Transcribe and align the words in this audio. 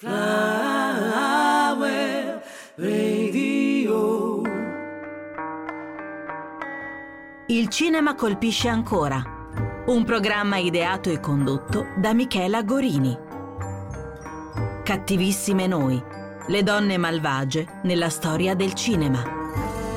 Flower 0.00 0.14
Radio. 2.76 4.42
Il 7.48 7.68
cinema 7.68 8.14
colpisce 8.14 8.68
ancora. 8.68 9.20
Un 9.86 10.04
programma 10.04 10.58
ideato 10.58 11.10
e 11.10 11.18
condotto 11.18 11.86
da 11.96 12.14
Michela 12.14 12.62
Gorini. 12.62 13.18
Cattivissime 14.84 15.66
noi, 15.66 16.00
le 16.46 16.62
donne 16.62 16.96
malvagie 16.96 17.80
nella 17.82 18.08
storia 18.08 18.54
del 18.54 18.74
cinema. 18.74 19.20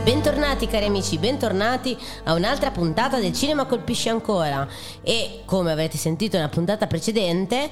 Bentornati 0.03 0.65
cari 0.65 0.85
amici, 0.85 1.19
bentornati 1.19 1.95
a 2.23 2.33
un'altra 2.33 2.71
puntata 2.71 3.19
del 3.19 3.33
Cinema 3.33 3.65
Colpisce 3.65 4.09
Ancora 4.09 4.67
e 5.03 5.43
come 5.45 5.71
avrete 5.71 5.95
sentito 5.99 6.37
nella 6.37 6.49
puntata 6.49 6.87
precedente 6.87 7.69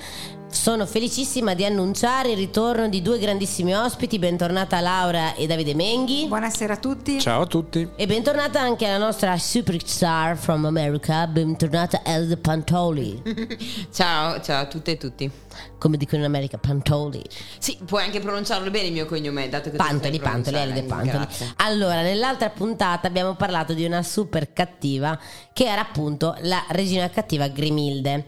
sono 0.50 0.86
felicissima 0.86 1.54
di 1.54 1.64
annunciare 1.64 2.32
il 2.32 2.38
ritorno 2.38 2.90
di 2.90 3.02
due 3.02 3.20
grandissimi 3.20 3.76
ospiti, 3.76 4.18
bentornata 4.18 4.80
Laura 4.80 5.36
e 5.36 5.46
Davide 5.46 5.76
Menghi. 5.76 6.26
Buonasera 6.28 6.74
a 6.74 6.78
tutti. 6.78 7.20
Ciao 7.20 7.42
a 7.42 7.46
tutti. 7.46 7.88
E 7.96 8.06
bentornata 8.08 8.60
anche 8.60 8.88
la 8.88 8.98
nostra 8.98 9.38
superstar 9.38 10.36
from 10.38 10.66
America, 10.66 11.28
bentornata 11.28 12.02
Elde 12.04 12.38
Pantoli. 12.38 13.22
ciao, 13.94 14.42
ciao 14.42 14.62
a 14.62 14.66
tutte 14.66 14.92
e 14.92 14.98
tutti. 14.98 15.32
Come 15.78 15.98
dicono 15.98 16.22
in 16.22 16.28
America, 16.28 16.58
Pantoli. 16.58 17.24
Sì, 17.58 17.78
puoi 17.86 18.04
anche 18.04 18.20
pronunciarlo 18.20 18.70
bene 18.72 18.88
il 18.88 18.94
mio 18.94 19.06
cognome, 19.06 19.50
dato 19.50 19.70
che 19.70 19.78
Pantoli, 19.78 20.20
Pantoli, 20.20 20.58
Elde 20.58 20.84
Pantoli. 20.84 21.10
Grazie. 21.12 21.54
Allora, 21.58 22.02
nell'altra 22.02 22.50
puntata 22.50 23.08
abbiamo 23.08 23.36
parlato 23.36 23.74
di 23.74 23.86
una 23.86 24.04
super 24.04 24.52
cattiva 24.52 25.18
che 25.54 25.66
era 25.66 25.82
appunto 25.82 26.36
la 26.42 26.64
regina 26.70 27.10
cattiva 27.10 27.48
Grimilde. 27.48 28.26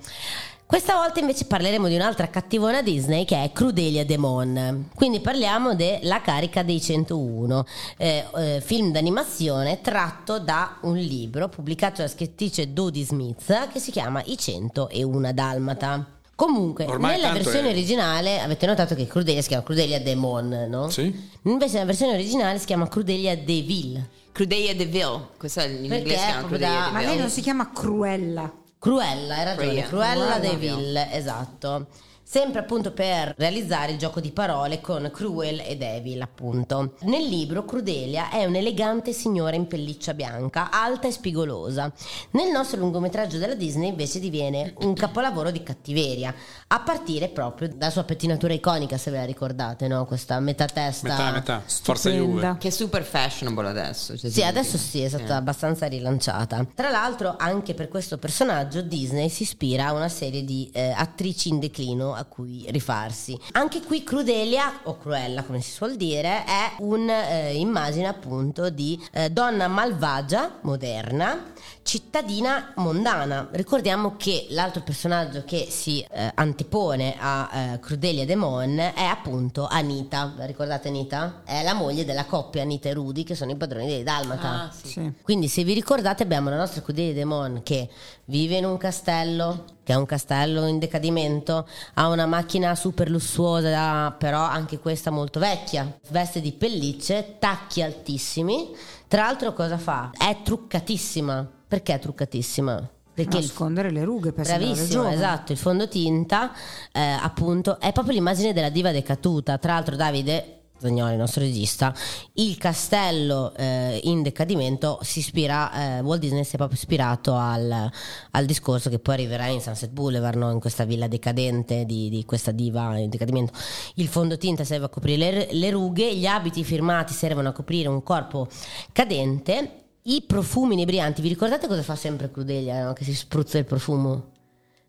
Questa 0.71 0.95
volta 0.95 1.19
invece 1.19 1.43
parleremo 1.45 1.89
di 1.89 1.95
un'altra 1.95 2.29
cattivona 2.29 2.81
Disney 2.81 3.25
che 3.25 3.43
è 3.43 3.51
Crudelia 3.51 4.05
Demon. 4.05 4.87
Quindi 4.95 5.19
parliamo 5.19 5.75
della 5.75 6.21
carica 6.21 6.63
dei 6.63 6.79
101, 6.79 7.65
eh, 7.97 8.25
eh, 8.37 8.61
film 8.63 8.93
d'animazione 8.93 9.81
tratto 9.81 10.39
da 10.39 10.77
un 10.83 10.95
libro 10.95 11.49
pubblicato 11.49 11.97
dalla 11.97 12.07
scrittrice 12.07 12.71
Dodie 12.71 13.03
Smith 13.03 13.69
che 13.73 13.79
si 13.79 13.91
chiama 13.91 14.21
I 14.25 14.37
101 14.37 15.33
Dalmata. 15.33 16.05
Comunque, 16.35 16.85
Ormai 16.85 17.17
nella 17.19 17.33
versione 17.33 17.67
è- 17.67 17.71
originale 17.71 18.39
avete 18.39 18.65
notato 18.65 18.95
che 18.95 19.05
Crudelia 19.07 19.41
si 19.41 19.49
chiama 19.49 19.63
Crudelia 19.63 19.99
Demon, 19.99 20.67
no? 20.69 20.89
Sì. 20.89 21.13
Invece 21.43 21.73
nella 21.73 21.85
versione 21.85 22.13
originale 22.13 22.57
si 22.57 22.65
chiama 22.65 22.87
Crudelia 22.87 23.35
Deville. 23.35 24.07
Crudelia 24.31 24.73
Deville, 24.73 25.27
questo 25.37 25.59
è 25.59 25.65
in 25.67 25.89
Perché 25.89 25.95
inglese 25.97 26.19
si 26.19 26.25
chiama 26.25 26.39
proprio 26.39 26.57
Crudelia 26.59 26.79
da- 26.79 26.85
Ma 26.85 26.91
Deville. 26.93 27.09
lei 27.11 27.19
non 27.19 27.29
si 27.29 27.41
chiama 27.41 27.71
Cruella. 27.73 28.53
Cruella, 28.81 29.35
hai 29.35 29.43
ragione, 29.43 29.83
Cruella. 29.83 29.87
Cruella 29.87 30.39
Cruella. 30.39 30.39
Deville, 30.39 31.13
esatto. 31.13 31.85
Sempre 32.31 32.61
appunto 32.61 32.91
per 32.91 33.33
realizzare 33.35 33.91
il 33.91 33.97
gioco 33.97 34.21
di 34.21 34.31
parole 34.31 34.79
con 34.79 35.11
Cruel 35.13 35.59
e 35.67 35.75
Devil, 35.75 36.21
appunto. 36.21 36.93
Nel 37.01 37.25
libro 37.25 37.65
Crudelia 37.65 38.29
è 38.29 38.45
un'elegante 38.45 39.11
signora 39.11 39.57
in 39.57 39.67
pelliccia 39.67 40.13
bianca, 40.13 40.71
alta 40.71 41.09
e 41.09 41.11
spigolosa. 41.11 41.91
Nel 42.29 42.49
nostro 42.49 42.79
lungometraggio 42.79 43.37
della 43.37 43.53
Disney 43.53 43.89
invece 43.89 44.21
diviene 44.21 44.73
un 44.77 44.93
capolavoro 44.93 45.51
di 45.51 45.61
cattiveria, 45.61 46.33
a 46.67 46.79
partire 46.79 47.27
proprio 47.27 47.67
dalla 47.67 47.91
sua 47.91 48.05
pettinatura 48.05 48.53
iconica, 48.53 48.97
se 48.97 49.11
ve 49.11 49.17
la 49.17 49.25
ricordate, 49.25 49.89
no? 49.89 50.05
Questa 50.05 50.39
metà 50.39 50.67
testa. 50.67 51.09
Metà, 51.09 51.31
metà. 51.31 51.63
Forza. 51.65 52.09
Juve. 52.11 52.55
Che 52.59 52.69
è 52.69 52.71
super 52.71 53.03
fashionable 53.03 53.67
adesso. 53.67 54.17
cioè, 54.17 54.29
Sì, 54.29 54.41
adesso 54.41 54.77
sì, 54.77 55.01
è 55.01 55.09
stata 55.09 55.35
abbastanza 55.35 55.85
rilanciata. 55.87 56.65
Tra 56.73 56.91
l'altro, 56.91 57.35
anche 57.37 57.73
per 57.73 57.89
questo 57.89 58.17
personaggio, 58.17 58.81
Disney 58.81 59.27
si 59.27 59.43
ispira 59.43 59.87
a 59.87 59.91
una 59.91 60.07
serie 60.07 60.45
di 60.45 60.69
eh, 60.71 60.93
attrici 60.95 61.49
in 61.49 61.59
declino 61.59 62.19
a 62.21 62.25
cui 62.25 62.65
rifarsi. 62.69 63.37
Anche 63.53 63.81
qui 63.81 64.03
Crudelia, 64.03 64.81
o 64.83 64.97
Cruella 64.97 65.43
come 65.43 65.61
si 65.61 65.71
suol 65.71 65.95
dire, 65.95 66.43
è 66.45 66.75
un'immagine 66.79 68.07
appunto 68.07 68.69
di 68.69 69.01
eh, 69.11 69.29
donna 69.29 69.67
malvagia, 69.67 70.59
moderna, 70.61 71.51
cittadina 71.83 72.73
mondana. 72.75 73.47
Ricordiamo 73.51 74.15
che 74.15 74.47
l'altro 74.49 74.81
personaggio 74.81 75.43
che 75.45 75.67
si 75.69 76.01
eh, 76.01 76.31
antepone 76.35 77.15
a 77.19 77.49
eh, 77.51 77.79
Crudelia 77.79 78.25
Demon 78.25 78.77
è 78.79 79.03
appunto 79.03 79.67
Anita. 79.67 80.33
Ricordate 80.37 80.87
Anita? 80.87 81.41
È 81.43 81.63
la 81.63 81.73
moglie 81.73 82.05
della 82.05 82.25
coppia 82.25 82.61
Anita 82.61 82.89
e 82.89 82.93
Rudy 82.93 83.23
che 83.23 83.35
sono 83.35 83.51
i 83.51 83.55
padroni 83.55 83.87
dei 83.87 84.03
Dalmata. 84.03 84.63
Ah, 84.63 84.71
sì. 84.71 84.87
Sì. 84.87 85.13
Quindi 85.21 85.47
se 85.47 85.63
vi 85.63 85.73
ricordate 85.73 86.23
abbiamo 86.23 86.49
la 86.49 86.57
nostra 86.57 86.81
Crudelia 86.81 87.13
Demon 87.13 87.61
che 87.63 87.89
vive 88.25 88.57
in 88.57 88.65
un 88.65 88.77
castello, 88.77 89.65
che 89.83 89.93
è 89.93 89.95
un 89.95 90.05
castello 90.05 90.65
in 90.67 90.79
decadimento, 90.79 91.67
ha 91.95 92.07
una 92.07 92.25
macchina 92.25 92.75
super 92.75 93.09
lussuosa, 93.09 94.11
però 94.11 94.39
anche 94.39 94.79
questa 94.79 95.11
molto 95.11 95.39
vecchia, 95.39 95.99
veste 96.09 96.39
di 96.39 96.53
pellicce, 96.53 97.35
tacchi 97.39 97.81
altissimi. 97.81 98.69
Tra 99.07 99.23
l'altro 99.23 99.53
cosa 99.53 99.77
fa? 99.77 100.11
È 100.17 100.37
truccatissima. 100.43 101.59
Perché 101.71 101.93
è 101.93 101.99
truccatissima? 101.99 102.89
Perché 103.13 103.37
il 103.37 103.45
Nascondere 103.45 103.91
le 103.91 104.03
rughe 104.03 104.33
per 104.33 104.43
Bravissimo, 104.43 105.07
esatto, 105.07 105.53
il 105.53 105.57
fondotinta 105.57 106.51
eh, 106.91 106.99
appunto 106.99 107.79
è 107.79 107.93
proprio 107.93 108.13
l'immagine 108.13 108.51
della 108.51 108.67
diva 108.67 108.91
decaduta. 108.91 109.57
Tra 109.57 109.75
l'altro 109.75 109.95
Davide 109.95 110.63
Zagnoli, 110.79 111.13
il 111.13 111.17
nostro 111.17 111.43
regista, 111.43 111.95
il 112.33 112.57
castello 112.57 113.53
eh, 113.55 114.01
in 114.03 114.21
decadimento 114.21 114.99
si 115.01 115.19
ispira, 115.19 115.71
eh, 115.71 115.99
Walt 116.01 116.19
Disney 116.19 116.43
si 116.43 116.55
è 116.55 116.57
proprio 116.57 116.77
ispirato 116.77 117.35
al, 117.35 117.89
al 118.31 118.45
discorso 118.45 118.89
che 118.89 118.99
poi 118.99 119.13
arriverà 119.13 119.45
in 119.45 119.61
Sunset 119.61 119.91
Boulevard, 119.91 120.35
no? 120.35 120.51
in 120.51 120.59
questa 120.59 120.83
villa 120.83 121.07
decadente 121.07 121.85
di, 121.85 122.09
di 122.09 122.25
questa 122.25 122.51
diva 122.51 122.97
in 122.97 123.09
decadimento. 123.09 123.53
Il 123.95 124.09
fondotinta 124.09 124.65
serve 124.65 124.87
a 124.87 124.89
coprire 124.89 125.31
le, 125.31 125.47
le 125.53 125.69
rughe, 125.69 126.13
gli 126.17 126.25
abiti 126.25 126.65
firmati 126.65 127.13
servono 127.13 127.47
a 127.47 127.53
coprire 127.53 127.87
un 127.87 128.03
corpo 128.03 128.49
cadente. 128.91 129.80
I 130.03 130.23
profumi 130.25 130.73
inebrianti, 130.73 131.21
vi 131.21 131.27
ricordate 131.29 131.67
cosa 131.67 131.83
fa 131.83 131.95
sempre 131.95 132.31
Crudelia? 132.31 132.85
no? 132.85 132.93
Che 132.93 133.03
si 133.03 133.13
spruzza 133.13 133.57
il 133.57 133.65
profumo? 133.65 134.29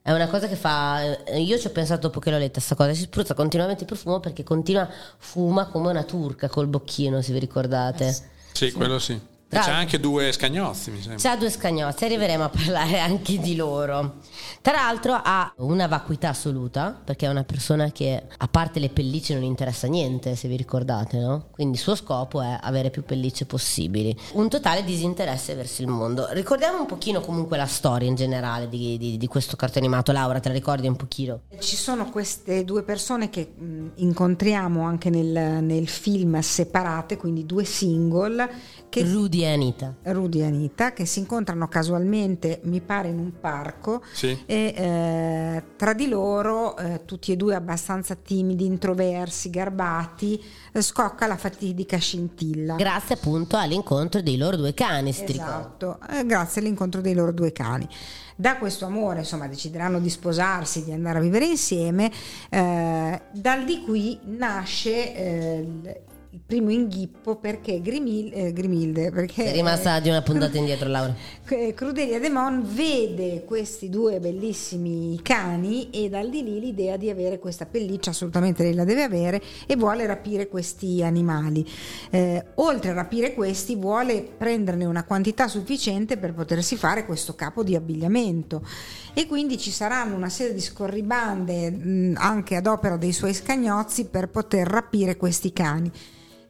È 0.01 0.11
una 0.11 0.27
cosa 0.29 0.49
che 0.49 0.57
fa. 0.57 1.25
eh, 1.25 1.41
Io 1.43 1.59
ci 1.59 1.67
ho 1.67 1.71
pensato 1.71 2.09
dopo 2.09 2.19
che 2.19 2.31
l'ho 2.31 2.39
letta 2.39 2.61
sta 2.61 2.75
cosa. 2.75 2.93
Si 2.95 3.03
spruzza 3.03 3.35
continuamente 3.35 3.83
il 3.83 3.87
profumo 3.87 4.21
perché 4.21 4.43
continua, 4.43 4.89
fuma 5.19 5.67
come 5.67 5.91
una 5.91 6.03
turca 6.03 6.49
col 6.49 6.67
bocchino, 6.67 7.21
se 7.23 7.33
vi 7.33 7.39
ricordate. 7.39 8.17
Sì, 8.53 8.73
quello 8.73 8.99
sì. 8.99 9.21
E 9.53 9.57
Tra 9.57 9.65
c'è 9.65 9.71
anche 9.73 10.01
due 10.01 10.33
scagnozzi, 10.33 10.91
mi 10.91 11.03
sembra. 11.03 11.21
C'ha 11.21 11.37
due 11.37 11.51
scagnozzi, 11.51 12.05
arriveremo 12.07 12.45
a 12.45 12.49
parlare 12.49 12.99
anche 13.01 13.39
di 13.39 13.55
loro. 13.55 14.15
Tra 14.63 14.73
l'altro 14.73 15.13
ha 15.23 15.53
una 15.59 15.87
vacuità 15.87 16.31
assoluta, 16.31 16.99
perché 17.05 17.27
è 17.27 17.29
una 17.29 17.45
persona 17.45 17.93
che 17.93 18.23
a 18.35 18.49
parte 18.49 18.81
le 18.81 18.89
pellicce 18.89 19.35
non 19.35 19.43
interessa 19.43 19.89
niente, 19.89 20.37
se 20.37 20.49
vi 20.49 20.57
ricordate, 20.57 21.19
no? 21.19 21.49
Quindi 21.51 21.77
il 21.77 21.83
suo 21.83 21.95
scopo 21.97 22.41
è 22.41 22.59
avere 22.63 22.89
più 22.89 23.05
pellicce 23.05 23.45
possibili. 23.45 24.17
Un 24.33 24.49
totale 24.49 24.85
disinteresse 24.85 25.55
verso 25.55 25.83
il 25.83 25.89
mondo. 25.89 26.29
Ricordiamo 26.31 26.79
un 26.81 26.87
pochino 26.87 27.21
comunque 27.21 27.59
la 27.59 27.67
storia 27.67 28.09
in 28.09 28.15
generale 28.15 28.71
di, 28.71 28.97
di- 28.97 29.19
di 29.19 29.27
questo 29.27 29.57
cartone 29.57 29.85
animato. 29.85 30.13
Laura, 30.13 30.41
te 30.41 30.49
la 30.49 30.55
ricordi 30.55 30.87
un 30.89 30.97
pochino? 30.97 31.41
Ci 31.59 31.77
sono 31.77 32.09
queste 32.09 32.65
due 32.65 32.85
persone 32.85 33.29
che 33.29 33.53
mh, 33.55 33.87
incontriamo 33.97 34.83
anche 34.83 35.11
nel, 35.11 35.63
nel 35.63 35.89
film 35.89 36.41
separate, 36.41 37.19
quindi 37.19 37.45
due 37.45 37.65
single, 37.65 38.49
che 38.89 39.03
Rudy 39.03 39.42
e 39.43 39.53
Anita. 39.53 39.95
Rudy 40.03 40.41
e 40.41 40.45
Anita, 40.45 40.93
che 40.93 41.05
si 41.07 41.19
incontrano 41.21 41.69
casualmente, 41.69 42.61
mi 42.65 42.81
pare, 42.81 43.09
in 43.09 43.19
un 43.19 43.33
parco 43.41 44.03
Sì. 44.13 44.43
e 44.47 44.75
eh, 44.77 45.63
tra 45.77 45.93
di 45.93 46.09
loro, 46.09 46.77
eh, 46.77 47.03
tutti 47.05 47.33
e 47.33 47.37
due 47.37 47.55
abbastanza 47.55 48.15
timidi, 48.15 48.65
introversi, 48.67 49.51
garbati, 49.51 50.43
eh, 50.73 50.83
scocca 50.83 51.27
la 51.27 51.37
fatidica 51.37 51.99
scintilla. 51.99 52.77
Grazie 52.77 53.15
appunto 53.17 53.57
all'incontro 53.57 54.21
dei 54.21 54.37
loro 54.37 54.57
due 54.57 54.75
cani, 54.75 55.11
ricordi. 55.11 55.33
Esatto, 55.33 55.99
eh, 56.11 56.25
grazie 56.27 56.61
all'incontro 56.61 57.01
dei 57.01 57.15
loro 57.15 57.33
due 57.33 57.53
cani. 57.53 57.89
Da 58.35 58.57
questo 58.57 58.87
amore, 58.87 59.21
insomma, 59.21 59.47
decideranno 59.47 60.01
di 60.01 60.09
sposarsi, 60.11 60.85
di 60.85 60.93
andare 60.93 61.19
a 61.19 61.21
vivere 61.21 61.45
insieme. 61.45 62.11
eh, 62.49 63.21
dal 63.33 63.65
di 63.65 63.83
qui 63.85 64.19
nasce 64.25 65.15
eh, 65.15 66.03
il, 66.33 66.41
primo 66.45 66.71
inghippo 66.71 67.37
perché 67.37 67.81
Grimil- 67.81 68.33
eh, 68.35 68.53
Grimilde, 68.53 69.11
perché 69.11 69.45
Sei 69.45 69.53
rimasta 69.53 70.01
di 70.01 70.09
una 70.09 70.23
puntata 70.23 70.57
indietro, 70.57 70.89
Laura. 70.89 71.15
eh, 71.49 71.75
Crudelia 71.75 72.19
Demon 72.19 72.63
vede 72.65 73.45
questi 73.45 73.89
due 73.89 74.19
bellissimi 74.19 75.21
cani 75.23 75.91
e 75.91 76.09
dal 76.09 76.31
di 76.31 76.43
lì 76.43 76.59
l'idea 76.59 76.97
di 76.97 77.11
avere 77.11 77.39
questa 77.39 77.67
pelliccia, 77.67 78.11
assolutamente 78.11 78.63
lei 78.63 78.75
la 78.75 78.85
deve 78.85 79.03
avere 79.03 79.43
e 79.67 79.77
vuole 79.77 80.07
rapire 80.07 80.49
questi 80.49 81.03
animali. 81.03 81.69
Eh, 82.11 82.43
oltre 82.57 82.91
a 82.91 82.95
rapire 82.95 83.35
questi 83.35 83.77
vuole 83.77 84.23
prenderne 84.23 84.87
una 84.87 85.05
quantità 85.05 85.49
sufficiente 85.49 86.17
per 86.17 86.33
potersi 86.33 86.77
fare 86.77 87.05
questo 87.05 87.35
capo 87.35 87.63
di 87.63 87.75
abbigliamento 87.75 88.67
e 89.13 89.27
quindi 89.27 89.59
ci 89.59 89.71
saranno 89.71 90.15
una 90.15 90.31
serie 90.31 90.55
di 90.55 90.61
scorribande 90.61 91.71
mh, 91.71 92.15
anche 92.17 92.57
ad 92.57 92.67
opera 92.67 92.97
dei 92.97 93.13
suoi 93.13 93.35
scagnozzi 93.35 94.07
per 94.07 94.29
poter 94.29 94.67
rapire 94.67 95.17
questi 95.17 95.53
cani. 95.53 95.93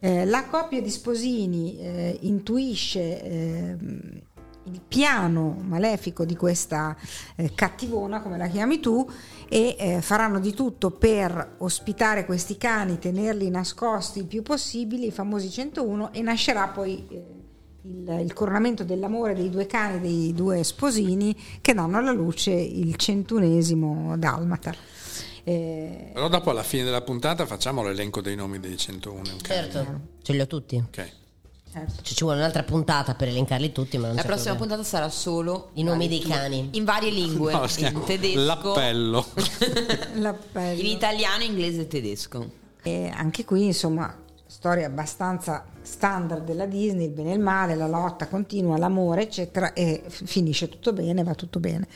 Eh, 0.05 0.25
la 0.25 0.43
coppia 0.43 0.81
di 0.81 0.89
sposini 0.89 1.79
eh, 1.79 2.17
intuisce 2.23 3.23
ehm, 3.23 4.21
il 4.63 4.81
piano 4.85 5.57
malefico 5.65 6.25
di 6.25 6.35
questa 6.35 6.93
eh, 7.37 7.53
cattivona, 7.55 8.19
come 8.21 8.37
la 8.37 8.47
chiami 8.47 8.81
tu, 8.81 9.09
e 9.47 9.77
eh, 9.79 10.01
faranno 10.01 10.41
di 10.41 10.53
tutto 10.53 10.91
per 10.91 11.55
ospitare 11.59 12.25
questi 12.25 12.57
cani, 12.57 12.99
tenerli 12.99 13.49
nascosti 13.49 14.19
il 14.19 14.25
più 14.25 14.41
possibile, 14.41 15.05
i 15.05 15.11
famosi 15.11 15.49
101, 15.49 16.11
e 16.11 16.21
nascerà 16.21 16.67
poi 16.67 17.07
eh, 17.09 17.25
il, 17.83 18.19
il 18.25 18.33
coronamento 18.33 18.83
dell'amore 18.83 19.33
dei 19.33 19.49
due 19.49 19.67
cani, 19.67 20.01
dei 20.01 20.33
due 20.33 20.65
sposini, 20.65 21.33
che 21.61 21.73
danno 21.73 21.97
alla 21.97 22.11
luce 22.11 22.51
il 22.51 22.97
centunesimo 22.97 24.17
dalmata. 24.17 24.75
Eh, 25.45 26.11
Però 26.13 26.29
dopo 26.29 26.49
alla 26.51 26.63
fine 26.63 26.83
della 26.83 27.01
puntata 27.01 27.45
facciamo 27.45 27.83
l'elenco 27.83 28.21
dei 28.21 28.35
nomi 28.35 28.59
dei 28.59 28.77
101. 28.77 29.21
Certo, 29.41 29.99
ce 30.21 30.31
li 30.33 30.39
ho 30.39 30.47
tutti. 30.47 30.77
Ok. 30.77 31.11
certo. 31.71 32.01
Cioè, 32.01 32.13
ci 32.15 32.23
vuole 32.23 32.37
un'altra 32.39 32.63
puntata 32.63 33.13
per 33.15 33.27
elencarli 33.27 33.71
tutti, 33.71 33.97
ma 33.97 34.07
non 34.07 34.15
La 34.15 34.21
prossima 34.23 34.55
problema. 34.55 34.75
puntata 34.75 34.83
sarà 34.83 35.09
solo 35.09 35.71
I 35.73 35.83
nomi 35.83 36.07
dei 36.07 36.19
cani. 36.21 36.69
In 36.73 36.85
varie 36.85 37.09
lingue, 37.09 37.51
No, 37.51 37.65
in 37.77 38.03
tedesco, 38.05 38.39
L'appello. 38.39 39.25
L'appello. 40.15 40.79
in 40.79 40.85
italiano, 40.85 41.43
inglese 41.43 41.81
e 41.81 41.87
tedesco. 41.87 42.49
E 42.81 43.09
anche 43.13 43.43
qui, 43.43 43.65
insomma, 43.65 44.15
storia 44.45 44.85
abbastanza 44.85 45.65
standard 45.83 46.43
della 46.45 46.65
Disney, 46.65 47.05
il 47.05 47.11
bene 47.11 47.31
e 47.31 47.35
il 47.35 47.39
male, 47.39 47.75
la 47.75 47.87
lotta 47.87 48.27
continua, 48.27 48.77
l'amore, 48.77 49.23
eccetera, 49.23 49.73
e 49.73 50.01
f- 50.07 50.23
finisce 50.25 50.69
tutto 50.69 50.93
bene, 50.93 51.23
va 51.23 51.35
tutto 51.35 51.59
bene. 51.59 51.87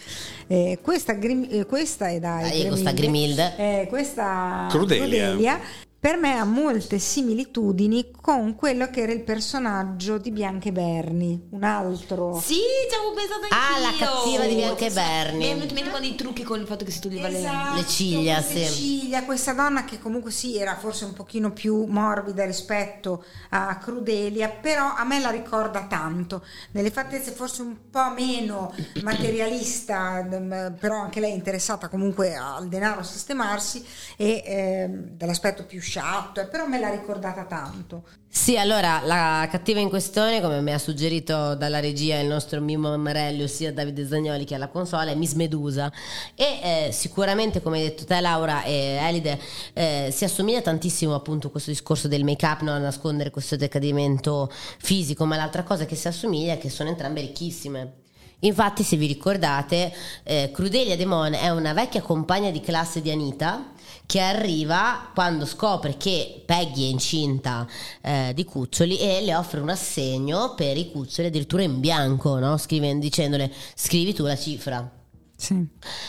Eh, 0.47 0.79
questa, 0.81 1.13
Grim- 1.13 1.47
eh, 1.49 1.65
questa 1.65 2.07
è 2.09 2.19
da 2.19 2.39
Dai, 2.41 2.67
questa 2.67 2.91
Grimilde. 2.91 3.53
eh, 3.57 3.85
questa 3.89 4.67
Crudelia. 4.69 5.59
Per 5.99 6.15
me 6.17 6.37
ha 6.37 6.43
molte 6.45 6.99
similitudini 6.99 8.11
con 8.21 8.55
quello 8.55 8.89
che 8.89 9.01
era 9.01 9.11
il 9.11 9.23
personaggio 9.23 10.17
di 10.19 10.31
Bianca 10.31 10.69
e 10.69 10.71
Berni, 10.71 11.47
un 11.49 11.63
altro. 11.63 12.39
Sì, 12.39 12.53
ci 12.89 12.95
avevo 12.95 13.13
pensato 13.13 13.47
Ah, 13.49 13.75
anch'io. 13.75 14.05
la 14.05 14.05
cattiva 14.13 14.45
di 14.45 14.55
Bianca 14.55 14.85
e 14.85 14.91
Berni. 14.91 15.37
Mi 15.39 15.45
è 15.45 15.53
venuto 15.55 15.67
in 15.69 15.73
mente 15.75 15.89
con 15.91 16.01
dei 16.01 16.15
trucchi 16.15 16.43
con 16.43 16.59
il 16.59 16.67
fatto 16.67 16.85
che 16.85 16.91
si 16.91 16.99
toglieva 17.01 17.27
Esatto, 17.29 17.75
Le 17.79 17.85
ciglia, 17.87 18.35
queste 18.35 18.65
sì. 18.67 18.73
ciglia, 18.73 19.23
questa 19.23 19.53
donna 19.53 19.85
che 19.85 19.99
comunque 19.99 20.31
sì 20.31 20.57
era 20.57 20.75
forse 20.77 21.05
un 21.05 21.13
pochino 21.13 21.51
più 21.51 21.85
morbida 21.85 22.45
rispetto 22.45 23.23
a 23.49 23.75
Crudelia, 23.77 24.49
però 24.49 24.93
a 24.95 25.03
me 25.03 25.19
la 25.19 25.29
ricorda 25.31 25.87
tanto, 25.89 26.43
nelle 26.71 26.91
fattezze 26.91 27.31
forse 27.31 27.63
un 27.63 27.89
po' 27.89 28.09
meno 28.15 28.71
materialista, 29.03 30.23
mm, 30.23 30.73
però 30.79 30.99
anche 31.01 31.19
lei 31.19 31.33
interessata 31.33 31.87
comunque 31.89 32.35
al 32.35 32.67
denaro 32.69 32.99
a 32.99 33.03
sistemarsi 33.03 33.83
e 34.15 34.43
ehm, 34.45 35.09
dall'aspetto 35.17 35.65
più 35.65 35.81
sciatto, 35.87 36.41
eh, 36.41 36.47
però 36.47 36.67
me 36.67 36.79
l'ha 36.79 36.89
ricordata 36.89 37.45
tanto. 37.45 38.03
Sì, 38.29 38.57
allora 38.57 39.01
la 39.03 39.47
cattiva 39.49 39.79
in 39.79 39.87
questione, 39.87 40.41
come 40.41 40.61
mi 40.61 40.73
ha 40.73 40.77
suggerito 40.77 41.55
dalla 41.55 41.79
regia 41.79 42.19
il 42.19 42.27
nostro 42.27 42.59
Mimo 42.59 42.95
Marelli, 42.97 43.43
ossia 43.43 43.71
Davide 43.71 44.05
Zagnoli 44.05 44.43
che 44.43 44.53
è 44.53 44.57
alla 44.57 44.67
console, 44.67 45.13
è 45.13 45.15
Miss 45.15 45.33
Medusa. 45.33 45.91
E 46.35 46.87
eh, 46.87 46.91
sicuramente, 46.91 47.61
come 47.61 47.77
hai 47.77 47.83
detto 47.85 48.03
te, 48.03 48.19
Laura 48.19 48.63
e 48.63 48.99
Elide, 49.01 49.39
eh, 49.73 50.09
si 50.11 50.25
assomiglia 50.25 50.61
tantissimo 50.61 51.15
appunto 51.15 51.47
a 51.47 51.51
questo 51.51 51.71
discorso 51.71 52.09
del 52.09 52.25
make-up, 52.25 52.61
no? 52.61 52.73
a 52.73 52.77
nascondere 52.77 53.31
questo 53.31 53.55
decadimento 53.55 54.51
fisico, 54.51 55.25
ma 55.25 55.37
l'altra 55.37 55.63
cosa 55.63 55.85
che 55.85 55.95
si 55.95 56.07
assomiglia 56.07 56.53
è 56.53 56.57
che 56.57 56.69
sono 56.69 56.89
entrambe 56.89 57.21
ricchissime. 57.21 57.93
Infatti, 58.41 58.83
se 58.83 58.97
vi 58.97 59.07
ricordate, 59.07 59.91
eh, 60.23 60.51
Crudelia 60.53 60.95
Demon 60.95 61.33
è 61.33 61.49
una 61.49 61.73
vecchia 61.73 62.01
compagna 62.01 62.51
di 62.51 62.59
classe 62.59 63.01
di 63.01 63.09
Anita 63.09 63.71
che 64.07 64.21
arriva 64.21 65.11
quando 65.13 65.45
scopre 65.45 65.97
che 65.97 66.41
Peggy 66.45 66.87
è 66.87 66.91
incinta 66.91 67.67
eh, 68.01 68.31
di 68.33 68.45
cuccioli 68.45 68.97
e 68.97 69.21
le 69.21 69.35
offre 69.35 69.59
un 69.59 69.69
assegno 69.69 70.55
per 70.55 70.77
i 70.77 70.89
cuccioli 70.89 71.27
addirittura 71.27 71.61
in 71.61 71.79
bianco, 71.79 72.39
no? 72.39 72.57
Scrivendo- 72.57 73.03
dicendole 73.03 73.53
scrivi 73.75 74.13
tu 74.13 74.23
la 74.23 74.37
cifra. 74.37 74.89
Sì. 75.35 75.63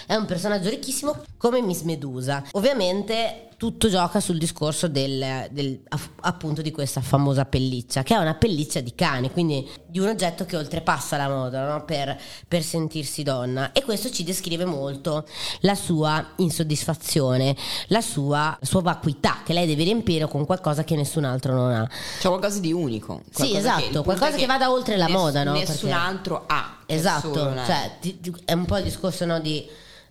È 0.06 0.14
un 0.14 0.24
personaggio 0.24 0.70
ricchissimo 0.70 1.24
come 1.36 1.60
Miss 1.60 1.82
Medusa. 1.82 2.42
Ovviamente 2.52 3.47
tutto 3.58 3.88
gioca 3.88 4.20
sul 4.20 4.38
discorso 4.38 4.86
del, 4.86 5.48
del- 5.50 5.80
appunto 6.20 6.62
di 6.62 6.70
questa 6.70 7.00
famosa 7.00 7.44
pelliccia, 7.44 8.04
che 8.04 8.14
è 8.14 8.18
una 8.18 8.34
pelliccia 8.34 8.78
di 8.78 8.94
cane, 8.94 9.32
quindi 9.32 9.68
di 9.84 9.98
un 9.98 10.06
oggetto 10.06 10.44
che 10.46 10.56
oltrepassa 10.56 11.16
la 11.16 11.28
moda 11.28 11.66
no? 11.68 11.84
per, 11.84 12.16
per 12.46 12.62
sentirsi 12.62 13.24
donna. 13.24 13.72
E 13.72 13.82
questo 13.82 14.10
ci 14.10 14.22
descrive 14.22 14.64
molto 14.64 15.26
la 15.62 15.74
sua 15.74 16.24
insoddisfazione, 16.36 17.56
la 17.88 18.00
sua, 18.00 18.56
la 18.60 18.66
sua 18.66 18.80
vacuità, 18.80 19.38
che 19.44 19.52
lei 19.52 19.66
deve 19.66 19.82
riempire 19.82 20.28
con 20.28 20.46
qualcosa 20.46 20.84
che 20.84 20.94
nessun 20.94 21.24
altro 21.24 21.52
non 21.52 21.72
ha. 21.72 21.88
C'è 22.20 22.28
qualcosa 22.28 22.60
di 22.60 22.72
unico. 22.72 23.22
Sì, 23.24 23.48
qualcosa 23.50 23.58
esatto, 23.58 23.98
che- 23.98 24.04
qualcosa 24.04 24.30
è 24.30 24.38
che 24.38 24.46
vada 24.46 24.70
oltre 24.70 24.96
la 24.96 25.06
ness- 25.06 25.16
moda, 25.16 25.42
no? 25.42 25.52
Nessun 25.54 25.74
Perché- 25.74 25.90
altro 25.90 26.44
ha. 26.46 26.76
che 26.86 26.94
è 26.94 26.96
Esatto, 26.96 27.34
cioè 27.66 27.98
è 28.44 28.52
un 28.52 28.64
po' 28.66 28.76
il 28.78 28.84
discorso 28.84 29.24
no, 29.24 29.40
di 29.40 29.66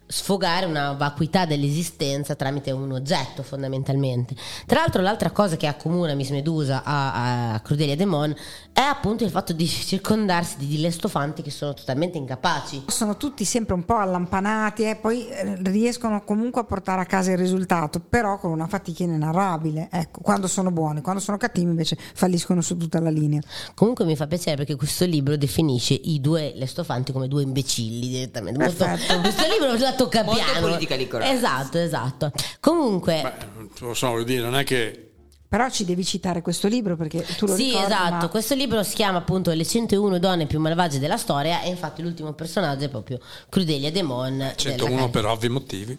sfogare 0.07 0.65
una 0.65 0.93
vacuità 0.93 1.45
dell'esistenza 1.45 2.35
tramite 2.35 2.71
un 2.71 2.91
oggetto 2.91 3.43
fondamentalmente. 3.43 4.35
Tra 4.65 4.79
l'altro 4.79 5.01
l'altra 5.01 5.31
cosa 5.31 5.57
che 5.57 5.67
accomuna 5.67 6.13
Miss 6.13 6.29
Medusa 6.29 6.81
a, 6.83 7.53
a 7.53 7.59
Crudelia 7.59 7.95
Demon 7.95 8.33
è 8.71 8.81
appunto 8.81 9.23
il 9.23 9.31
fatto 9.31 9.53
di 9.53 9.67
circondarsi 9.67 10.57
di 10.57 10.67
dilestofanti 10.67 11.41
che 11.41 11.51
sono 11.51 11.73
totalmente 11.73 12.17
incapaci. 12.17 12.85
Sono 12.87 13.17
tutti 13.17 13.43
sempre 13.43 13.73
un 13.73 13.83
po' 13.83 13.95
allampanati 13.95 14.83
e 14.83 14.95
poi 14.95 15.27
eh, 15.27 15.57
riescono 15.63 16.23
comunque 16.23 16.61
a 16.61 16.63
portare 16.63 17.01
a 17.01 17.05
casa 17.05 17.31
il 17.31 17.37
risultato, 17.37 17.99
però 17.99 18.37
con 18.37 18.51
una 18.51 18.67
fatica 18.67 19.03
inenarrabile. 19.03 19.89
Ecco, 19.91 20.21
quando 20.21 20.47
sono 20.47 20.71
buoni, 20.71 21.01
quando 21.01 21.19
sono 21.21 21.37
cattivi 21.37 21.69
invece 21.69 21.97
falliscono 22.13 22.61
su 22.61 22.77
tutta 22.77 22.99
la 22.99 23.09
linea. 23.09 23.41
Comunque 23.73 24.05
mi 24.05 24.15
fa 24.15 24.27
piacere 24.27 24.57
perché 24.57 24.75
questo 24.75 25.05
libro 25.05 25.35
definisce 25.35 25.93
i 25.95 26.21
due 26.21 26.53
lestofanti 26.55 27.11
come 27.11 27.27
due 27.27 27.43
imbecilli 27.43 28.07
direttamente. 28.07 28.63
Questo 28.63 29.45
libro 29.49 29.75
tocca 29.97 30.23
Molto 30.23 30.41
piano. 30.43 30.59
politically 30.67 31.07
correct. 31.09 31.33
Esatto, 31.33 31.77
esatto. 31.77 32.31
Comunque 32.61 33.21
Beh, 33.21 33.65
non 33.81 33.95
so, 33.95 34.07
voglio 34.07 34.23
dire, 34.23 34.41
non 34.43 34.55
è 34.55 34.63
che 34.63 35.01
Però 35.49 35.69
ci 35.69 35.85
devi 35.85 36.03
citare 36.05 36.41
questo 36.41 36.67
libro 36.67 36.95
perché 36.97 37.25
tu 37.37 37.45
lo 37.45 37.55
Sì, 37.55 37.65
ricordi. 37.65 37.85
esatto. 37.85 38.13
ma- 38.15 38.27
Questo 38.27 38.53
libro 38.55 38.83
si 38.83 38.95
chiama 38.95 39.17
appunto 39.19 39.51
Le 39.51 39.65
101 39.65 40.19
donne 40.19 40.45
più 40.45 40.59
malvagie 40.59 40.99
della 40.99 41.17
storia 41.17 41.61
e 41.61 41.69
infatti 41.69 42.01
l'ultimo 42.01 42.33
personaggio 42.33 42.85
è 42.85 42.89
proprio 42.89 43.19
Crudelia 43.49 43.91
Demon. 43.91 44.37
della 44.37 44.55
101 44.55 44.95
Carica. 44.95 45.09
per 45.09 45.25
ovvi 45.25 45.49
motivi. 45.49 45.97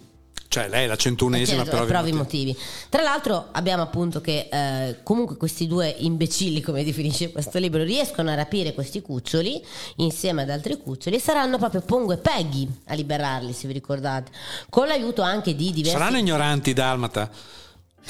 Cioè, 0.49 0.67
lei 0.67 0.85
è 0.85 0.87
la 0.87 0.95
101esima 0.95 1.45
Certo, 1.45 1.69
per 1.69 1.79
ovvi 1.81 1.87
per 1.91 1.95
ovvi 2.01 2.11
motivi. 2.11 2.45
motivi. 2.51 2.57
Tra 2.89 3.03
l'altro 3.03 3.49
abbiamo 3.51 3.83
appunto 3.83 4.19
che 4.19 4.49
eh, 4.51 4.97
comunque 5.03 5.37
questi 5.37 5.67
due 5.67 5.93
imbecilli, 5.99 6.59
come 6.59 6.83
definisce 6.83 7.31
questo 7.31 7.59
libro, 7.59 7.83
riescono 7.83 8.31
a 8.31 8.33
rapire 8.33 8.73
questi 8.73 8.99
cuccioli 9.03 9.63
insieme 9.97 10.41
ad 10.41 10.49
altri 10.49 10.75
cuccioli 10.81 11.17
e 11.17 11.19
saranno 11.19 11.59
proprio 11.59 11.81
Pongo 11.81 12.13
e 12.13 12.17
Peggy 12.17 12.67
a 12.87 12.95
liberarli, 12.95 13.53
se 13.53 13.67
vi 13.67 13.73
ricordate, 13.73 14.31
con 14.69 14.87
l'aiuto 14.87 15.21
anche 15.21 15.53
di 15.55 15.71
diversi... 15.71 15.95
Saranno 15.97 16.17
ignoranti 16.17 16.73
dalmata. 16.73 17.29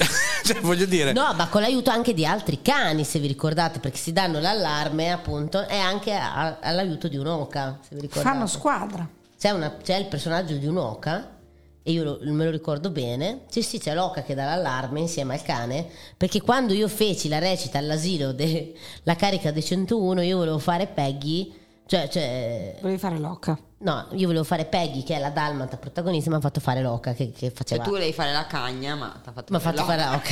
cioè, 0.44 0.60
voglio 0.62 0.86
dire, 0.86 1.12
No, 1.12 1.34
ma 1.34 1.46
con 1.48 1.60
l'aiuto 1.60 1.90
anche 1.90 2.14
di 2.14 2.24
altri 2.24 2.62
cani, 2.62 3.04
se 3.04 3.18
vi 3.18 3.26
ricordate, 3.26 3.80
perché 3.80 3.98
si 3.98 4.14
danno 4.14 4.40
l'allarme 4.40 5.12
appunto 5.12 5.68
e 5.68 5.76
anche 5.76 6.14
a- 6.14 6.56
all'aiuto 6.58 7.06
di 7.06 7.18
un'oca, 7.18 7.78
se 7.86 7.94
vi 7.96 8.00
ricordate. 8.00 8.28
Fanno 8.34 8.46
squadra. 8.46 9.06
C'è, 9.38 9.50
una- 9.50 9.76
c'è 9.82 9.96
il 9.96 10.06
personaggio 10.06 10.54
di 10.54 10.64
un'oca, 10.66 11.36
e 11.82 11.92
io 11.92 12.04
lo- 12.04 12.18
me 12.22 12.44
lo 12.44 12.50
ricordo 12.50 12.90
bene. 12.90 13.42
Sì, 13.48 13.62
sì, 13.62 13.78
c'è 13.78 13.94
l'oca 13.94 14.22
che 14.22 14.34
dà 14.34 14.44
l'allarme 14.44 15.00
insieme 15.00 15.34
al 15.34 15.42
cane, 15.42 15.86
perché 16.16 16.40
quando 16.40 16.72
io 16.72 16.88
feci 16.88 17.28
la 17.28 17.38
recita 17.38 17.78
all'asilo 17.78 18.32
della 18.32 19.16
carica 19.16 19.50
dei 19.50 19.62
101, 19.64 20.20
io 20.22 20.36
volevo 20.38 20.58
fare 20.58 20.86
Peggy, 20.86 21.52
cioè, 21.86 22.08
cioè 22.08 22.76
Volevi 22.80 22.98
fare 23.00 23.18
l'oca. 23.18 23.58
no, 23.78 24.06
io 24.12 24.26
volevo 24.28 24.44
fare 24.44 24.64
Peggy, 24.66 25.02
che 25.02 25.16
è 25.16 25.18
la 25.18 25.30
dalmata 25.30 25.76
protagonista, 25.76 26.30
mi 26.30 26.36
ha 26.36 26.40
fatto 26.40 26.60
fare 26.60 26.82
l'oca, 26.82 27.14
che, 27.14 27.32
che 27.32 27.46
Cioè, 27.48 27.50
faceva... 27.52 27.82
tu 27.82 27.90
volevi 27.90 28.12
fare 28.12 28.32
la 28.32 28.46
cagna, 28.46 28.94
ma 28.94 29.18
ti 29.20 29.28
ha 29.28 29.32
fatto 29.32 29.46
Mi 29.50 29.56
ha 29.56 29.60
fatto 29.60 29.82
fare 29.84 30.04
l'oca. 30.04 30.30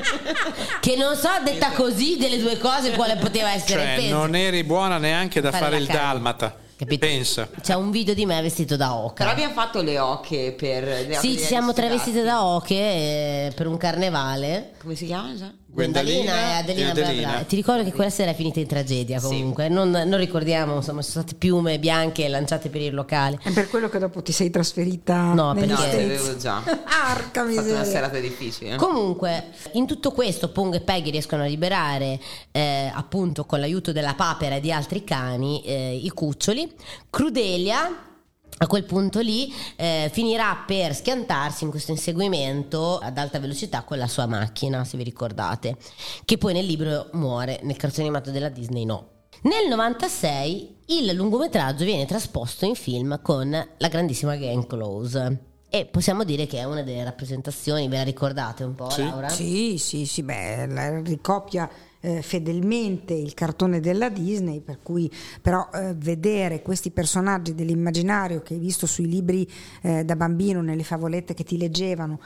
che 0.80 0.96
non 0.96 1.14
so, 1.16 1.28
detta 1.44 1.72
così, 1.72 2.16
delle 2.16 2.38
due 2.38 2.56
cose, 2.58 2.92
quale 2.92 3.16
poteva 3.16 3.52
essere 3.52 3.96
cioè, 4.00 4.08
non 4.10 4.34
eri 4.34 4.64
buona 4.64 4.96
neanche 4.98 5.40
da 5.42 5.50
Fare 5.50 5.64
fare, 5.64 5.76
il 5.76 5.86
cagna. 5.86 5.98
dalmata. 6.00 6.56
Capito? 6.84 7.06
Pensa. 7.06 7.48
C'è 7.60 7.74
un 7.74 7.90
video 7.90 8.14
di 8.14 8.26
me 8.26 8.40
vestito 8.42 8.76
da 8.76 8.94
oca. 8.94 9.24
Però 9.24 9.30
abbiamo 9.30 9.54
fatto 9.54 9.82
le 9.82 9.98
oche 9.98 10.54
per... 10.56 10.84
le 10.84 11.14
Sì, 11.14 11.38
ci 11.38 11.44
siamo 11.44 11.72
sfigati. 11.72 11.88
travestite 11.96 12.22
da 12.22 12.44
oche 12.44 12.74
eh, 12.74 13.52
per 13.54 13.66
un 13.66 13.76
carnevale. 13.76 14.72
Come 14.80 14.94
si 14.94 15.06
chiama 15.06 15.34
già? 15.34 15.50
Gwendalina 15.74 16.32
e 16.32 16.52
Adelina, 16.60 16.90
e 16.90 16.92
bla 16.92 17.02
bla 17.02 17.04
Adelina. 17.10 17.30
bla. 17.32 17.42
Ti 17.42 17.56
ricordo 17.56 17.82
che 17.82 17.92
quella 17.92 18.10
sera 18.10 18.30
è 18.30 18.34
finita 18.34 18.60
in 18.60 18.66
tragedia 18.68 19.20
comunque. 19.20 19.68
Non, 19.68 19.90
non 19.90 20.16
ricordiamo, 20.18 20.76
insomma, 20.76 21.02
sono 21.02 21.24
state 21.24 21.36
piume 21.36 21.80
bianche 21.80 22.28
lanciate 22.28 22.68
per 22.68 22.80
i 22.80 22.90
locali. 22.90 23.36
È 23.42 23.50
per 23.50 23.68
quello 23.68 23.88
che 23.88 23.98
dopo 23.98 24.22
ti 24.22 24.30
sei 24.30 24.50
trasferita 24.50 25.32
No, 25.32 25.52
negli 25.52 25.66
perché- 25.74 26.04
avevo 26.04 26.36
già. 26.36 26.62
Arca 26.62 27.24
fatto 27.24 27.40
una 27.40 27.60
miseria. 27.60 27.84
serata 27.84 28.18
difficile. 28.20 28.76
Comunque, 28.76 29.46
in 29.72 29.86
tutto 29.86 30.12
questo, 30.12 30.50
Pong 30.50 30.74
e 30.76 30.80
Peggy 30.80 31.10
riescono 31.10 31.42
a 31.42 31.46
liberare, 31.46 32.20
eh, 32.52 32.90
appunto, 32.94 33.44
con 33.44 33.58
l'aiuto 33.58 33.90
della 33.90 34.14
papera 34.14 34.54
e 34.54 34.60
di 34.60 34.70
altri 34.70 35.02
cani, 35.02 35.60
eh, 35.64 35.96
i 36.00 36.08
cuccioli. 36.10 36.70
Crudelia. 37.10 38.12
A 38.58 38.66
quel 38.66 38.84
punto 38.84 39.20
lì 39.20 39.52
eh, 39.76 40.08
finirà 40.12 40.62
per 40.66 40.94
schiantarsi 40.94 41.64
in 41.64 41.70
questo 41.70 41.90
inseguimento 41.90 42.98
ad 42.98 43.18
alta 43.18 43.38
velocità 43.40 43.82
con 43.82 43.98
la 43.98 44.06
sua 44.06 44.26
macchina, 44.26 44.84
se 44.84 44.96
vi 44.96 45.02
ricordate, 45.02 45.76
che 46.24 46.38
poi 46.38 46.52
nel 46.52 46.64
libro 46.64 47.08
muore, 47.12 47.58
nel 47.62 47.76
cartone 47.76 48.04
animato 48.06 48.30
della 48.30 48.48
Disney 48.48 48.84
no. 48.84 49.08
Nel 49.42 49.68
96 49.68 50.76
il 50.86 51.12
lungometraggio 51.14 51.84
viene 51.84 52.06
trasposto 52.06 52.64
in 52.64 52.74
film 52.76 53.20
con 53.20 53.50
la 53.50 53.88
grandissima 53.88 54.36
Glenn 54.36 54.62
Close. 54.62 55.38
E 55.68 55.86
possiamo 55.86 56.22
dire 56.22 56.46
che 56.46 56.58
è 56.58 56.64
una 56.64 56.82
delle 56.82 57.02
rappresentazioni, 57.02 57.88
ve 57.88 57.96
la 57.96 58.02
ricordate 58.04 58.62
un 58.62 58.76
po', 58.76 58.88
Sì. 58.90 59.02
Laura? 59.02 59.28
Sì, 59.28 59.76
sì, 59.76 60.06
sì, 60.06 60.22
beh, 60.22 60.66
la- 60.68 61.00
ricopia 61.00 61.68
eh, 62.04 62.20
fedelmente 62.20 63.14
il 63.14 63.32
cartone 63.32 63.80
della 63.80 64.10
Disney, 64.10 64.60
per 64.60 64.80
cui 64.82 65.10
però 65.40 65.68
eh, 65.72 65.94
vedere 65.94 66.60
questi 66.60 66.90
personaggi 66.90 67.54
dell'immaginario 67.54 68.42
che 68.42 68.54
hai 68.54 68.60
visto 68.60 68.86
sui 68.86 69.08
libri 69.08 69.50
eh, 69.80 70.04
da 70.04 70.14
bambino, 70.14 70.60
nelle 70.60 70.84
favolette 70.84 71.32
che 71.32 71.44
ti 71.44 71.56
leggevano, 71.56 72.20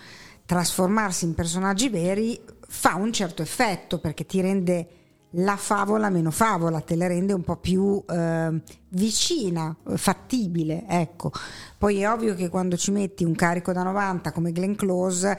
trasformarsi 0.45 1.27
in 1.27 1.35
personaggi 1.35 1.89
veri 1.89 2.41
fa 2.67 2.97
un 2.97 3.13
certo 3.13 3.41
effetto 3.43 4.01
perché 4.01 4.27
ti 4.27 4.41
rende 4.41 4.89
la 5.33 5.57
favola 5.57 6.09
meno 6.09 6.31
favola, 6.31 6.81
te 6.81 6.97
la 6.97 7.07
rende 7.07 7.35
un 7.35 7.43
po' 7.43 7.57
più 7.57 8.03
eh, 8.09 8.61
vicina, 8.89 9.77
fattibile, 9.95 10.85
ecco. 10.89 11.31
Poi 11.77 12.01
è 12.01 12.11
ovvio 12.11 12.35
che 12.35 12.49
quando 12.49 12.77
ci 12.77 12.91
metti 12.91 13.25
un 13.25 13.35
carico 13.35 13.73
da 13.73 13.83
90 13.83 14.33
come 14.33 14.53
Glenn 14.53 14.75
Close, 14.75 15.39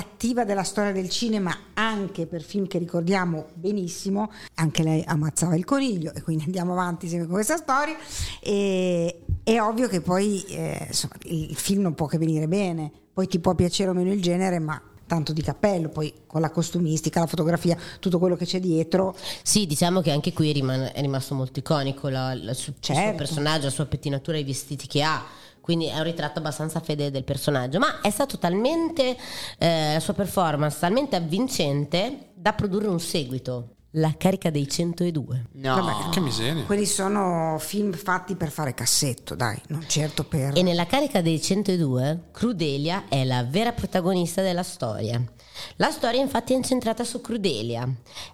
cattiva 0.00 0.44
della 0.44 0.62
storia 0.62 0.92
del 0.92 1.08
cinema 1.08 1.52
anche 1.74 2.26
per 2.26 2.42
film 2.42 2.68
che 2.68 2.78
ricordiamo 2.78 3.46
benissimo, 3.54 4.30
anche 4.54 4.84
lei 4.84 5.02
ammazzava 5.04 5.56
il 5.56 5.64
coniglio 5.64 6.12
e 6.14 6.22
quindi 6.22 6.44
andiamo 6.44 6.70
avanti 6.74 7.08
sempre 7.08 7.26
con 7.26 7.34
questa 7.34 7.56
storia 7.56 7.96
e 8.40 9.22
è 9.42 9.60
ovvio 9.60 9.88
che 9.88 10.00
poi 10.00 10.42
eh, 10.44 10.84
insomma, 10.86 11.14
il 11.24 11.56
film 11.56 11.82
non 11.82 11.94
può 11.96 12.06
che 12.06 12.18
venire 12.18 12.46
bene, 12.46 12.88
poi 13.12 13.26
ti 13.26 13.40
può 13.40 13.56
piacere 13.56 13.90
o 13.90 13.92
meno 13.92 14.12
il 14.12 14.22
genere, 14.22 14.60
ma 14.60 14.80
tanto 15.08 15.32
di 15.32 15.42
cappello, 15.42 15.88
poi 15.88 16.14
con 16.24 16.40
la 16.40 16.50
costumistica, 16.50 17.18
la 17.18 17.26
fotografia, 17.26 17.76
tutto 17.98 18.20
quello 18.20 18.36
che 18.36 18.44
c'è 18.46 18.60
dietro, 18.60 19.16
Sì, 19.42 19.66
diciamo 19.66 20.02
che 20.02 20.12
anche 20.12 20.32
qui 20.32 20.50
è 20.50 21.00
rimasto 21.00 21.34
molto 21.34 21.58
iconico 21.58 22.08
la- 22.08 22.32
la- 22.34 22.50
il 22.52 22.56
suo 22.56 22.74
Certo. 22.78 23.16
personaggio, 23.16 23.64
la 23.64 23.70
sua 23.72 23.86
pettinatura 23.86 24.38
i 24.38 24.44
vestiti 24.44 24.86
che 24.86 25.02
ha. 25.02 25.20
Quindi 25.70 25.86
è 25.86 25.98
un 25.98 26.02
ritratto 26.02 26.40
abbastanza 26.40 26.80
fedele 26.80 27.12
del 27.12 27.22
personaggio, 27.22 27.78
ma 27.78 28.00
è 28.00 28.10
stato 28.10 28.38
talmente 28.38 29.16
eh, 29.56 29.92
la 29.92 30.00
sua 30.00 30.14
performance 30.14 30.78
talmente 30.80 31.14
avvincente 31.14 32.30
da 32.34 32.54
produrre 32.54 32.88
un 32.88 32.98
seguito, 32.98 33.76
La 33.92 34.12
carica 34.18 34.50
dei 34.50 34.68
102. 34.68 35.46
No. 35.52 35.74
Vabbè. 35.76 36.10
Che 36.10 36.18
miseria. 36.18 36.64
quelli 36.64 36.86
sono 36.86 37.56
film 37.60 37.92
fatti 37.92 38.34
per 38.34 38.50
fare 38.50 38.74
cassetto, 38.74 39.36
dai, 39.36 39.60
non 39.68 39.84
certo 39.86 40.24
per... 40.24 40.56
E 40.56 40.62
nella 40.64 40.86
carica 40.86 41.22
dei 41.22 41.40
102, 41.40 42.30
Crudelia 42.32 43.04
è 43.08 43.22
la 43.22 43.44
vera 43.44 43.70
protagonista 43.70 44.42
della 44.42 44.64
storia. 44.64 45.22
La 45.76 45.90
storia 45.90 46.20
infatti 46.20 46.52
è 46.52 46.56
incentrata 46.56 47.04
su 47.04 47.20
Crudelia, 47.20 47.88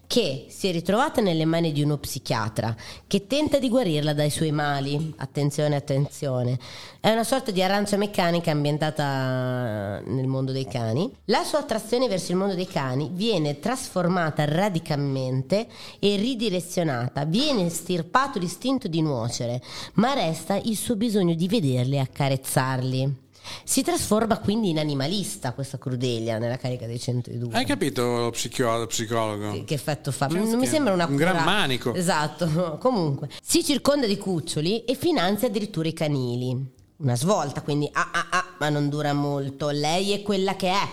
che 0.06 0.46
si 0.48 0.68
è 0.68 0.72
ritrovata 0.72 1.20
nelle 1.20 1.44
mani 1.44 1.72
di 1.72 1.82
uno 1.82 1.96
psichiatra 1.98 2.74
che 3.06 3.26
tenta 3.26 3.58
di 3.58 3.68
guarirla 3.68 4.12
dai 4.12 4.30
suoi 4.30 4.52
mali. 4.52 5.14
Attenzione, 5.16 5.76
attenzione. 5.76 6.58
È 7.00 7.10
una 7.10 7.24
sorta 7.24 7.50
di 7.50 7.62
arancia 7.62 7.96
meccanica 7.96 8.50
ambientata 8.50 10.00
nel 10.04 10.26
mondo 10.26 10.52
dei 10.52 10.66
cani. 10.66 11.10
La 11.26 11.44
sua 11.44 11.60
attrazione 11.60 12.08
verso 12.08 12.32
il 12.32 12.38
mondo 12.38 12.54
dei 12.54 12.66
cani 12.66 13.10
viene 13.12 13.58
trasformata 13.60 14.44
radicalmente 14.44 15.66
e 15.98 16.16
ridirezionata. 16.16 17.24
Viene 17.24 17.68
stirpato 17.68 18.38
l'istinto 18.38 18.88
di 18.88 19.02
nuocere, 19.02 19.62
ma 19.94 20.14
resta 20.14 20.56
il 20.56 20.76
suo 20.76 20.96
bisogno 20.96 21.34
di 21.34 21.48
vederli 21.48 21.96
e 21.96 22.00
accarezzarli. 22.00 23.24
Si 23.64 23.82
trasforma 23.82 24.38
quindi 24.38 24.70
in 24.70 24.78
animalista 24.78 25.52
questa 25.52 25.78
Crudelia 25.78 26.38
nella 26.38 26.56
carica 26.56 26.86
dei 26.86 26.98
102. 26.98 27.54
Hai 27.54 27.64
capito 27.64 28.02
lo, 28.02 28.20
lo 28.24 28.86
psicologo? 28.86 29.52
Che, 29.52 29.64
che 29.64 29.74
effetto 29.74 30.12
fa? 30.12 30.26
Che- 30.26 30.38
non 30.38 30.58
mi 30.58 30.66
sembra 30.66 30.92
una 30.92 31.06
un 31.06 31.16
gran 31.16 31.32
cura- 31.38 31.44
manico. 31.44 31.94
Esatto. 31.94 32.78
Comunque, 32.80 33.28
si 33.42 33.64
circonda 33.64 34.06
di 34.06 34.16
cuccioli 34.18 34.84
e 34.84 34.94
finanzia 34.94 35.48
addirittura 35.48 35.88
i 35.88 35.92
canili. 35.92 36.74
Una 36.98 37.16
svolta, 37.16 37.60
quindi 37.60 37.88
ah 37.92 38.10
ah 38.10 38.26
ah, 38.30 38.44
ma 38.58 38.68
non 38.70 38.88
dura 38.88 39.12
molto. 39.12 39.68
Lei 39.68 40.12
è 40.12 40.22
quella 40.22 40.56
che 40.56 40.70
è. 40.70 40.88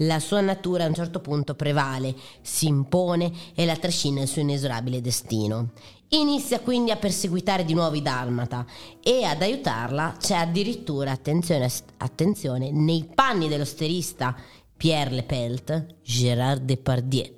La 0.00 0.20
sua 0.20 0.42
natura 0.42 0.84
a 0.84 0.88
un 0.88 0.94
certo 0.94 1.20
punto 1.20 1.54
prevale, 1.54 2.14
si 2.42 2.66
impone 2.66 3.32
e 3.54 3.64
la 3.64 3.76
trascina 3.76 4.20
il 4.20 4.28
suo 4.28 4.42
inesorabile 4.42 5.00
destino. 5.00 5.70
Inizia 6.10 6.60
quindi 6.60 6.92
a 6.92 6.96
perseguitare 6.96 7.64
di 7.64 7.74
nuovo 7.74 7.96
i 7.96 8.02
Dalmata 8.02 8.64
e 9.02 9.24
ad 9.24 9.42
aiutarla 9.42 10.16
c'è 10.18 10.36
addirittura, 10.36 11.10
attenzione, 11.10 11.68
attenzione, 11.96 12.70
nei 12.70 13.08
panni 13.12 13.48
dell'osterista 13.48 14.36
Pierre 14.76 15.10
Lepelt, 15.10 15.96
Gérard 16.02 16.62
Depardieu. 16.62 17.34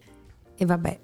E 0.55 0.67
vabbè, 0.67 1.01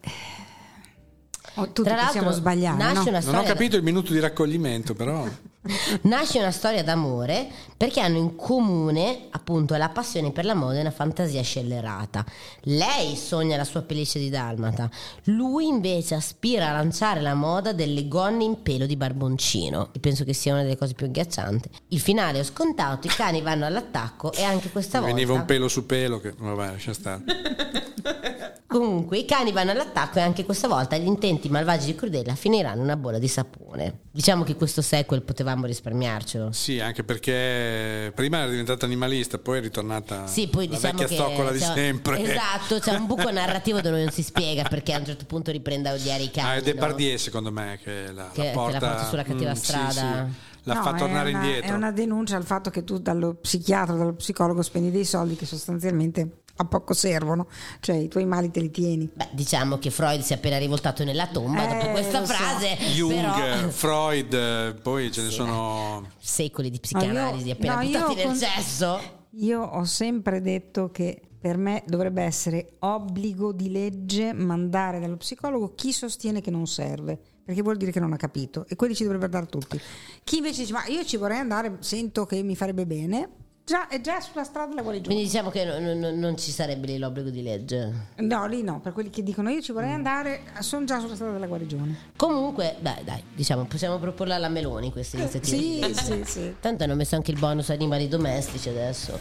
oh, 1.54 1.73
tutti 1.73 1.88
Tra 1.88 2.04
possiamo 2.04 2.26
l'altro, 2.26 2.33
sbagliare, 2.33 2.76
nasce 2.76 3.11
no? 3.11 3.18
una 3.18 3.30
Non 3.30 3.35
ho 3.37 3.42
capito 3.44 3.76
il 3.76 3.83
minuto 3.83 4.12
di 4.12 4.21
raccoglimento, 4.21 4.94
però. 4.94 5.26
Nasce 6.02 6.38
una 6.38 6.50
storia 6.50 6.83
d'amore 6.83 7.49
perché 7.76 8.00
hanno 8.00 8.18
in 8.18 8.37
comune 8.37 9.28
appunto 9.30 9.75
la 9.76 9.88
passione 9.88 10.30
per 10.30 10.44
la 10.44 10.54
moda 10.54 10.76
e 10.76 10.80
una 10.80 10.90
fantasia 10.90 11.42
scellerata. 11.42 12.25
Lei 12.62 13.16
sogna 13.16 13.56
la 13.56 13.64
sua 13.64 13.83
pelliccia 13.83 14.18
di 14.18 14.28
dalmata, 14.28 14.90
lui 15.25 15.66
invece 15.66 16.14
aspira 16.14 16.68
a 16.68 16.73
lanciare 16.73 17.21
la 17.21 17.35
moda 17.35 17.73
delle 17.73 18.06
gonne 18.09 18.44
in 18.44 18.62
pelo 18.62 18.87
di 18.87 18.97
barboncino. 18.97 19.90
E 19.92 19.99
penso 20.00 20.25
che 20.25 20.35
sia 20.35 20.52
una 20.52 20.62
delle 20.62 20.76
cose 20.76 20.94
più 20.94 21.06
agghiaccianti. 21.06 21.71
Il 21.88 22.00
finale 22.00 22.40
è 22.40 22.44
scontato, 22.44 23.06
i 23.06 23.11
cani 23.11 23.40
vanno 23.40 23.64
all'attacco 23.64 24.33
e 24.33 24.42
anche 24.42 24.71
questa 24.71 24.99
Mi 24.99 25.06
volta 25.06 25.21
veniva 25.21 25.38
un 25.38 25.44
pelo 25.47 25.68
su 25.68 25.87
pelo 25.87 26.21
che 26.21 26.35
vabbè, 26.37 26.73
lascia 26.73 26.92
stare. 26.92 27.23
Comunque 28.78 29.18
i 29.18 29.24
cani 29.24 29.52
vanno 29.52 29.70
all'attacco 29.70 30.18
e 30.18 30.22
anche 30.22 30.44
questa 30.44 30.66
volta 30.66 30.96
gli 30.96 31.06
intenti 31.06 31.48
malvagi 31.48 31.86
di 31.86 31.94
Crudela 31.94 32.34
finiranno 32.34 32.78
in 32.78 32.82
una 32.82 32.96
bolla 32.96 33.20
di 33.20 33.28
sapone. 33.28 34.00
Diciamo 34.10 34.42
che 34.42 34.56
questo 34.56 34.82
sequel 34.82 35.22
potevamo 35.22 35.64
risparmiarcelo. 35.66 36.50
Sì, 36.50 36.80
anche 36.80 37.04
perché 37.04 38.10
prima 38.16 38.38
era 38.38 38.48
diventata 38.50 38.84
animalista, 38.84 39.38
poi 39.38 39.58
è 39.58 39.60
ritornata 39.60 40.26
Sì, 40.26 40.48
poi 40.48 40.66
la 40.68 40.74
diciamo 40.74 40.98
vecchia 40.98 41.06
che 41.16 41.22
zoccola 41.22 41.52
di 41.52 41.60
sempre. 41.60 42.20
Esatto, 42.20 42.80
c'è 42.80 42.96
un 42.96 43.06
buco 43.06 43.30
narrativo 43.32 43.80
dove 43.80 44.02
non 44.02 44.10
si 44.10 44.24
spiega 44.24 44.64
perché 44.64 44.92
a 44.92 44.98
un 44.98 45.04
certo 45.06 45.24
punto 45.24 45.52
riprende 45.52 45.90
a 45.90 45.92
odiare 45.94 46.24
i 46.24 46.30
cani. 46.32 46.48
Ah, 46.48 46.52
è 46.54 46.56
no? 46.56 46.62
Depardieu 46.64 47.16
secondo 47.16 47.52
me 47.52 47.78
che 47.80 48.10
la, 48.10 48.10
Che- 48.10 48.12
la 48.12 48.30
che 48.32 48.44
la 48.46 48.50
porta, 48.52 48.78
porta 48.80 49.04
sulla 49.08 49.22
cattiva 49.22 49.50
Mm, 49.50 49.54
sì, 49.54 49.64
strada. 49.64 49.92
sì. 49.92 50.52
La 50.66 50.74
No, 50.74 50.82
fa 50.82 50.94
è 50.94 50.98
tornare 50.98 51.28
una- 51.30 51.44
indietro. 51.44 51.70
È 51.70 51.76
una 51.76 51.92
denuncia 51.92 52.36
al 52.36 52.44
fatto 52.44 52.70
che 52.70 52.82
tu 52.82 52.98
dallo 52.98 53.34
psichiatra, 53.34 53.94
dallo 53.94 54.14
psicologo 54.14 54.62
spendi 54.62 54.90
dei 54.90 55.04
soldi 55.04 55.36
che 55.36 55.46
sostanzialmente 55.46 56.38
a 56.56 56.64
poco 56.66 56.94
servono, 56.94 57.49
cioè 57.80 57.96
i 57.96 58.08
tuoi 58.08 58.25
mali 58.26 58.50
te 58.50 58.61
li 58.61 58.70
tieni. 58.70 59.11
Beh, 59.12 59.28
diciamo 59.32 59.78
che 59.78 59.90
Freud 59.90 60.20
si 60.23 60.32
è 60.32 60.37
appena 60.37 60.56
rivoltato 60.58 61.02
nella 61.04 61.26
tomba 61.28 61.68
Eh, 61.68 61.75
dopo 61.80 61.90
questa 61.92 62.20
lo 62.20 62.26
so. 62.26 62.32
frase. 62.32 62.76
Jung, 62.94 63.14
però- 63.14 63.68
Freud, 63.70 64.80
poi 64.82 65.11
ce 65.11 65.23
ne 65.23 65.28
Sì, 65.30 65.34
sono... 65.34 66.08
secoli 66.18 66.70
di 66.70 66.80
No, 66.92 67.00
io- 67.00 67.06
psicanalisi 67.06 67.50
appena 67.50 67.75
no, 67.76 67.80
buttati 67.87 68.14
nel 68.14 68.25
con- 68.26 68.38
cesso. 68.38 69.00
Io 69.37 69.61
ho 69.62 69.84
sempre 69.84 70.40
detto 70.40 70.90
che 70.92 71.20
per 71.40 71.56
me 71.58 71.82
dovrebbe 71.87 72.23
essere 72.23 72.75
obbligo 72.78 73.52
di 73.52 73.70
legge 73.70 74.32
mandare 74.32 75.00
dallo 75.00 75.16
psicologo 75.16 75.75
chi 75.75 75.92
sostiene 75.92 76.40
che 76.40 76.50
non 76.52 76.66
serve, 76.68 77.18
perché 77.44 77.61
vuol 77.61 77.76
dire 77.76 77.90
che 77.90 78.00
non 78.00 78.12
ha 78.12 78.16
capito 78.16 78.64
e 78.68 78.76
quelli 78.76 78.94
ci 78.94 79.02
dovrebbero 79.02 79.32
dare 79.32 79.46
tutti. 79.46 79.78
Chi 80.23 80.37
invece 80.37 80.61
dice 80.61 80.73
ma 80.73 80.87
io 80.87 81.04
ci 81.04 81.16
vorrei 81.16 81.38
andare, 81.38 81.76
sento 81.80 82.25
che 82.26 82.42
mi 82.42 82.54
farebbe 82.56 82.87
bene, 82.87 83.28
già, 83.64 83.88
è 83.88 84.00
già 84.00 84.21
sulla 84.21 84.44
strada 84.44 84.68
della 84.68 84.83
guarigione. 84.83 85.14
Quindi 85.14 85.30
diciamo 85.30 85.50
che 85.50 85.64
non, 85.64 85.99
non- 85.99 86.18
non 86.18 86.37
ci 86.37 86.50
sarebbe 86.50 86.87
lì 86.87 86.99
l'obbligo 86.99 87.30
di 87.30 87.42
legge. 87.42 87.92
No, 88.16 88.47
lì 88.47 88.62
no, 88.62 88.80
per 88.80 88.92
quelli 88.92 89.11
che 89.11 89.23
dicono 89.23 89.49
io 89.50 89.62
ci 89.62 89.73
vorrei 89.73 89.92
andare, 89.92 90.42
sono 90.61 90.85
già 90.85 91.00
sulla 91.00 91.14
strada 91.14 91.33
della 91.33 91.47
guarigione. 91.47 92.11
Comunque, 92.16 92.76
beh, 92.78 93.02
dai, 93.04 93.23
diciamo, 93.35 93.64
possiamo 93.64 93.99
proporla 93.99 94.35
alla 94.35 94.49
Meloni 94.49 94.92
questa 94.92 95.16
iniziativa. 95.16 95.87
Sì, 95.88 95.94
sì, 95.94 96.23
sì. 96.25 96.54
Tanto 96.61 96.85
hanno 96.85 96.94
messo 96.94 97.14
anche 97.16 97.30
il 97.30 97.38
bonus 97.38 97.71
animali 97.71 98.06
domestici 98.09 98.68
adesso. 98.68 99.12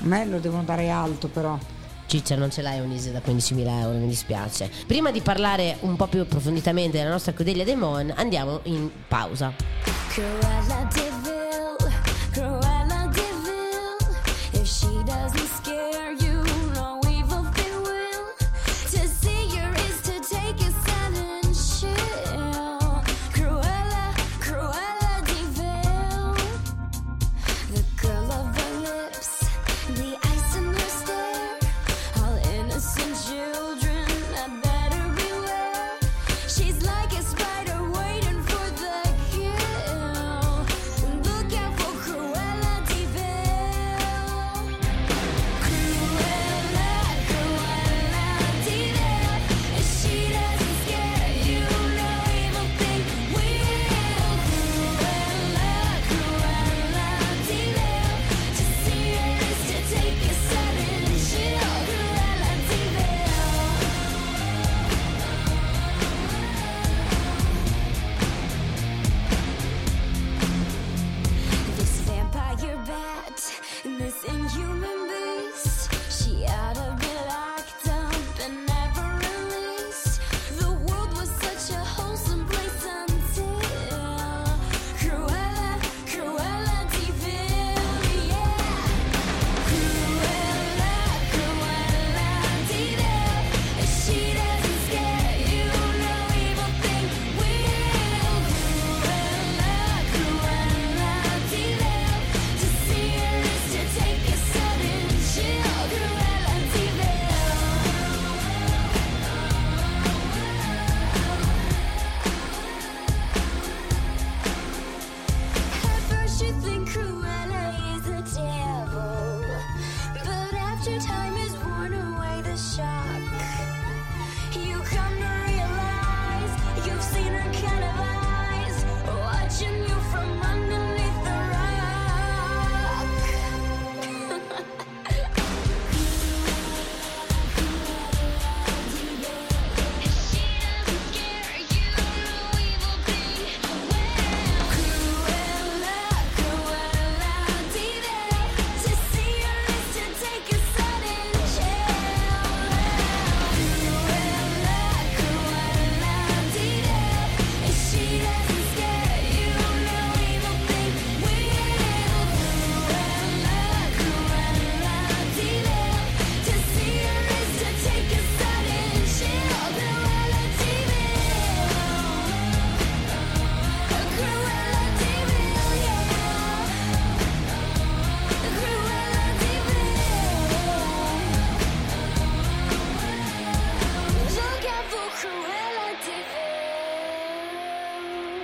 A 0.00 0.04
me 0.04 0.24
lo 0.26 0.38
devono 0.38 0.64
dare 0.64 0.90
alto 0.90 1.28
però. 1.28 1.58
Ciccia, 2.06 2.34
non 2.36 2.50
ce 2.50 2.60
l'hai 2.60 2.78
un'ISE 2.80 3.10
da 3.10 3.20
15.000 3.24 3.66
euro, 3.80 3.96
mi 3.96 4.06
dispiace. 4.08 4.70
Prima 4.86 5.10
di 5.10 5.22
parlare 5.22 5.78
un 5.80 5.96
po' 5.96 6.08
più 6.08 6.20
approfonditamente 6.20 6.98
della 6.98 7.08
nostra 7.08 7.32
Cordelia 7.32 7.64
Demon, 7.64 8.12
andiamo 8.16 8.60
in 8.64 8.90
pausa. 9.08 9.50
Cruella 10.08 10.88
de 10.92 11.71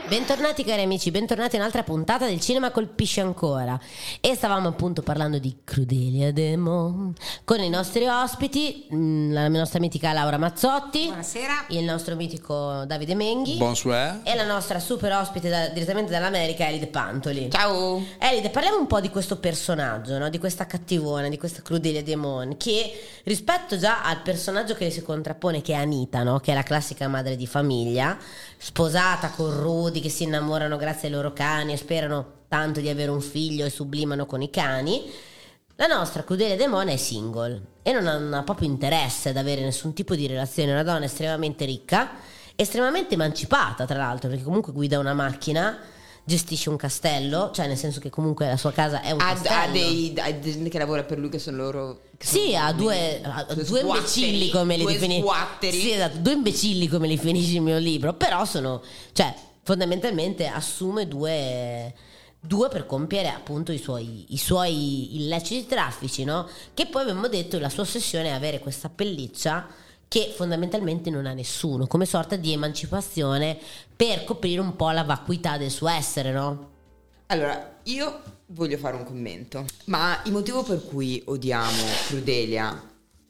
Bentornati 0.08 0.64
cari 0.64 0.80
amici, 0.82 1.10
bentornati 1.10 1.56
in 1.56 1.60
un'altra 1.60 1.82
puntata 1.82 2.24
del 2.24 2.40
Cinema 2.40 2.70
Colpisce 2.70 3.20
Ancora 3.20 3.78
e 4.20 4.34
stavamo 4.34 4.68
appunto 4.68 5.02
parlando 5.02 5.38
di 5.38 5.58
Crudelia 5.64 6.32
Demon 6.32 7.12
con 7.44 7.60
i 7.60 7.68
nostri 7.68 8.06
ospiti, 8.06 8.86
mh, 8.88 9.32
la 9.34 9.48
nostra 9.48 9.80
mitica 9.80 10.14
Laura 10.14 10.38
Mazzotti, 10.38 11.06
Buonasera. 11.08 11.66
il 11.68 11.84
nostro 11.84 12.16
mitico 12.16 12.84
Davide 12.86 13.14
Menghi 13.14 13.58
Bonsoir. 13.58 14.20
e 14.24 14.34
la 14.34 14.46
nostra 14.46 14.78
super 14.80 15.12
ospite 15.12 15.50
da- 15.50 15.68
direttamente 15.68 16.10
dall'America 16.10 16.66
Elide 16.66 16.86
Pantoli. 16.86 17.50
Ciao. 17.50 18.02
Elide, 18.18 18.48
parliamo 18.48 18.78
un 18.78 18.86
po' 18.86 19.00
di 19.00 19.10
questo 19.10 19.36
personaggio, 19.36 20.16
no? 20.16 20.30
di 20.30 20.38
questa 20.38 20.64
cattivona, 20.66 21.28
di 21.28 21.36
questa 21.36 21.60
Crudelia 21.60 22.02
Demon, 22.02 22.56
che 22.56 22.98
rispetto 23.24 23.76
già 23.76 24.02
al 24.02 24.22
personaggio 24.22 24.72
che 24.74 24.84
le 24.84 24.90
si 24.90 25.02
contrappone, 25.02 25.60
che 25.60 25.72
è 25.74 25.76
Anita, 25.76 26.22
no? 26.22 26.38
che 26.38 26.52
è 26.52 26.54
la 26.54 26.62
classica 26.62 27.06
madre 27.08 27.36
di 27.36 27.46
famiglia, 27.46 28.16
sposata 28.58 29.30
con 29.30 29.50
Rudy, 29.60 30.00
che 30.00 30.08
si 30.10 30.24
innamorano 30.24 30.76
grazie 30.76 31.08
ai 31.08 31.14
loro 31.14 31.32
cani 31.32 31.72
e 31.72 31.76
sperano 31.76 32.36
tanto 32.48 32.80
di 32.80 32.88
avere 32.88 33.10
un 33.10 33.20
figlio 33.20 33.64
e 33.64 33.70
sublimano 33.70 34.26
con 34.26 34.42
i 34.42 34.50
cani. 34.50 35.10
La 35.76 35.86
nostra 35.86 36.24
Crudelia 36.24 36.56
Demon 36.56 36.88
è 36.88 36.96
single 36.96 37.62
e 37.82 37.92
non 37.92 38.34
ha 38.34 38.42
proprio 38.42 38.68
interesse 38.68 39.28
ad 39.28 39.36
avere 39.36 39.62
nessun 39.62 39.94
tipo 39.94 40.16
di 40.16 40.26
relazione, 40.26 40.70
è 40.70 40.72
una 40.72 40.82
donna 40.82 41.04
estremamente 41.04 41.64
ricca, 41.64 42.10
estremamente 42.56 43.14
emancipata 43.14 43.86
tra 43.86 43.96
l'altro, 43.96 44.28
perché 44.28 44.42
comunque 44.42 44.72
guida 44.72 44.98
una 44.98 45.14
macchina, 45.14 45.78
gestisce 46.28 46.68
un 46.68 46.76
castello, 46.76 47.50
cioè 47.54 47.66
nel 47.66 47.78
senso 47.78 48.00
che 48.00 48.10
comunque 48.10 48.46
la 48.46 48.58
sua 48.58 48.70
casa 48.70 49.00
è 49.00 49.12
un 49.12 49.20
Ha, 49.20 49.32
castello. 49.32 49.56
ha 49.62 49.66
dei 49.72 50.12
ha 50.18 50.38
gente 50.38 50.68
che 50.68 50.76
lavora 50.78 51.02
per 51.02 51.18
lui 51.18 51.30
che 51.30 51.38
sono 51.38 51.56
loro. 51.56 52.00
che 52.18 52.26
Sì, 52.26 52.50
sono 52.52 52.64
ha 52.66 52.72
due, 52.74 53.22
due 53.54 53.64
due 53.64 53.80
imbecilli 53.80 54.50
come 54.50 54.76
li 54.76 54.84
definisci. 54.84 55.24
Sì, 55.70 55.90
esatto, 55.92 56.18
due 56.18 56.32
imbecilli 56.34 56.86
come 56.86 57.08
li 57.08 57.16
finisce 57.16 57.54
il 57.54 57.62
mio 57.62 57.78
libro, 57.78 58.12
però 58.12 58.44
sono, 58.44 58.82
cioè, 59.12 59.34
fondamentalmente 59.62 60.46
assume 60.46 61.08
due, 61.08 61.94
due 62.38 62.68
per 62.68 62.84
compiere 62.84 63.28
appunto 63.30 63.72
i 63.72 63.78
suoi, 63.78 64.26
i 64.28 64.36
suoi 64.36 65.16
illeciti 65.16 65.66
traffici, 65.66 66.24
no? 66.24 66.46
Che 66.74 66.86
poi 66.88 67.02
abbiamo 67.02 67.26
detto 67.28 67.58
la 67.58 67.70
sua 67.70 67.84
ossessione 67.84 68.28
è 68.28 68.32
avere 68.32 68.58
questa 68.58 68.90
pelliccia 68.90 69.66
che 70.08 70.32
fondamentalmente 70.34 71.10
non 71.10 71.26
ha 71.26 71.34
nessuno, 71.34 71.86
come 71.86 72.06
sorta 72.06 72.36
di 72.36 72.52
emancipazione 72.52 73.58
per 73.94 74.24
coprire 74.24 74.60
un 74.60 74.74
po' 74.74 74.90
la 74.90 75.04
vacuità 75.04 75.58
del 75.58 75.70
suo 75.70 75.88
essere, 75.88 76.32
no? 76.32 76.70
Allora, 77.26 77.80
io 77.84 78.22
voglio 78.46 78.78
fare 78.78 78.96
un 78.96 79.04
commento. 79.04 79.66
Ma 79.84 80.20
il 80.24 80.32
motivo 80.32 80.62
per 80.62 80.84
cui 80.84 81.22
odiamo 81.26 81.84
Crudelia 82.06 82.82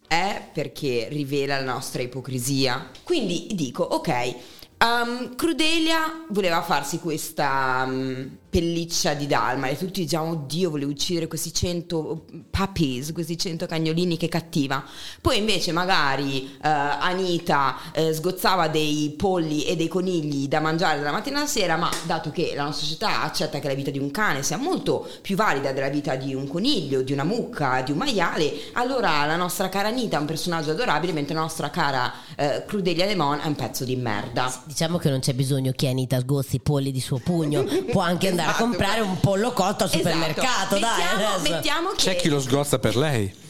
è 0.06 0.48
perché 0.52 1.08
rivela 1.10 1.58
la 1.58 1.72
nostra 1.72 2.02
ipocrisia. 2.02 2.90
Quindi 3.02 3.48
dico, 3.54 3.82
ok, 3.82 4.34
um, 4.78 5.34
Crudelia 5.34 6.24
voleva 6.30 6.62
farsi 6.62 6.98
questa 7.00 7.84
um, 7.86 8.38
pelliccia 8.50 9.14
di 9.14 9.26
dalma 9.26 9.68
e 9.68 9.76
tutti 9.76 10.00
diciamo, 10.00 10.30
oddio, 10.32 10.70
volevo 10.70 10.90
uccidere 10.90 11.26
questi 11.26 11.52
100 11.52 12.24
puppies, 12.50 13.12
questi 13.12 13.36
100 13.36 13.66
cagnolini, 13.66 14.16
che 14.16 14.28
cattiva. 14.28 14.82
Poi 15.20 15.38
invece 15.38 15.72
magari 15.72 16.44
eh, 16.44 16.68
Anita 16.68 17.76
eh, 17.92 18.12
sgozzava 18.14 18.68
dei 18.68 19.14
polli 19.16 19.64
e 19.64 19.76
dei 19.76 19.88
conigli 19.88 20.48
da 20.48 20.60
mangiare 20.60 20.98
dalla 20.98 21.12
mattina 21.12 21.38
alla 21.38 21.46
sera, 21.46 21.76
ma 21.76 21.90
dato 22.06 22.30
che 22.30 22.52
la 22.54 22.64
nostra 22.64 22.86
società 22.86 23.22
accetta 23.22 23.58
che 23.58 23.68
la 23.68 23.74
vita 23.74 23.90
di 23.90 23.98
un 23.98 24.10
cane 24.10 24.42
sia 24.42 24.56
molto 24.56 25.06
più 25.20 25.36
valida 25.36 25.72
della 25.72 25.88
vita 25.88 26.16
di 26.16 26.34
un 26.34 26.48
coniglio, 26.48 27.02
di 27.02 27.12
una 27.12 27.24
mucca, 27.24 27.82
di 27.82 27.92
un 27.92 27.98
maiale, 27.98 28.52
allora 28.72 29.26
la 29.26 29.36
nostra 29.36 29.68
cara 29.68 29.88
Anita 29.88 30.16
è 30.16 30.20
un 30.20 30.26
personaggio 30.26 30.70
adorabile, 30.70 31.12
mentre 31.12 31.34
la 31.34 31.40
nostra 31.40 31.68
cara 31.70 32.12
eh, 32.34 32.64
Crudelia 32.66 33.06
Demon 33.06 33.40
è 33.40 33.46
un 33.46 33.54
pezzo 33.54 33.84
di 33.84 33.96
merda. 33.96 34.62
Diciamo 34.64 34.96
che 34.96 35.10
non 35.10 35.20
c'è 35.20 35.34
bisogno 35.34 35.72
che 35.74 35.88
Anita 35.88 36.18
sgozzi 36.20 36.56
i 36.56 36.60
polli 36.60 36.90
di 36.90 37.00
suo 37.00 37.18
pugno, 37.18 37.64
può 37.90 38.00
anche 38.00 38.36
andare 38.38 38.48
a 38.48 38.52
Esatto. 38.52 38.64
comprare 38.68 39.00
un 39.00 39.20
pollo 39.20 39.52
cotto 39.52 39.84
al 39.84 39.90
supermercato, 39.90 40.76
Esatto. 40.76 40.78
dai. 40.78 40.98
Mettiamo, 40.98 41.34
adesso. 41.34 41.52
mettiamo 41.52 41.88
che 41.90 41.96
C'è 41.96 42.16
chi 42.16 42.28
lo 42.28 42.40
sgozza 42.40 42.78
per 42.78 42.96
lei. 42.96 43.34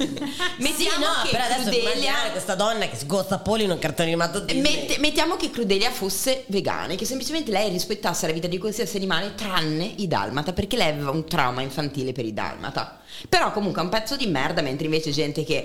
mettiamo 0.59 0.77
sì, 0.77 0.89
no, 1.01 1.23
che 1.25 1.31
però 1.31 1.45
adesso 1.45 1.71
Crudelia 1.71 2.13
questa 2.31 2.55
donna 2.55 2.89
che 2.89 2.97
sgozza 2.97 3.39
polli 3.39 3.65
in 3.65 3.71
un 3.71 3.79
cartone 3.79 4.09
animato. 4.09 4.45
Mette- 4.55 4.99
mettiamo 4.99 5.37
che 5.37 5.51
Crudelia 5.51 5.91
fosse 5.91 6.45
vegana 6.49 6.93
e 6.93 6.97
che 6.97 7.05
semplicemente 7.05 7.51
lei 7.51 7.71
rispettasse 7.71 8.27
la 8.27 8.33
vita 8.33 8.47
di 8.47 8.59
qualsiasi 8.59 8.97
animale 8.97 9.35
tranne 9.35 9.85
i 9.97 10.07
dalmata 10.09 10.53
perché 10.53 10.77
lei 10.77 10.91
aveva 10.93 11.11
un 11.11 11.25
trauma 11.27 11.63
infantile 11.63 12.13
per 12.13 12.25
i 12.25 12.33
dalmata. 12.33 13.01
Però 13.29 13.53
comunque 13.53 13.81
è 13.81 13.85
un 13.85 13.91
pezzo 13.91 14.17
di 14.17 14.27
merda, 14.27 14.63
mentre 14.63 14.87
invece 14.87 15.11
gente 15.11 15.45
che, 15.45 15.65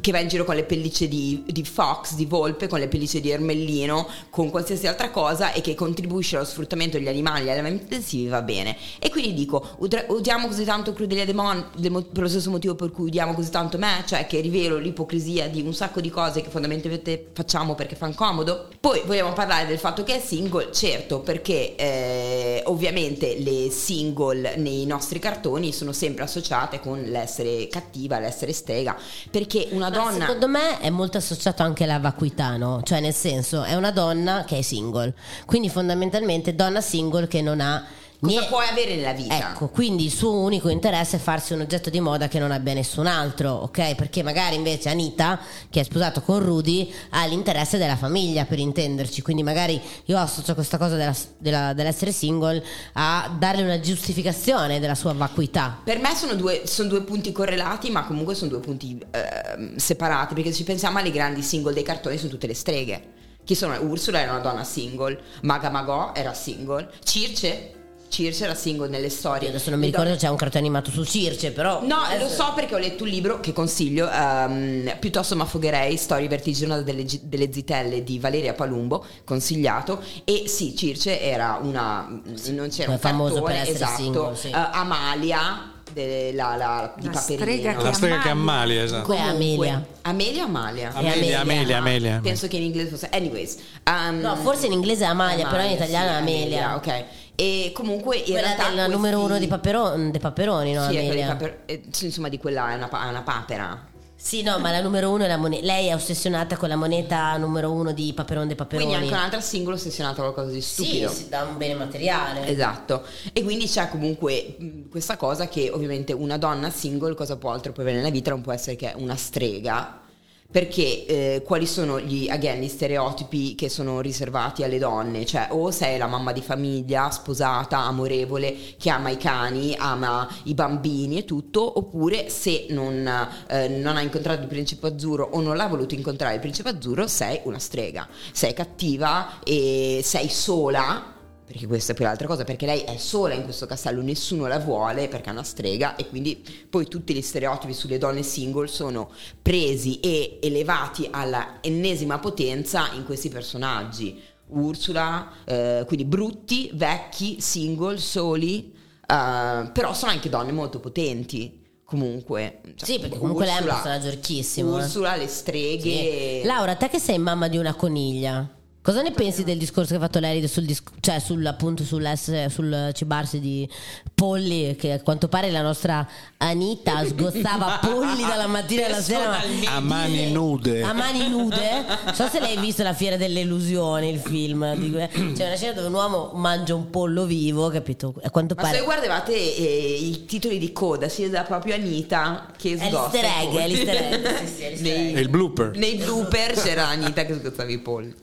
che 0.00 0.12
va 0.12 0.20
in 0.20 0.28
giro 0.28 0.44
con 0.44 0.54
le 0.54 0.64
pellicce 0.64 1.08
di, 1.08 1.42
di 1.46 1.64
fox, 1.64 2.14
di 2.14 2.24
volpe, 2.24 2.68
con 2.68 2.78
le 2.78 2.88
pellicce 2.88 3.20
di 3.20 3.30
ermellino, 3.30 4.08
con 4.30 4.50
qualsiasi 4.50 4.86
altra 4.86 5.10
cosa 5.10 5.52
e 5.52 5.60
che 5.60 5.74
contribuisce 5.74 6.36
allo 6.36 6.44
sfruttamento 6.44 6.96
degli 6.96 7.08
animali, 7.08 7.42
agli 7.42 7.50
allevamenti 7.50 7.82
intensivi, 7.84 8.28
va 8.28 8.42
bene. 8.42 8.76
E 8.98 9.10
quindi 9.10 9.34
dico, 9.34 9.76
odiamo 9.78 10.46
così 10.46 10.64
tanto 10.64 10.92
Crudelia 10.92 11.24
Demon 11.24 11.70
per 12.12 12.22
lo 12.22 12.28
stesso 12.28 12.50
motivo 12.50 12.74
per 12.74 12.90
cui 12.90 13.08
odiamo 13.08 13.34
così 13.34 13.50
tanto 13.50 13.78
me, 13.78 14.04
cioè 14.06 14.26
che 14.26 14.40
rivelo 14.40 14.78
l'ipocrisia 14.78 15.48
di 15.48 15.60
un 15.60 15.74
sacco 15.74 16.00
di 16.00 16.10
cose 16.10 16.42
che 16.42 16.50
fondamentalmente 16.50 17.30
facciamo 17.32 17.74
perché 17.74 17.96
fa 17.96 18.12
comodo. 18.14 18.68
Poi 18.80 19.02
vogliamo 19.06 19.32
parlare 19.32 19.66
del 19.66 19.78
fatto 19.78 20.04
che 20.04 20.16
è 20.16 20.20
single, 20.20 20.72
certo, 20.72 21.20
perché 21.20 21.74
eh, 21.76 22.62
ovviamente 22.66 23.38
le 23.38 23.70
single 23.70 24.56
nei 24.56 24.86
nostri 24.86 25.18
cartoni 25.18 25.72
sono 25.72 25.92
sempre 25.92 26.24
associate 26.24 26.80
con 26.84 27.00
l'essere 27.00 27.66
cattiva, 27.68 28.18
l'essere 28.18 28.52
strega, 28.52 28.94
perché 29.30 29.68
una 29.70 29.88
Ma 29.88 29.96
donna... 29.96 30.26
Secondo 30.26 30.48
me 30.48 30.80
è 30.80 30.90
molto 30.90 31.16
associato 31.16 31.62
anche 31.62 31.84
alla 31.84 31.98
vacuità, 31.98 32.58
no? 32.58 32.82
Cioè, 32.82 33.00
nel 33.00 33.14
senso, 33.14 33.62
è 33.62 33.74
una 33.74 33.90
donna 33.90 34.44
che 34.46 34.58
è 34.58 34.60
single. 34.60 35.14
Quindi, 35.46 35.70
fondamentalmente, 35.70 36.54
donna 36.54 36.82
single 36.82 37.26
che 37.26 37.40
non 37.40 37.60
ha 37.62 37.82
Cosa 38.24 38.40
nie- 38.40 38.48
puoi 38.48 38.66
avere 38.66 38.96
nella 38.96 39.12
vita? 39.12 39.36
Ecco, 39.52 39.68
quindi 39.68 40.04
il 40.06 40.10
suo 40.10 40.32
unico 40.32 40.68
interesse 40.68 41.16
è 41.16 41.18
farsi 41.20 41.52
un 41.52 41.60
oggetto 41.60 41.90
di 41.90 42.00
moda 42.00 42.28
che 42.28 42.38
non 42.38 42.50
abbia 42.50 42.72
nessun 42.72 43.06
altro, 43.06 43.50
ok? 43.52 43.94
Perché 43.94 44.22
magari 44.22 44.56
invece 44.56 44.88
Anita, 44.88 45.38
che 45.70 45.80
è 45.80 45.82
sposato 45.84 46.22
con 46.22 46.40
Rudy, 46.40 46.92
ha 47.10 47.26
l'interesse 47.26 47.78
della 47.78 47.96
famiglia, 47.96 48.44
per 48.44 48.58
intenderci. 48.58 49.22
Quindi 49.22 49.42
magari 49.42 49.80
io 50.06 50.18
associo 50.18 50.54
questa 50.54 50.78
cosa 50.78 50.96
della- 50.96 51.14
della- 51.38 51.72
dell'essere 51.72 52.12
single 52.12 52.62
a 52.94 53.34
darle 53.38 53.62
una 53.62 53.80
giustificazione 53.80 54.80
della 54.80 54.94
sua 54.94 55.12
vacuità. 55.12 55.80
Per 55.84 55.98
me 55.98 56.14
sono 56.14 56.34
due, 56.34 56.62
sono 56.66 56.88
due 56.88 57.02
punti 57.02 57.30
correlati, 57.32 57.90
ma 57.90 58.04
comunque 58.04 58.34
sono 58.34 58.50
due 58.50 58.60
punti 58.60 58.98
ehm, 59.10 59.76
separati, 59.76 60.34
perché 60.34 60.50
se 60.50 60.56
ci 60.56 60.64
pensiamo 60.64 60.98
alle 60.98 61.10
grandi 61.10 61.42
single 61.42 61.72
dei 61.74 61.82
cartoni 61.82 62.16
sono 62.16 62.30
tutte 62.30 62.46
le 62.46 62.54
streghe. 62.54 63.02
Chi 63.44 63.54
sono? 63.54 63.78
Ursula 63.82 64.20
era 64.20 64.30
una 64.32 64.40
donna 64.40 64.64
single, 64.64 65.20
Maga 65.42 65.68
Magò 65.68 66.12
era 66.14 66.32
single, 66.32 66.90
Circe, 67.02 67.72
Circe 68.14 68.44
era 68.44 68.54
single 68.54 68.88
nelle 68.88 69.08
storie. 69.08 69.44
Io 69.44 69.48
adesso 69.48 69.70
non 69.70 69.80
mi 69.80 69.86
ricordo 69.86 70.10
se 70.12 70.16
c'è 70.18 70.28
un 70.28 70.36
cartone 70.36 70.60
animato 70.64 70.90
su 70.92 71.04
Circe, 71.04 71.50
però... 71.50 71.80
No, 71.82 71.96
lo 71.96 72.02
adesso- 72.02 72.42
so 72.44 72.52
perché 72.54 72.74
ho 72.74 72.78
letto 72.78 73.02
un 73.02 73.08
libro 73.10 73.40
che 73.40 73.52
consiglio, 73.52 74.08
ehm, 74.08 74.96
piuttosto 75.00 75.34
m'affogherei, 75.34 75.96
Storie 75.96 76.28
vertiginose 76.28 76.84
delle, 76.84 77.04
delle 77.22 77.52
zitelle 77.52 78.04
di 78.04 78.18
Valeria 78.20 78.54
Palumbo, 78.54 79.04
consigliato, 79.24 80.00
e 80.24 80.44
sì, 80.46 80.76
Circe 80.76 81.20
era 81.20 81.58
una, 81.60 82.06
non 82.50 82.68
c'era 82.70 82.92
un 82.92 82.98
famoso 82.98 83.42
cartone, 83.42 83.52
per 83.52 83.62
essere 83.62 83.74
esatto, 83.84 84.02
single, 84.02 84.36
sì. 84.36 84.48
Eh, 84.48 84.52
Amalia, 84.54 85.72
de- 85.92 86.32
la, 86.32 86.56
la, 86.56 86.94
di 86.96 87.06
La 87.06 87.12
Paperino. 87.12 87.42
strega 87.44 87.82
La 87.82 87.92
strega 87.92 88.18
che 88.20 88.28
ammalia, 88.28 88.82
esatto. 88.82 89.06
Comunque 89.06 89.30
Amelia. 89.34 89.86
Amelia 90.02 90.42
o 90.42 90.46
Amalia? 90.46 90.92
Amelia, 90.92 91.12
Amelia, 91.14 91.40
Amelia, 91.40 91.76
Amelia. 91.78 92.20
Penso 92.22 92.46
che 92.48 92.56
in 92.56 92.62
inglese 92.64 92.90
fosse. 92.90 93.08
Anyways. 93.10 93.56
um, 93.88 94.18
No, 94.20 94.36
forse 94.36 94.66
in 94.66 94.72
inglese 94.72 95.04
è 95.04 95.08
Amalia, 95.08 95.46
però 95.48 95.62
in 95.64 95.70
italiano 95.70 96.10
è 96.10 96.12
sì, 96.14 96.18
Amelia. 96.18 96.74
Ok. 96.76 97.04
E 97.36 97.72
comunque 97.74 98.16
in 98.18 98.24
Quella 98.24 98.40
realtà. 98.40 98.70
questi- 98.72 98.90
numero 98.90 99.20
uno 99.20 99.38
di 99.38 99.46
Paperoni, 99.48 100.10
dei 100.10 100.20
Paperoni, 100.20 100.72
no? 100.72 100.86
Sì, 100.88 100.94
quella 100.94 101.14
di 101.14 101.20
paper- 101.22 101.58
eh, 101.66 101.82
sì, 101.90 102.04
insomma, 102.06 102.28
di 102.28 102.38
quella 102.38 102.70
è 102.70 102.76
una, 102.76 102.88
pa- 102.88 103.06
una 103.08 103.22
papera. 103.22 103.92
Sì, 104.16 104.42
no, 104.42 104.58
ma 104.58 104.70
la 104.70 104.80
numero 104.80 105.10
uno 105.10 105.24
è 105.24 105.26
la 105.28 105.36
moneta. 105.36 105.66
Lei 105.66 105.88
è 105.88 105.94
ossessionata 105.94 106.56
con 106.56 106.68
la 106.68 106.76
moneta 106.76 107.36
numero 107.36 107.72
uno 107.72 107.92
di 107.92 108.12
Paperone 108.14 108.46
dei 108.46 108.54
Paperoni. 108.54 108.86
Quindi 108.86 109.04
anche 109.04 109.14
un'altra 109.18 109.40
singola 109.40 109.74
ossessionata 109.76 110.20
a 110.20 110.32
qualcosa 110.32 110.50
di 110.54 110.62
Sì, 110.62 110.84
stupido. 110.84 111.10
si 111.10 111.28
dà 111.28 111.42
un 111.42 111.58
bene 111.58 111.74
materiale. 111.74 112.46
Esatto, 112.46 113.02
e 113.32 113.42
quindi 113.42 113.66
c'è 113.66 113.88
comunque 113.90 114.56
questa 114.88 115.16
cosa 115.18 115.46
che 115.48 115.68
ovviamente 115.70 116.12
una 116.14 116.38
donna 116.38 116.70
single 116.70 117.14
cosa 117.14 117.36
può 117.36 117.50
altro 117.50 117.72
può 117.72 117.82
avere 117.82 117.98
nella 117.98 118.10
vita 118.10 118.30
non 118.30 118.40
può 118.40 118.52
essere 118.52 118.76
che 118.76 118.92
una 118.96 119.16
strega 119.16 120.00
perché 120.50 121.06
eh, 121.06 121.42
quali 121.44 121.66
sono 121.66 121.98
gli, 121.98 122.28
again, 122.28 122.60
gli 122.60 122.68
stereotipi 122.68 123.54
che 123.54 123.68
sono 123.68 124.00
riservati 124.00 124.62
alle 124.62 124.78
donne? 124.78 125.26
Cioè, 125.26 125.48
o 125.50 125.70
sei 125.70 125.98
la 125.98 126.06
mamma 126.06 126.32
di 126.32 126.42
famiglia, 126.42 127.10
sposata, 127.10 127.78
amorevole, 127.78 128.54
che 128.78 128.90
ama 128.90 129.10
i 129.10 129.16
cani, 129.16 129.74
ama 129.76 130.28
i 130.44 130.54
bambini 130.54 131.18
e 131.18 131.24
tutto, 131.24 131.78
oppure 131.78 132.28
se 132.28 132.66
non, 132.70 133.28
eh, 133.48 133.68
non 133.68 133.96
ha 133.96 134.00
incontrato 134.00 134.42
il 134.42 134.48
principe 134.48 134.86
azzurro 134.86 135.28
o 135.32 135.40
non 135.40 135.56
l'ha 135.56 135.66
voluto 135.66 135.94
incontrare 135.94 136.34
il 136.34 136.40
principe 136.40 136.68
azzurro, 136.68 137.08
sei 137.08 137.40
una 137.44 137.58
strega. 137.58 138.06
Sei 138.32 138.52
cattiva 138.52 139.40
e 139.42 140.00
sei 140.04 140.28
sola 140.28 141.13
Perché 141.46 141.66
questa 141.66 141.92
è 141.92 141.94
poi 141.94 142.06
l'altra 142.06 142.26
cosa, 142.26 142.42
perché 142.44 142.64
lei 142.64 142.80
è 142.80 142.96
sola 142.96 143.34
in 143.34 143.44
questo 143.44 143.66
castello, 143.66 144.00
nessuno 144.00 144.46
la 144.46 144.58
vuole 144.58 145.08
perché 145.08 145.28
è 145.28 145.32
una 145.32 145.42
strega 145.42 145.94
e 145.94 146.08
quindi 146.08 146.42
poi 146.70 146.86
tutti 146.88 147.12
gli 147.14 147.20
stereotipi 147.20 147.74
sulle 147.74 147.98
donne 147.98 148.22
single 148.22 148.66
sono 148.66 149.10
presi 149.42 150.00
e 150.00 150.38
elevati 150.40 151.06
alla 151.10 151.58
ennesima 151.60 152.18
potenza 152.18 152.90
in 152.94 153.04
questi 153.04 153.28
personaggi. 153.28 154.18
Ursula, 154.46 155.30
eh, 155.44 155.84
quindi 155.86 156.06
brutti, 156.06 156.70
vecchi, 156.72 157.40
single, 157.40 157.98
soli, 157.98 158.72
eh, 159.06 159.70
però 159.70 159.92
sono 159.92 160.12
anche 160.12 160.30
donne 160.30 160.52
molto 160.52 160.80
potenti. 160.80 161.60
Comunque, 161.84 162.60
cioè, 162.76 162.88
Sì, 162.88 162.98
perché 162.98 163.18
comunque 163.18 163.44
lei 163.44 163.56
è 163.56 163.60
un 163.60 163.66
Ursula- 163.66 163.82
personaggio 163.82 164.10
ricchissimo, 164.10 164.78
eh. 164.78 164.82
Ursula, 164.82 165.16
le 165.16 165.26
streghe. 165.28 166.40
Sì. 166.40 166.46
Laura, 166.46 166.74
te 166.76 166.88
che 166.88 166.98
sei 166.98 167.18
mamma 167.18 167.48
di 167.48 167.58
una 167.58 167.74
coniglia, 167.74 168.48
cosa 168.84 169.00
ne 169.00 169.12
pensi 169.12 169.44
del 169.44 169.56
discorso 169.56 169.92
che 169.92 169.96
ha 169.96 170.00
fatto 170.00 170.18
lei 170.18 170.46
sul, 170.46 170.64
dis- 170.66 170.82
cioè 171.00 171.18
sul, 171.18 171.44
appunto 171.46 171.84
sull'essere, 171.84 172.50
sul 172.50 172.90
cibarsi 172.92 173.40
di 173.40 173.66
polli, 174.14 174.76
che 174.76 174.92
a 174.92 175.00
quanto 175.00 175.26
pare 175.28 175.50
la 175.50 175.62
nostra 175.62 176.06
Anita 176.36 177.02
sgozzava 177.06 177.78
polli 177.82 178.20
dalla 178.26 178.46
mattina 178.46 178.84
alla 178.84 179.00
sera 179.00 179.28
ma- 179.64 179.74
A 179.76 179.80
mani 179.80 180.30
nude. 180.32 180.82
a 180.82 180.92
mani 180.92 181.28
nude. 181.30 181.84
Non 182.04 182.14
so 182.14 182.28
se 182.28 182.38
ha 182.40 182.60
visto 182.60 182.82
la 182.82 182.92
fiera 182.92 183.16
delle 183.16 183.40
illusioni, 183.40 184.10
il 184.10 184.18
film. 184.20 184.74
di- 184.76 184.92
C'è 185.32 185.46
una 185.46 185.56
scena 185.56 185.72
dove 185.72 185.86
un 185.86 185.94
uomo 185.94 186.32
mangia 186.34 186.74
un 186.74 186.90
pollo 186.90 187.24
vivo, 187.24 187.70
capito? 187.70 188.12
A 188.22 188.28
quanto 188.30 188.54
Ma 188.54 188.62
pare. 188.64 188.76
se 188.78 188.84
guardavate 188.84 189.32
eh, 189.32 189.98
i 189.98 190.26
titoli 190.26 190.58
di 190.58 190.72
coda, 190.72 191.08
si 191.08 191.22
vede 191.22 191.42
proprio 191.46 191.74
Anita 191.74 192.50
che 192.54 192.74
È 192.74 192.76
sgozza 192.88 193.20
l'easter 193.20 193.24
egg, 193.24 193.56
è 193.56 193.66
l'easter 193.68 193.96
egg, 193.96 194.44
sì, 194.44 194.46
sì, 194.54 194.62
è 194.62 194.68
l'easter 194.68 194.82
Nei- 194.98 195.12
È 195.14 195.18
il 195.20 195.28
blooper. 195.30 195.70
Nei 195.76 195.94
blooper 195.96 196.52
c'era 196.52 196.88
Anita 196.88 197.24
che 197.24 197.34
sgozzava 197.34 197.70
i 197.70 197.78
polli. 197.78 198.14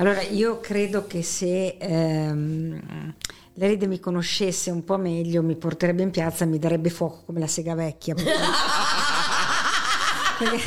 Allora, 0.00 0.22
io 0.22 0.60
credo 0.60 1.06
che 1.06 1.22
se 1.22 1.76
ehm, 1.78 3.14
l'Eride 3.54 3.86
mi 3.88 3.98
conoscesse 3.98 4.70
un 4.70 4.84
po' 4.84 4.96
meglio, 4.96 5.42
mi 5.42 5.56
porterebbe 5.56 6.02
in 6.02 6.10
piazza 6.10 6.44
e 6.44 6.46
mi 6.46 6.58
darebbe 6.58 6.88
fuoco 6.88 7.22
come 7.26 7.40
la 7.40 7.48
sega 7.48 7.74
vecchia. 7.74 8.14
Perché, 8.14 8.30
perché 10.38 10.60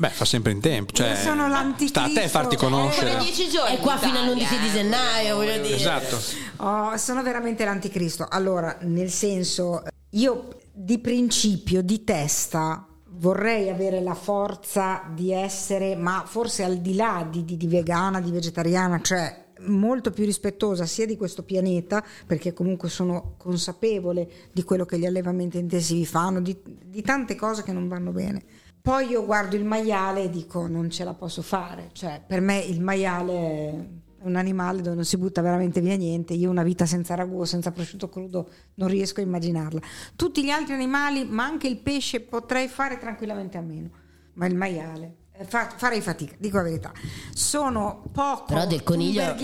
Beh, 0.00 0.08
fa 0.08 0.24
sempre 0.24 0.52
in 0.52 0.60
tempo. 0.60 0.94
Cioè, 0.94 1.10
Io 1.10 1.16
sono 1.16 1.46
l'anticristo. 1.46 2.00
sta 2.00 2.08
a 2.08 2.22
te 2.22 2.28
farti 2.28 2.56
conoscere. 2.56 3.18
Giorni. 3.50 3.76
È 3.76 3.80
qua 3.80 3.92
in 3.92 3.98
fino 3.98 4.14
Italia, 4.14 4.32
all'11 4.32 4.60
di 4.60 4.66
eh. 4.66 4.70
gennaio, 4.70 5.36
voglio 5.36 5.58
dire. 5.58 5.74
Esatto. 5.74 6.18
oh, 6.56 6.96
sono 6.96 7.22
veramente 7.22 7.66
l'anticristo. 7.66 8.26
Allora, 8.30 8.78
nel 8.80 9.10
senso, 9.10 9.82
io 10.12 10.48
di 10.72 10.98
principio, 11.00 11.82
di 11.82 12.02
testa, 12.02 12.86
vorrei 13.20 13.68
avere 13.68 14.00
la 14.00 14.14
forza 14.14 15.02
di 15.14 15.32
essere, 15.32 15.94
ma 15.94 16.24
forse 16.26 16.64
al 16.64 16.78
di 16.78 16.94
là 16.94 17.26
di, 17.30 17.44
di- 17.44 17.56
di 17.56 17.66
vegana, 17.66 18.20
di 18.20 18.30
vegetariana, 18.30 19.00
cioè 19.00 19.48
molto 19.66 20.10
più 20.10 20.24
rispettosa 20.24 20.86
sia 20.86 21.04
di 21.04 21.18
questo 21.18 21.42
pianeta, 21.42 22.02
perché 22.26 22.54
comunque 22.54 22.88
sono 22.88 23.34
consapevole 23.36 24.28
di 24.52 24.62
quello 24.64 24.86
che 24.86 24.98
gli 24.98 25.04
allevamenti 25.04 25.58
intensivi 25.58 26.06
fanno, 26.06 26.40
di, 26.40 26.58
di 26.64 27.02
tante 27.02 27.36
cose 27.36 27.62
che 27.62 27.72
non 27.72 27.86
vanno 27.88 28.10
bene. 28.10 28.42
Poi 28.80 29.08
io 29.08 29.26
guardo 29.26 29.56
il 29.56 29.64
maiale 29.64 30.24
e 30.24 30.30
dico 30.30 30.66
non 30.66 30.88
ce 30.88 31.04
la 31.04 31.12
posso 31.12 31.42
fare, 31.42 31.90
cioè 31.92 32.22
per 32.26 32.40
me 32.40 32.58
il 32.58 32.80
maiale 32.80 33.88
un 34.22 34.36
animale 34.36 34.82
dove 34.82 34.94
non 34.96 35.04
si 35.04 35.16
butta 35.16 35.40
veramente 35.40 35.80
via 35.80 35.96
niente, 35.96 36.34
io 36.34 36.50
una 36.50 36.62
vita 36.62 36.86
senza 36.86 37.14
ragù, 37.14 37.44
senza 37.44 37.70
prosciutto 37.72 38.08
crudo 38.08 38.48
non 38.74 38.88
riesco 38.88 39.20
a 39.20 39.22
immaginarla. 39.22 39.80
Tutti 40.16 40.44
gli 40.44 40.50
altri 40.50 40.74
animali, 40.74 41.24
ma 41.24 41.44
anche 41.44 41.68
il 41.68 41.78
pesce 41.78 42.20
potrei 42.20 42.68
fare 42.68 42.98
tranquillamente 42.98 43.56
a 43.58 43.62
meno, 43.62 43.90
ma 44.34 44.46
il 44.46 44.54
maiale 44.54 45.14
eh, 45.32 45.44
fa- 45.44 45.72
farei 45.74 46.02
fatica, 46.02 46.34
dico 46.38 46.58
la 46.58 46.64
verità. 46.64 46.92
Sono 47.32 48.02
poco 48.12 48.44
Però 48.44 48.66
del 48.66 48.82
coniglio- 48.82 49.34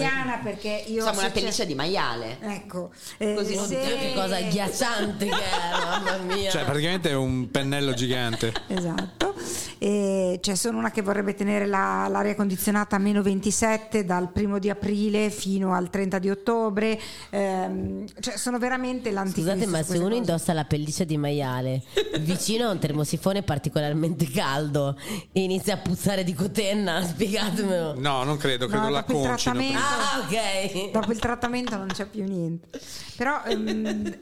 perché 0.42 0.84
io 0.88 1.02
Siamo 1.02 1.20
una 1.20 1.30
pelliccia 1.30 1.64
di 1.64 1.74
maiale. 1.74 2.36
Ecco, 2.40 2.90
eh, 3.16 3.32
Così 3.34 3.54
non 3.54 3.66
se- 3.66 3.76
Oddio, 3.80 3.96
che 3.96 4.12
cosa 4.14 4.36
agghiacciante 4.44 5.24
che 5.26 5.32
è, 5.32 5.70
mamma 5.72 6.16
mia. 6.34 6.50
Cioè, 6.50 6.64
praticamente 6.64 7.08
è 7.10 7.14
un 7.14 7.50
pennello 7.50 7.94
gigante. 7.94 8.52
Esatto, 8.66 9.34
e 9.78 10.38
cioè 10.42 10.54
sono 10.54 10.78
una 10.78 10.90
che 10.90 11.02
vorrebbe 11.02 11.34
tenere 11.34 11.66
la- 11.66 12.06
l'aria 12.08 12.34
condizionata 12.34 12.96
a 12.96 12.98
meno 12.98 13.22
27 13.22 14.04
dal 14.04 14.30
primo 14.32 14.58
di 14.58 14.70
aprile 14.70 15.30
fino 15.30 15.74
al 15.74 15.90
30 15.90 16.18
di 16.18 16.30
ottobre, 16.30 16.98
ehm, 17.30 18.04
cioè 18.20 18.36
sono 18.36 18.58
veramente 18.58 19.10
l'anticristo. 19.10 19.50
Scusate, 19.52 19.70
ma 19.70 19.82
se 19.82 19.96
uno 19.98 20.06
cose. 20.08 20.16
indossa 20.18 20.52
la 20.52 20.64
pelliccia 20.64 21.04
di 21.04 21.16
maiale 21.16 21.82
vicino 22.20 22.68
a 22.68 22.70
un 22.70 22.78
termosifone 22.78 23.42
particolarmente 23.42 24.28
caldo 24.30 24.96
e 25.32 25.42
inizia 25.42 25.74
a 25.74 25.78
puzzare 25.78 26.24
di 26.24 26.32
cotenna, 26.34 27.02
spiegatemelo. 27.06 27.94
No, 27.98 28.22
non 28.24 28.36
credo, 28.36 28.66
credo 28.66 28.84
No, 28.84 28.90
la 28.90 29.04
concino. 29.04 29.60
Ah, 29.74 30.20
ok. 30.26 30.90
Dopo 30.90 31.12
il 31.12 31.18
trattamento 31.18 31.76
non 31.76 31.88
c'è 31.88 32.06
più 32.06 32.24
niente. 32.24 32.68
Però, 33.16 33.42
ehm, 33.44 34.18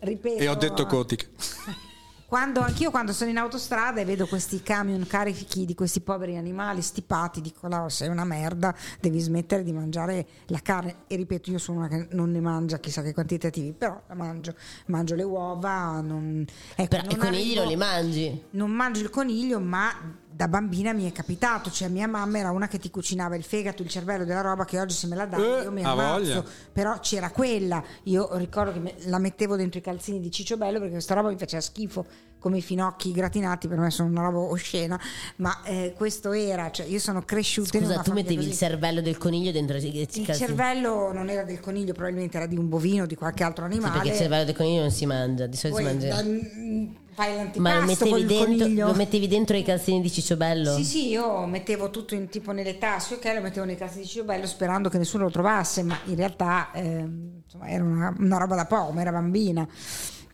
ripeto... 0.00 0.42
E 0.42 0.48
ho 0.48 0.54
detto 0.54 0.86
cotica. 0.86 1.26
Quando, 2.28 2.60
anch'io 2.60 2.90
quando 2.90 3.12
sono 3.12 3.30
in 3.30 3.38
autostrada 3.38 4.00
e 4.00 4.04
vedo 4.04 4.26
questi 4.26 4.60
camion 4.60 5.06
carichi 5.06 5.64
di 5.64 5.74
questi 5.74 6.00
poveri 6.00 6.36
animali 6.36 6.82
stipati, 6.82 7.40
dico 7.40 7.68
Laura 7.68 7.88
sei 7.88 8.08
una 8.08 8.24
merda, 8.24 8.74
devi 9.00 9.20
smettere 9.20 9.62
di 9.62 9.72
mangiare 9.72 10.26
la 10.46 10.58
carne. 10.60 11.04
E 11.06 11.14
ripeto, 11.14 11.52
io 11.52 11.58
sono 11.58 11.78
una 11.78 11.88
che 11.88 12.08
non 12.10 12.32
ne 12.32 12.40
mangia 12.40 12.78
chissà 12.78 13.02
che 13.02 13.14
quantitativi, 13.14 13.72
però 13.72 14.02
la 14.08 14.14
mangio. 14.14 14.54
Mangio 14.86 15.14
le 15.14 15.22
uova, 15.22 16.00
non, 16.00 16.44
ecco, 16.74 16.88
Però 16.88 17.02
non 17.04 17.12
i 17.12 17.16
conigli 17.16 17.40
arrivo- 17.42 17.60
non 17.60 17.68
li 17.68 17.76
mangi. 17.76 18.42
non 18.50 18.70
mangio 18.72 19.00
il 19.02 19.10
coniglio, 19.10 19.60
ma 19.60 19.92
da 20.36 20.48
bambina 20.48 20.92
mi 20.92 21.08
è 21.08 21.12
capitato, 21.12 21.70
cioè 21.70 21.88
mia 21.88 22.06
mamma 22.06 22.38
era 22.38 22.50
una 22.50 22.68
che 22.68 22.78
ti 22.78 22.90
cucinava 22.90 23.36
il 23.36 23.42
fegato, 23.42 23.82
il 23.82 23.88
cervello 23.88 24.26
della 24.26 24.42
roba 24.42 24.66
che 24.66 24.78
oggi 24.78 24.94
se 24.94 25.06
me 25.06 25.16
la 25.16 25.24
dà 25.24 25.38
Eh, 25.38 25.62
io 25.62 25.72
mi 25.72 25.82
ammazzo, 25.82 26.12
voglia. 26.18 26.44
però 26.70 26.98
c'era 27.00 27.30
quella, 27.30 27.82
io 28.02 28.28
ricordo 28.36 28.72
che 28.72 28.78
me- 28.80 28.94
la 29.06 29.18
mettevo 29.18 29.56
dentro 29.56 29.78
i 29.78 29.82
calzini 29.82 30.20
di 30.20 30.30
Ciccio 30.30 30.58
Bello 30.58 30.76
perché 30.78 30.92
questa 30.92 31.14
roba 31.14 31.30
mi 31.30 31.38
faceva 31.38 31.62
schifo, 31.62 32.04
come 32.38 32.58
i 32.58 32.62
finocchi 32.62 33.12
gratinati 33.12 33.66
per 33.66 33.78
me 33.78 33.90
sono 33.90 34.10
una 34.10 34.24
roba 34.24 34.38
oscena, 34.40 35.00
ma 35.36 35.62
eh, 35.64 35.94
questo 35.96 36.32
era, 36.32 36.70
cioè 36.70 36.84
io 36.84 36.98
sono 36.98 37.22
cresciuta 37.22 37.78
in 37.78 37.84
Scusa, 37.84 37.94
una 37.94 38.02
tu 38.02 38.12
mettevi 38.12 38.34
il 38.42 38.46
così. 38.48 38.58
cervello 38.58 39.00
del 39.00 39.16
coniglio 39.16 39.52
dentro 39.52 39.78
i 39.78 39.86
i 39.86 40.00
il 40.00 40.06
calzini. 40.06 40.36
cervello 40.36 41.12
non 41.14 41.30
era 41.30 41.44
del 41.44 41.60
coniglio, 41.60 41.94
probabilmente 41.94 42.36
era 42.36 42.44
di 42.46 42.58
un 42.58 42.68
bovino, 42.68 43.06
di 43.06 43.14
qualche 43.14 43.42
altro 43.42 43.64
Sì, 43.66 43.72
animale. 43.72 43.94
perché 43.94 44.08
il 44.10 44.16
cervello 44.16 44.44
del 44.44 44.54
coniglio 44.54 44.80
non 44.82 44.90
si 44.90 45.06
mangia, 45.06 45.46
di 45.46 45.56
solito 45.56 45.80
Poi, 45.80 45.88
si 45.88 45.92
mangia. 46.08 46.14
da- 46.14 46.28
mm, 46.28 46.86
fai 47.16 47.34
l'antipasto 47.34 47.60
Ma 47.62 47.80
lo 47.80 47.86
mettevi, 47.86 48.26
dentro, 48.26 48.64
coniglio. 48.64 48.86
lo 48.88 48.94
mettevi 48.94 49.26
dentro 49.26 49.56
i 49.56 49.62
calzini 49.62 50.02
di 50.02 50.10
Cicciobello? 50.10 50.74
Sì, 50.76 50.84
sì, 50.84 51.08
io 51.08 51.46
mettevo 51.46 51.88
tutto 51.88 52.14
in, 52.14 52.28
tipo 52.28 52.52
nelle 52.52 52.76
tasche, 52.76 53.14
ok, 53.14 53.24
lo 53.34 53.40
mettevo 53.40 53.64
nei 53.64 53.76
cassi 53.76 54.00
di 54.00 54.06
Cicciobello 54.06 54.46
sperando 54.46 54.90
che 54.90 54.98
nessuno 54.98 55.24
lo 55.24 55.30
trovasse, 55.30 55.82
ma 55.82 55.98
in 56.04 56.16
realtà 56.16 56.70
ehm, 56.74 57.40
insomma, 57.44 57.68
era 57.68 57.82
una, 57.82 58.14
una 58.18 58.36
roba 58.36 58.54
da 58.54 58.66
poco, 58.66 58.92
ma 58.92 59.00
era 59.00 59.10
bambina. 59.10 59.66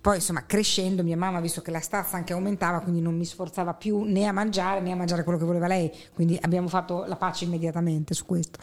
Poi 0.00 0.16
insomma 0.16 0.44
crescendo 0.44 1.04
mia 1.04 1.16
mamma 1.16 1.38
visto 1.38 1.62
che 1.62 1.70
la 1.70 1.78
stazza 1.78 2.16
anche 2.16 2.32
aumentava, 2.32 2.80
quindi 2.80 3.00
non 3.00 3.16
mi 3.16 3.24
sforzava 3.24 3.74
più 3.74 4.02
né 4.02 4.26
a 4.26 4.32
mangiare 4.32 4.80
né 4.80 4.90
a 4.90 4.96
mangiare 4.96 5.22
quello 5.22 5.38
che 5.38 5.44
voleva 5.44 5.68
lei, 5.68 5.92
quindi 6.12 6.36
abbiamo 6.40 6.66
fatto 6.66 7.04
la 7.06 7.14
pace 7.14 7.44
immediatamente 7.44 8.12
su 8.12 8.26
questo. 8.26 8.58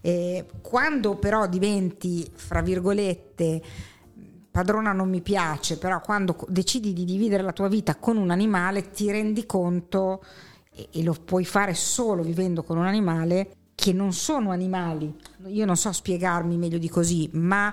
Eh, 0.00 0.46
quando 0.62 1.16
però 1.16 1.48
diventi, 1.48 2.30
fra 2.32 2.60
virgolette, 2.62 3.60
padrona 4.50 4.92
non 4.92 5.08
mi 5.08 5.20
piace, 5.20 5.78
però 5.78 6.00
quando 6.00 6.36
decidi 6.48 6.92
di 6.92 7.04
dividere 7.04 7.42
la 7.42 7.52
tua 7.52 7.68
vita 7.68 7.96
con 7.96 8.16
un 8.16 8.30
animale 8.30 8.90
ti 8.90 9.10
rendi 9.10 9.46
conto, 9.46 10.22
e, 10.72 10.88
e 10.92 11.02
lo 11.02 11.14
puoi 11.24 11.44
fare 11.44 11.74
solo 11.74 12.22
vivendo 12.22 12.62
con 12.62 12.78
un 12.78 12.86
animale, 12.86 13.52
che 13.74 13.92
non 13.92 14.12
sono 14.12 14.50
animali. 14.50 15.14
Io 15.46 15.64
non 15.64 15.76
so 15.76 15.92
spiegarmi 15.92 16.56
meglio 16.56 16.78
di 16.78 16.88
così, 16.88 17.30
ma 17.34 17.72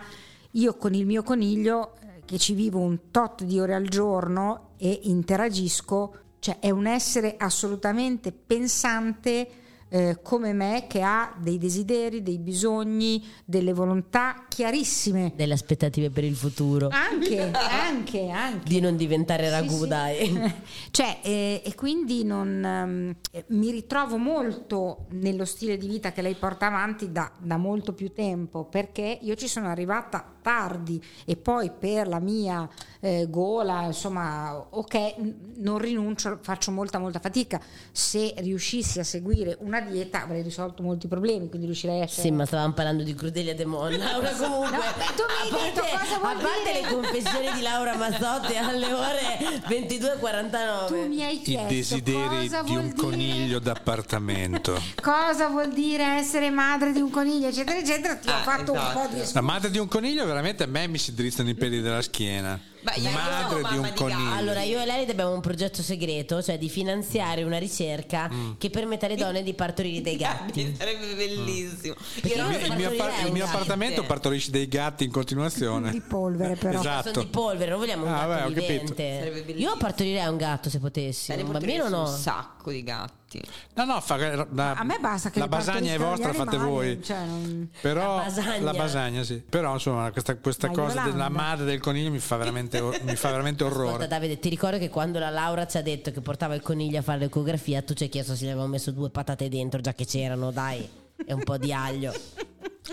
io 0.52 0.76
con 0.76 0.94
il 0.94 1.06
mio 1.06 1.24
coniglio, 1.24 1.96
eh, 1.96 2.22
che 2.26 2.38
ci 2.38 2.54
vivo 2.54 2.80
un 2.80 3.10
tot 3.10 3.44
di 3.44 3.60
ore 3.60 3.74
al 3.74 3.88
giorno 3.88 4.70
e 4.78 5.00
interagisco, 5.04 6.16
cioè 6.40 6.60
è 6.60 6.70
un 6.70 6.86
essere 6.86 7.36
assolutamente 7.38 8.32
pensante 8.32 9.50
eh, 9.96 10.20
come 10.22 10.52
me 10.52 10.88
che 10.90 11.02
ha 11.02 11.34
dei 11.38 11.58
desideri, 11.58 12.22
dei 12.22 12.38
bisogni, 12.38 13.24
delle 13.46 13.72
volontà 13.72 14.44
chiarissime. 14.50 15.32
Delle 15.38 15.54
aspettative 15.54 16.10
per 16.10 16.26
il 16.26 16.36
futuro. 16.36 16.90
Anche, 16.92 17.40
anche, 17.56 18.30
anche. 18.30 18.68
Di 18.68 18.82
non 18.82 18.98
diventare 18.98 19.46
Sì, 19.46 19.52
ragù, 19.52 19.84
sì. 19.84 19.88
dai. 19.88 20.54
Cioè, 20.92 21.20
eh, 21.22 21.62
e 21.64 21.76
quindi 21.76 22.26
non, 22.26 22.62
ehm, 22.64 23.16
eh, 23.32 23.46
mi 23.50 23.72
ritrovo 23.72 24.18
molto 24.18 25.06
nello 25.12 25.46
stile 25.46 25.78
di 25.78 25.88
vita 25.88 26.12
che 26.12 26.22
lei 26.22 26.36
porta 26.36 26.68
avanti 26.68 27.14
da, 27.14 27.32
da 27.38 27.56
molto 27.56 27.94
più 27.94 28.12
tempo, 28.12 28.66
perché 28.66 29.20
io 29.22 29.36
ci 29.36 29.48
sono 29.48 29.70
arrivata 29.70 30.35
tardi 30.46 31.04
e 31.26 31.36
poi 31.38 31.72
per 31.72 32.08
la 32.08 32.20
mia 32.20 32.70
eh, 33.00 33.26
gola, 33.28 33.82
insomma, 33.86 34.56
ok, 34.70 34.94
n- 35.18 35.34
non 35.56 35.80
rinuncio, 35.80 36.38
faccio 36.44 36.70
molta 36.70 37.00
molta 37.00 37.18
fatica. 37.20 37.60
Se 37.92 38.32
riuscissi 38.38 39.00
a 39.00 39.04
seguire 39.04 39.58
una 39.62 39.82
dieta 39.82 40.22
avrei 40.22 40.44
risolto 40.44 40.84
molti 40.84 41.08
problemi, 41.08 41.50
quindi 41.50 41.66
riuscirei 41.66 42.02
a 42.02 42.04
essere 42.04 42.22
Sì, 42.28 42.32
ma 42.32 42.46
stavamo 42.46 42.74
parlando 42.74 43.02
di 43.02 43.16
Crudelia 43.16 43.56
De 43.56 43.66
Mon. 43.66 43.92
Laura 43.98 44.30
comunque. 44.34 44.70
No, 44.78 44.84
tu 45.16 45.24
mi 45.28 45.42
hai 45.42 45.62
a 45.62 45.66
detto 45.66 45.82
parte, 45.82 45.98
cosa 46.06 46.18
vuol 46.20 46.36
a 46.36 46.40
parte 46.40 46.72
dire? 46.72 46.82
le 46.82 46.88
confessioni 46.94 47.52
di 47.56 47.62
Laura 47.62 47.96
Mazzotti 47.96 48.56
alle 48.56 48.94
ore 48.94 49.62
22.49. 49.68 50.88
Tu 50.88 51.08
mi 51.08 51.24
hai 51.24 51.36
I 51.36 51.42
chiesto 51.42 51.68
desideri 51.74 52.38
cosa 52.50 52.62
di 52.62 52.76
un 52.76 52.84
dire- 52.84 52.96
coniglio 52.96 53.60
d'appartamento. 53.60 54.80
Cosa 55.02 55.48
vuol 55.48 55.72
dire 55.74 56.04
essere 56.18 56.50
madre 56.50 56.92
di 56.92 57.00
un 57.00 57.10
coniglio, 57.10 57.48
eccetera, 57.48 57.78
eccetera. 57.80 58.16
Ti 58.16 58.28
ho 58.30 58.34
Ah, 58.34 58.42
fatto 58.42 58.72
un 58.74 58.78
esatto. 58.78 59.00
po' 59.00 59.08
di 59.16 59.22
La 59.34 59.42
madre 59.42 59.70
di 59.72 59.78
un 59.78 59.88
coniglio 59.88 60.26
veramente 60.36 60.64
a 60.64 60.68
me 60.68 60.88
mi 60.88 60.98
si 60.98 61.14
drizzano 61.14 61.48
i 61.50 61.56
peli 61.56 61.80
della 61.80 62.02
schiena. 62.02 62.60
Beh, 62.86 63.10
madre 63.10 63.62
di 63.72 63.78
un 63.78 63.84
di 63.86 63.94
coniglio. 63.96 64.34
Allora, 64.36 64.62
io 64.62 64.80
e 64.80 64.86
lei 64.86 65.10
abbiamo 65.10 65.34
un 65.34 65.42
progetto 65.42 65.82
segreto, 65.82 66.42
cioè 66.44 66.58
di 66.60 66.70
finanziare 66.70 67.42
una 67.44 67.58
ricerca 67.58 68.30
Mm. 68.32 68.52
che 68.60 68.70
permette 68.70 69.06
alle 69.08 69.16
donne 69.16 69.42
di 69.44 69.54
partorire 69.56 70.02
dei 70.02 70.16
gatti. 70.18 70.76
Sarebbe 70.78 71.14
bellissimo. 71.16 71.96
Il 72.22 72.32
io 72.36 72.48
mio, 72.48 72.58
il 72.60 72.74
mio 72.76 72.92
il 73.26 73.32
mio 73.32 73.46
appartamento 73.46 74.04
partorisce 74.04 74.52
dei 74.52 74.68
gatti 74.68 75.04
in 75.04 75.12
continuazione. 75.12 75.90
di 75.92 76.02
polvere, 76.02 76.56
però. 76.56 76.80
Esatto. 76.80 77.10
Sono 77.14 77.24
di 77.26 77.30
polvere, 77.32 77.72
non 77.72 77.80
vogliamo 77.80 78.06
un 78.06 78.12
Ah, 78.14 78.26
gatto 78.28 78.28
beh, 78.28 78.62
ho 78.62 78.66
capito. 78.66 78.94
vivente. 78.94 79.54
Io 79.54 79.78
partorirei 79.78 80.28
un 80.28 80.38
gatto 80.38 80.70
se 80.70 80.80
potessi, 80.80 81.32
un 81.32 81.52
bambino 81.52 81.90
no. 81.90 82.02
Un 82.02 82.08
sacco 82.18 82.70
di 82.72 82.84
gatti. 82.84 83.42
No, 83.74 83.84
no, 83.84 84.00
fa- 84.00 84.16
la, 84.54 84.72
A 84.76 84.84
me 84.86 84.98
basta 85.02 85.30
che 85.30 85.40
la 85.40 85.48
basagna 85.50 85.92
è 85.94 85.98
vostra, 85.98 86.32
fate 86.32 86.56
voi. 86.58 87.04
cioè, 87.04 87.18
non- 87.26 87.70
Però 87.82 88.18
La 88.18 88.24
basagna. 88.24 88.62
la 88.64 88.72
basagna, 88.72 89.24
sì. 89.24 89.44
Però 89.50 89.74
insomma, 89.74 90.10
questa, 90.12 90.38
questa 90.38 90.70
cosa 90.70 90.90
Yolanda. 90.92 91.12
della 91.12 91.30
madre 91.30 91.66
del 91.66 91.80
coniglio 91.82 92.12
mi 92.12 92.20
fa 92.20 92.38
veramente, 92.38 92.75
mi 93.04 93.16
fa 93.16 93.30
veramente 93.32 93.64
Ascolta 93.64 93.84
orrore. 93.86 94.08
Davide, 94.08 94.40
ti 94.40 94.50
ricordo 94.50 94.78
che 94.78 94.90
quando 94.90 95.20
la 95.20 95.30
Laura 95.30 95.66
ci 95.68 95.78
ha 95.78 95.82
detto 95.82 96.12
che 96.12 96.22
portava 96.22 96.56
il 96.56 96.62
coniglio 96.62 97.00
a 97.00 97.02
fare 97.02 97.20
l'ecografia, 97.20 97.82
tu 97.82 97.94
ci 97.94 98.04
hai 98.04 98.10
chiesto 98.10 98.36
se 98.36 98.46
gli 98.46 98.50
avevamo 98.50 98.70
messo 98.70 98.92
due 98.92 99.10
patate 99.10 99.50
dentro, 99.50 99.80
già 99.82 99.94
che 99.94 100.06
c'erano, 100.06 100.52
dai, 100.52 100.88
e 101.26 101.34
un 101.34 101.44
po' 101.44 101.58
di 101.58 101.72
aglio. 101.74 102.14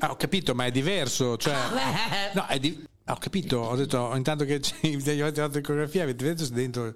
Ah, 0.00 0.10
ho 0.10 0.16
capito, 0.16 0.54
ma 0.54 0.64
è 0.66 0.70
diverso. 0.70 1.36
Cioè, 1.36 1.52
Beh. 1.54 2.30
no, 2.40 2.46
è 2.46 2.58
di- 2.58 2.84
ho 3.06 3.16
capito. 3.16 3.58
Ho 3.58 3.76
detto, 3.76 4.12
intanto 4.16 4.44
che 4.44 4.60
gli 4.80 5.20
avete 5.20 5.40
fatto 5.40 5.56
l'ecografia, 5.56 6.02
avete 6.04 6.24
visto 6.28 6.44
se 6.46 6.52
dentro 6.54 6.86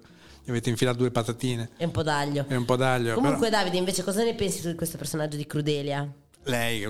gli 0.43 0.49
avete 0.49 0.69
infilato 0.69 0.97
due 0.99 1.11
patatine 1.11 1.71
E 1.77 1.83
un 1.85 1.91
po' 1.91 2.03
d'aglio. 2.03 2.45
e 2.47 2.55
un 2.55 2.65
po' 2.65 2.75
d'aglio. 2.77 3.13
Comunque, 3.15 3.49
però- 3.49 3.59
Davide, 3.61 3.77
invece, 3.77 4.03
cosa 4.03 4.23
ne 4.23 4.33
pensi 4.33 4.61
tu 4.61 4.69
di 4.69 4.75
questo 4.75 4.97
personaggio 4.97 5.37
di 5.37 5.45
Crudelia? 5.45 6.09
lei, 6.43 6.85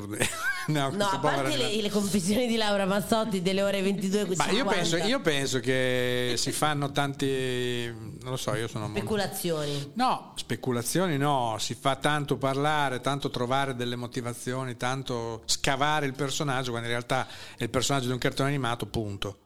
no, 0.73 0.89
No, 0.91 1.05
a 1.05 1.19
parte 1.19 1.55
le, 1.55 1.81
le 1.81 1.89
confessioni 1.89 2.47
di 2.47 2.55
Laura 2.55 2.85
Mazzotti 2.85 3.41
delle 3.41 3.61
ore 3.61 3.81
22 3.81 4.35
Ma 4.35 4.49
io 4.49 4.65
penso, 4.65 4.97
io 4.97 5.19
penso 5.21 5.59
che 5.59 6.33
si 6.37 6.51
fanno 6.51 6.91
tanti, 6.91 7.85
non 7.85 8.31
lo 8.31 8.37
so, 8.37 8.53
io 8.55 8.67
sono 8.67 8.85
molto... 8.85 8.99
Speculazioni. 8.99 9.91
No, 9.93 10.33
speculazioni 10.35 11.17
no, 11.17 11.55
si 11.59 11.73
fa 11.73 11.95
tanto 11.95 12.37
parlare, 12.37 13.01
tanto 13.01 13.29
trovare 13.29 13.75
delle 13.75 13.95
motivazioni, 13.95 14.75
tanto 14.77 15.43
scavare 15.45 16.05
il 16.05 16.13
personaggio 16.13 16.71
quando 16.71 16.87
in 16.87 16.93
realtà 16.93 17.27
è 17.55 17.63
il 17.63 17.69
personaggio 17.69 18.07
di 18.07 18.13
un 18.13 18.19
cartone 18.19 18.49
animato, 18.49 18.85
punto. 18.85 19.37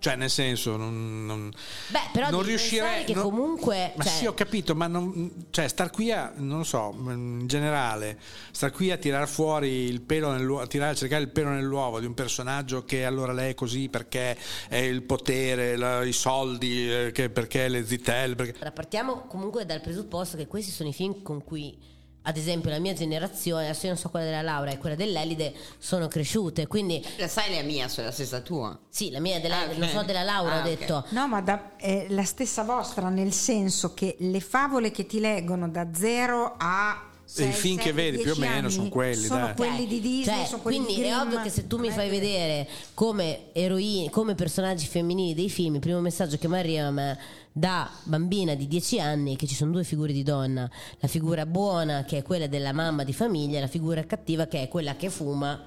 Cioè, 0.00 0.14
nel 0.14 0.30
senso, 0.30 0.76
non, 0.76 1.26
non, 1.26 1.50
Beh, 1.88 1.98
però 2.12 2.30
non 2.30 2.42
riuscirei. 2.42 3.04
che 3.04 3.14
non- 3.14 3.24
comunque, 3.24 3.92
Ma 3.96 4.04
cioè- 4.04 4.12
sì, 4.12 4.26
ho 4.26 4.32
capito, 4.34 4.76
ma 4.76 4.86
non, 4.86 5.46
cioè, 5.50 5.66
star 5.66 5.90
qui 5.90 6.12
a, 6.12 6.32
non 6.36 6.58
lo 6.58 6.64
so, 6.64 6.94
in 7.08 7.46
generale, 7.48 8.16
star 8.52 8.70
qui 8.70 8.92
a 8.92 8.96
tirare 8.96 9.26
fuori 9.26 9.68
il 9.68 10.00
pelo 10.02 10.30
nell'uovo, 10.30 10.62
a, 10.62 10.66
tirare, 10.68 10.92
a 10.92 10.94
cercare 10.94 11.22
il 11.24 11.30
pelo 11.30 11.48
nell'uovo 11.50 11.98
di 11.98 12.06
un 12.06 12.14
personaggio 12.14 12.84
che 12.84 13.04
allora 13.04 13.32
lei 13.32 13.50
è 13.50 13.54
così 13.54 13.88
perché 13.88 14.36
è 14.68 14.76
il 14.76 15.02
potere, 15.02 15.76
la- 15.76 16.04
i 16.04 16.12
soldi, 16.12 16.88
eh, 16.88 17.10
che- 17.12 17.28
perché 17.30 17.66
le 17.66 17.84
zitelle. 17.84 18.36
Perché... 18.36 18.52
Allora, 18.54 18.70
partiamo 18.72 19.22
comunque 19.26 19.66
dal 19.66 19.80
presupposto 19.80 20.36
che 20.36 20.46
questi 20.46 20.70
sono 20.70 20.88
i 20.88 20.92
film 20.92 21.22
con 21.22 21.42
cui, 21.42 21.76
ad 22.22 22.36
esempio, 22.36 22.68
la 22.70 22.78
mia 22.78 22.92
generazione, 22.92 23.64
adesso 23.64 23.86
io 23.86 23.92
non 23.92 24.00
so 24.00 24.10
quella 24.10 24.26
della 24.26 24.42
Laura 24.42 24.70
e 24.70 24.78
quella 24.78 24.94
dell'Elide, 24.94 25.54
sono 25.78 26.08
cresciute. 26.08 26.66
Quindi, 26.66 27.02
La 27.16 27.26
sai 27.28 27.54
la 27.54 27.62
mia, 27.62 27.88
sono 27.88 28.06
la 28.08 28.12
stessa 28.12 28.40
tua. 28.40 28.78
sì, 28.90 29.10
la 29.10 29.20
mia 29.20 29.36
è 29.36 29.40
della, 29.40 29.60
Ah, 29.60 29.64
ok. 29.70 29.76
non 29.76 29.88
so 29.88 30.02
della 30.02 30.22
Laura, 30.22 30.56
Ah, 30.56 30.60
ho 30.60 30.62
detto. 30.62 31.06
No, 31.10 31.26
ma 31.26 31.40
da- 31.40 31.76
è 31.76 32.06
la 32.10 32.24
stessa 32.24 32.64
vostra, 32.64 33.08
nel 33.08 33.32
senso 33.32 33.94
che 33.94 34.16
le 34.18 34.40
favole 34.40 34.90
che 34.90 35.06
ti 35.06 35.20
leggono 35.20 35.68
da 35.70 35.86
0 35.94 36.54
a 36.58 37.02
E 37.36 37.44
i 37.44 37.52
film 37.52 37.76
che 37.76 37.92
vedi, 37.92 38.18
più 38.18 38.32
o 38.32 38.36
meno, 38.36 38.70
sono 38.70 38.88
quelli, 38.88 39.26
Sono 39.26 39.46
dai. 39.46 39.54
quelli 39.54 39.86
di 39.86 40.00
Disney, 40.00 40.36
Cioè, 40.36 40.46
sono 40.46 40.62
quelli 40.62 40.82
quindi 40.82 41.02
di 41.02 41.08
è 41.08 41.16
ovvio 41.16 41.42
che 41.42 41.50
se 41.50 41.66
tu 41.66 41.76
mi 41.78 41.90
fai 41.90 42.08
vedere 42.08 42.66
come 42.94 43.52
eroini, 43.52 44.08
come 44.08 44.34
personaggi 44.34 44.86
femminili 44.86 45.34
dei 45.34 45.50
film, 45.50 45.74
il 45.74 45.80
primo 45.80 46.00
messaggio 46.00 46.38
che 46.38 46.48
mi 46.48 46.58
arriva 46.58 46.86
a 46.86 46.90
me 46.90 47.18
da 47.52 47.90
bambina 48.04 48.54
di 48.54 48.66
10 48.66 49.00
anni 49.00 49.34
è 49.34 49.36
che 49.36 49.46
ci 49.46 49.54
sono 49.54 49.72
due 49.72 49.84
figure 49.84 50.12
di 50.12 50.22
donna, 50.22 50.70
la 51.00 51.08
figura 51.08 51.44
buona 51.44 52.04
che 52.04 52.18
è 52.18 52.22
quella 52.22 52.46
della 52.46 52.72
mamma 52.72 53.04
di 53.04 53.12
famiglia 53.12 53.58
e 53.58 53.60
la 53.60 53.66
figura 53.66 54.04
cattiva 54.04 54.46
che 54.46 54.62
è 54.62 54.68
quella 54.68 54.96
che 54.96 55.10
fuma, 55.10 55.60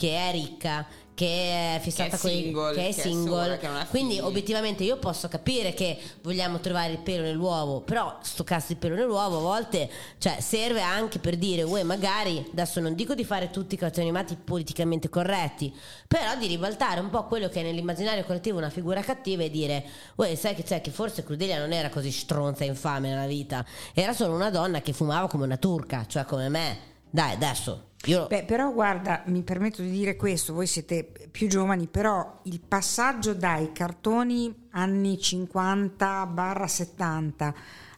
che 0.00 0.16
è 0.16 0.32
ricca, 0.32 0.86
che 1.12 1.76
è 1.76 1.80
fissata 1.82 2.16
è 2.16 2.18
con 2.18 2.30
i- 2.30 2.42
single, 2.44 2.72
che 2.72 2.80
è 2.80 2.94
che 2.94 3.00
è 3.00 3.02
single. 3.02 3.42
sola, 3.42 3.56
che 3.58 3.66
ha 3.66 3.86
Quindi 3.90 4.18
obiettivamente 4.18 4.82
io 4.82 4.96
posso 4.96 5.28
capire 5.28 5.74
che 5.74 5.98
vogliamo 6.22 6.58
trovare 6.58 6.92
il 6.92 7.00
pelo 7.00 7.24
nell'uovo, 7.24 7.82
però 7.82 8.16
sto 8.22 8.42
cazzo 8.42 8.68
di 8.68 8.76
pelo 8.76 8.94
nell'uovo 8.94 9.36
a 9.36 9.40
volte 9.40 9.90
cioè, 10.16 10.40
serve 10.40 10.80
anche 10.80 11.18
per 11.18 11.36
dire, 11.36 11.64
uè, 11.64 11.82
magari 11.82 12.42
adesso 12.50 12.80
non 12.80 12.94
dico 12.94 13.14
di 13.14 13.24
fare 13.24 13.50
tutti 13.50 13.74
i 13.74 13.76
cartoni 13.76 14.06
animati 14.06 14.38
politicamente 14.42 15.10
corretti, 15.10 15.70
però 16.08 16.34
di 16.38 16.46
ribaltare 16.46 17.00
un 17.00 17.10
po' 17.10 17.26
quello 17.26 17.50
che 17.50 17.60
è 17.60 17.64
nell'immaginario 17.64 18.24
collettivo 18.24 18.56
una 18.56 18.70
figura 18.70 19.02
cattiva 19.02 19.42
e 19.42 19.50
dire, 19.50 19.84
uè, 20.14 20.34
sai 20.34 20.54
che 20.54 20.62
c'è 20.62 20.80
che 20.80 20.90
forse 20.90 21.24
Crudelia 21.24 21.58
non 21.58 21.74
era 21.74 21.90
così 21.90 22.10
stronza 22.10 22.64
e 22.64 22.68
infame 22.68 23.10
nella 23.10 23.26
vita, 23.26 23.62
era 23.92 24.14
solo 24.14 24.32
una 24.32 24.48
donna 24.48 24.80
che 24.80 24.94
fumava 24.94 25.28
come 25.28 25.44
una 25.44 25.58
turca, 25.58 26.06
cioè 26.06 26.24
come 26.24 26.48
me. 26.48 26.78
Dai, 27.10 27.34
adesso 27.34 27.88
io 28.06 28.26
Beh, 28.28 28.44
però 28.44 28.72
guarda, 28.72 29.22
mi 29.26 29.42
permetto 29.42 29.82
di 29.82 29.90
dire 29.90 30.16
questo, 30.16 30.54
voi 30.54 30.66
siete 30.66 31.04
più 31.30 31.48
giovani, 31.48 31.86
però 31.86 32.40
il 32.44 32.60
passaggio 32.66 33.34
dai 33.34 33.72
cartoni 33.72 34.68
anni 34.70 35.16
50-70 35.16 37.52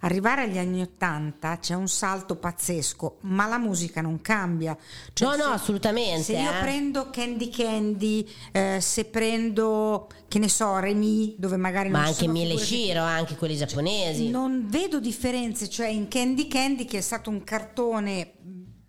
arrivare 0.05 0.43
agli 0.43 0.59
anni 0.59 0.83
80 0.83 1.59
c'è 1.59 1.75
un 1.75 1.87
salto 1.87 2.35
pazzesco, 2.35 3.19
ma 3.21 3.47
la 3.47 3.59
musica 3.59 4.01
non 4.01 4.21
cambia. 4.21 4.77
Cioè, 5.13 5.29
No, 5.29 5.37
no, 5.37 5.45
se- 5.45 5.51
assolutamente, 5.55 6.23
Se 6.25 6.33
io 6.33 6.51
eh. 6.51 6.59
prendo 6.61 7.09
Candy 7.11 7.49
Candy, 7.51 8.29
eh, 8.51 8.79
se 8.81 9.05
prendo, 9.05 10.09
che 10.27 10.41
ne 10.41 10.49
so, 10.49 10.79
Remy, 10.79 11.37
dove 11.39 11.57
magari 11.57 11.89
ma 11.91 11.99
non 11.99 12.09
anche 12.09 12.27
Mille 12.27 12.57
figure 12.57 12.67
che- 12.67 12.75
Shiro, 12.75 13.03
anche 13.03 13.37
quelli 13.37 13.57
giapponesi. 13.57 14.29
non 14.31 14.67
vedo 14.69 14.99
differenze, 14.99 15.69
cioè 15.69 15.87
in 15.87 16.09
Candy 16.09 16.49
Candy 16.49 16.85
che 16.85 16.99
è 16.99 17.03
stato 17.03 17.31
un 17.31 17.45
cartone 17.45 18.33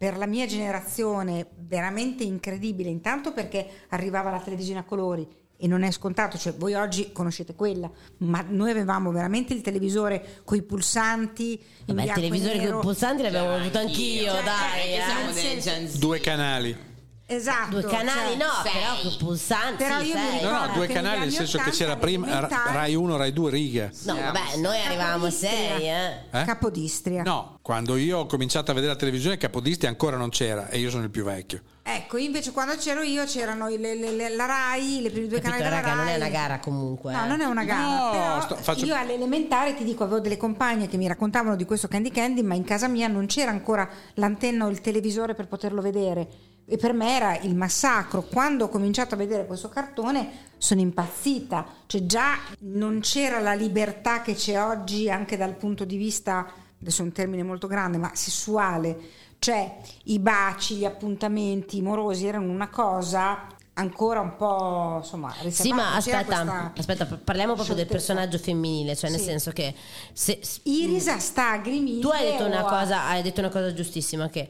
per 0.04 0.18
la 0.18 0.26
mia 0.26 0.46
generazione 0.46 1.48
veramente 1.60 2.26
incredibile, 2.26 2.90
intanto 2.90 3.32
perché 3.32 3.66
arrivava 3.92 4.32
la 4.32 4.40
televisione 4.42 4.82
a 4.82 4.84
colori 4.84 5.26
e 5.56 5.66
non 5.66 5.84
è 5.84 5.92
scontato, 5.92 6.38
cioè 6.38 6.54
voi 6.56 6.74
oggi 6.74 7.14
conoscete 7.14 7.56
quella, 7.56 7.90
ma 8.18 8.44
noi 8.46 8.70
avevamo 8.70 9.14
veramente 9.14 9.54
il 9.54 9.62
televisore 9.62 10.42
con 10.44 10.58
i 10.58 10.62
pulsanti, 10.62 11.58
Vabbè, 11.86 12.04
il 12.04 12.12
televisore 12.12 12.58
con 12.68 12.80
i 12.80 12.82
pulsanti 12.82 13.22
l'abbiamo 13.22 13.56
avuto 13.56 13.78
anch'io, 13.78 14.34
Cioè, 14.34 14.44
dai. 14.44 14.94
eh, 14.94 15.62
siamo 15.62 15.88
Z. 15.88 15.98
Due 16.00 16.20
canali. 16.20 16.78
Esatto. 17.26 17.80
Due 17.80 17.84
canali 17.90 18.32
cioè- 18.32 18.38
no, 18.38 18.52
sei. 18.64 18.72
però 18.74 19.16
pulsanti 19.18 19.84
Però 19.84 19.98
io 20.00 20.04
mi 20.04 20.12
sei. 20.12 20.42
No, 20.42 20.50
ricordo 20.50 20.66
no, 20.68 20.74
due 20.74 20.88
canali 20.88 21.20
nel 21.20 21.32
senso 21.32 21.58
che 21.58 21.64
80 21.70 21.78
c'era 21.78 21.96
prima 21.96 22.48
Rai 22.72 22.96
1, 22.96 23.16
Rai 23.18 23.32
2, 23.34 23.50
righe. 23.50 23.92
No, 24.04 24.16
vabbè, 24.16 24.58
noi 24.58 24.80
arrivavamo 24.82 25.26
a 25.26 25.30
Capodistria. 25.30 25.78
sei, 25.78 25.90
eh. 25.90 26.40
Eh? 26.42 26.44
Capodistria. 26.46 27.24
No, 27.24 27.60
quando 27.62 27.96
io 27.96 28.20
ho 28.20 28.26
cominciato 28.26 28.72
a 28.72 28.74
vedere 28.74 28.92
la 28.94 29.00
televisione 29.00 29.38
Capodisti 29.38 29.88
ancora 29.88 30.18
non 30.18 30.30
c'era 30.30 30.68
e 30.70 30.80
io 30.80 30.90
sono 30.90 31.04
il 31.04 31.10
più 31.10 31.24
vecchio. 31.24 31.62
Ecco, 31.86 32.18
invece 32.18 32.52
quando 32.52 32.76
c'ero 32.78 33.02
io 33.02 33.26
c'erano 33.26 33.68
le- 33.68 33.78
le- 33.96 34.12
le- 34.12 34.30
la 34.36 34.46
RAI, 34.46 35.02
le 35.02 35.10
prime 35.12 35.28
due 35.28 35.40
Capito, 35.40 35.62
canali 35.64 35.64
della 35.64 35.82
raga, 35.82 35.94
non 35.96 36.08
è 36.08 36.16
una 36.16 36.30
gara 36.30 36.60
comunque. 36.60 37.14
No, 37.14 37.24
eh. 37.24 37.28
non 37.28 37.42
è 37.42 37.46
una 37.46 37.64
gara, 37.66 37.82
No, 38.06 38.12
però 38.12 38.42
sto- 38.42 38.56
faccio- 38.56 38.86
io 38.86 38.96
all'elementare 38.96 39.76
ti 39.76 39.84
dico 39.84 40.04
avevo 40.04 40.20
delle 40.22 40.38
compagne 40.38 40.88
che 40.88 40.96
mi 40.98 41.08
raccontavano 41.08 41.56
di 41.56 41.66
questo 41.66 41.88
Candy 41.88 42.10
Candy, 42.10 42.42
ma 42.42 42.54
in 42.54 42.64
casa 42.64 42.88
mia 42.88 43.08
non 43.08 43.26
c'era 43.26 43.52
ancora 43.52 43.90
l'antenna 44.16 44.66
o 44.66 44.70
il 44.70 44.80
televisore 44.82 45.34
per 45.36 45.48
poterlo 45.48 45.82
vedere 45.82 46.28
e 46.66 46.78
per 46.78 46.94
me 46.94 47.16
era 47.16 47.38
il 47.40 47.56
massacro. 47.56 48.22
Quando 48.24 48.66
ho 48.66 48.70
cominciato 48.70 49.16
a 49.16 49.18
vedere 49.18 49.46
questo 49.46 49.70
cartone 49.70 50.52
sono 50.58 50.80
impazzita, 50.82 51.66
cioè 51.88 52.06
già 52.06 52.38
non 52.60 53.00
c'era 53.02 53.40
la 53.40 53.54
libertà 53.54 54.22
che 54.22 54.34
c'è 54.34 54.62
oggi 54.62 55.10
anche 55.10 55.36
dal 55.38 55.56
punto 55.56 55.84
di 55.86 55.98
vista 55.98 56.48
adesso 56.82 57.02
è 57.02 57.06
un 57.06 57.12
termine 57.14 57.44
molto 57.44 57.68
grande, 57.68 57.98
ma 57.98 58.12
sessuale, 58.14 58.98
cioè 59.40 59.78
i 60.06 60.20
baci, 60.20 60.76
gli 60.76 60.86
appuntamenti 60.86 61.82
morosi 61.82 62.28
erano 62.28 62.52
una 62.52 62.68
cosa 62.70 63.48
ancora 63.76 64.20
un 64.20 64.36
po' 64.36 64.98
insomma 65.02 65.34
Sì, 65.34 65.44
riservata, 65.44 65.82
ma 65.82 65.92
non 65.94 66.02
c'era 66.02 66.18
aspetta, 66.20 66.74
aspetta, 66.78 67.06
parliamo 67.24 67.56
proprio 67.56 67.76
del 67.76 67.88
personaggio 67.88 68.38
femminile, 68.38 68.96
cioè 68.96 69.10
nel 69.10 69.20
Sì. 69.20 69.26
senso 69.26 69.52
che 69.52 69.74
se, 70.12 70.40
Iris 70.64 71.08
a 71.08 71.20
Stagri 71.20 72.00
tu 72.00 72.10
hai 72.10 72.32
detto 72.32 72.46
una 72.46 72.64
cosa, 72.64 73.06
hai 73.06 73.22
detto 73.24 73.40
una 73.40 73.50
cosa 73.50 73.74
giustissima 73.74 74.30
che 74.30 74.48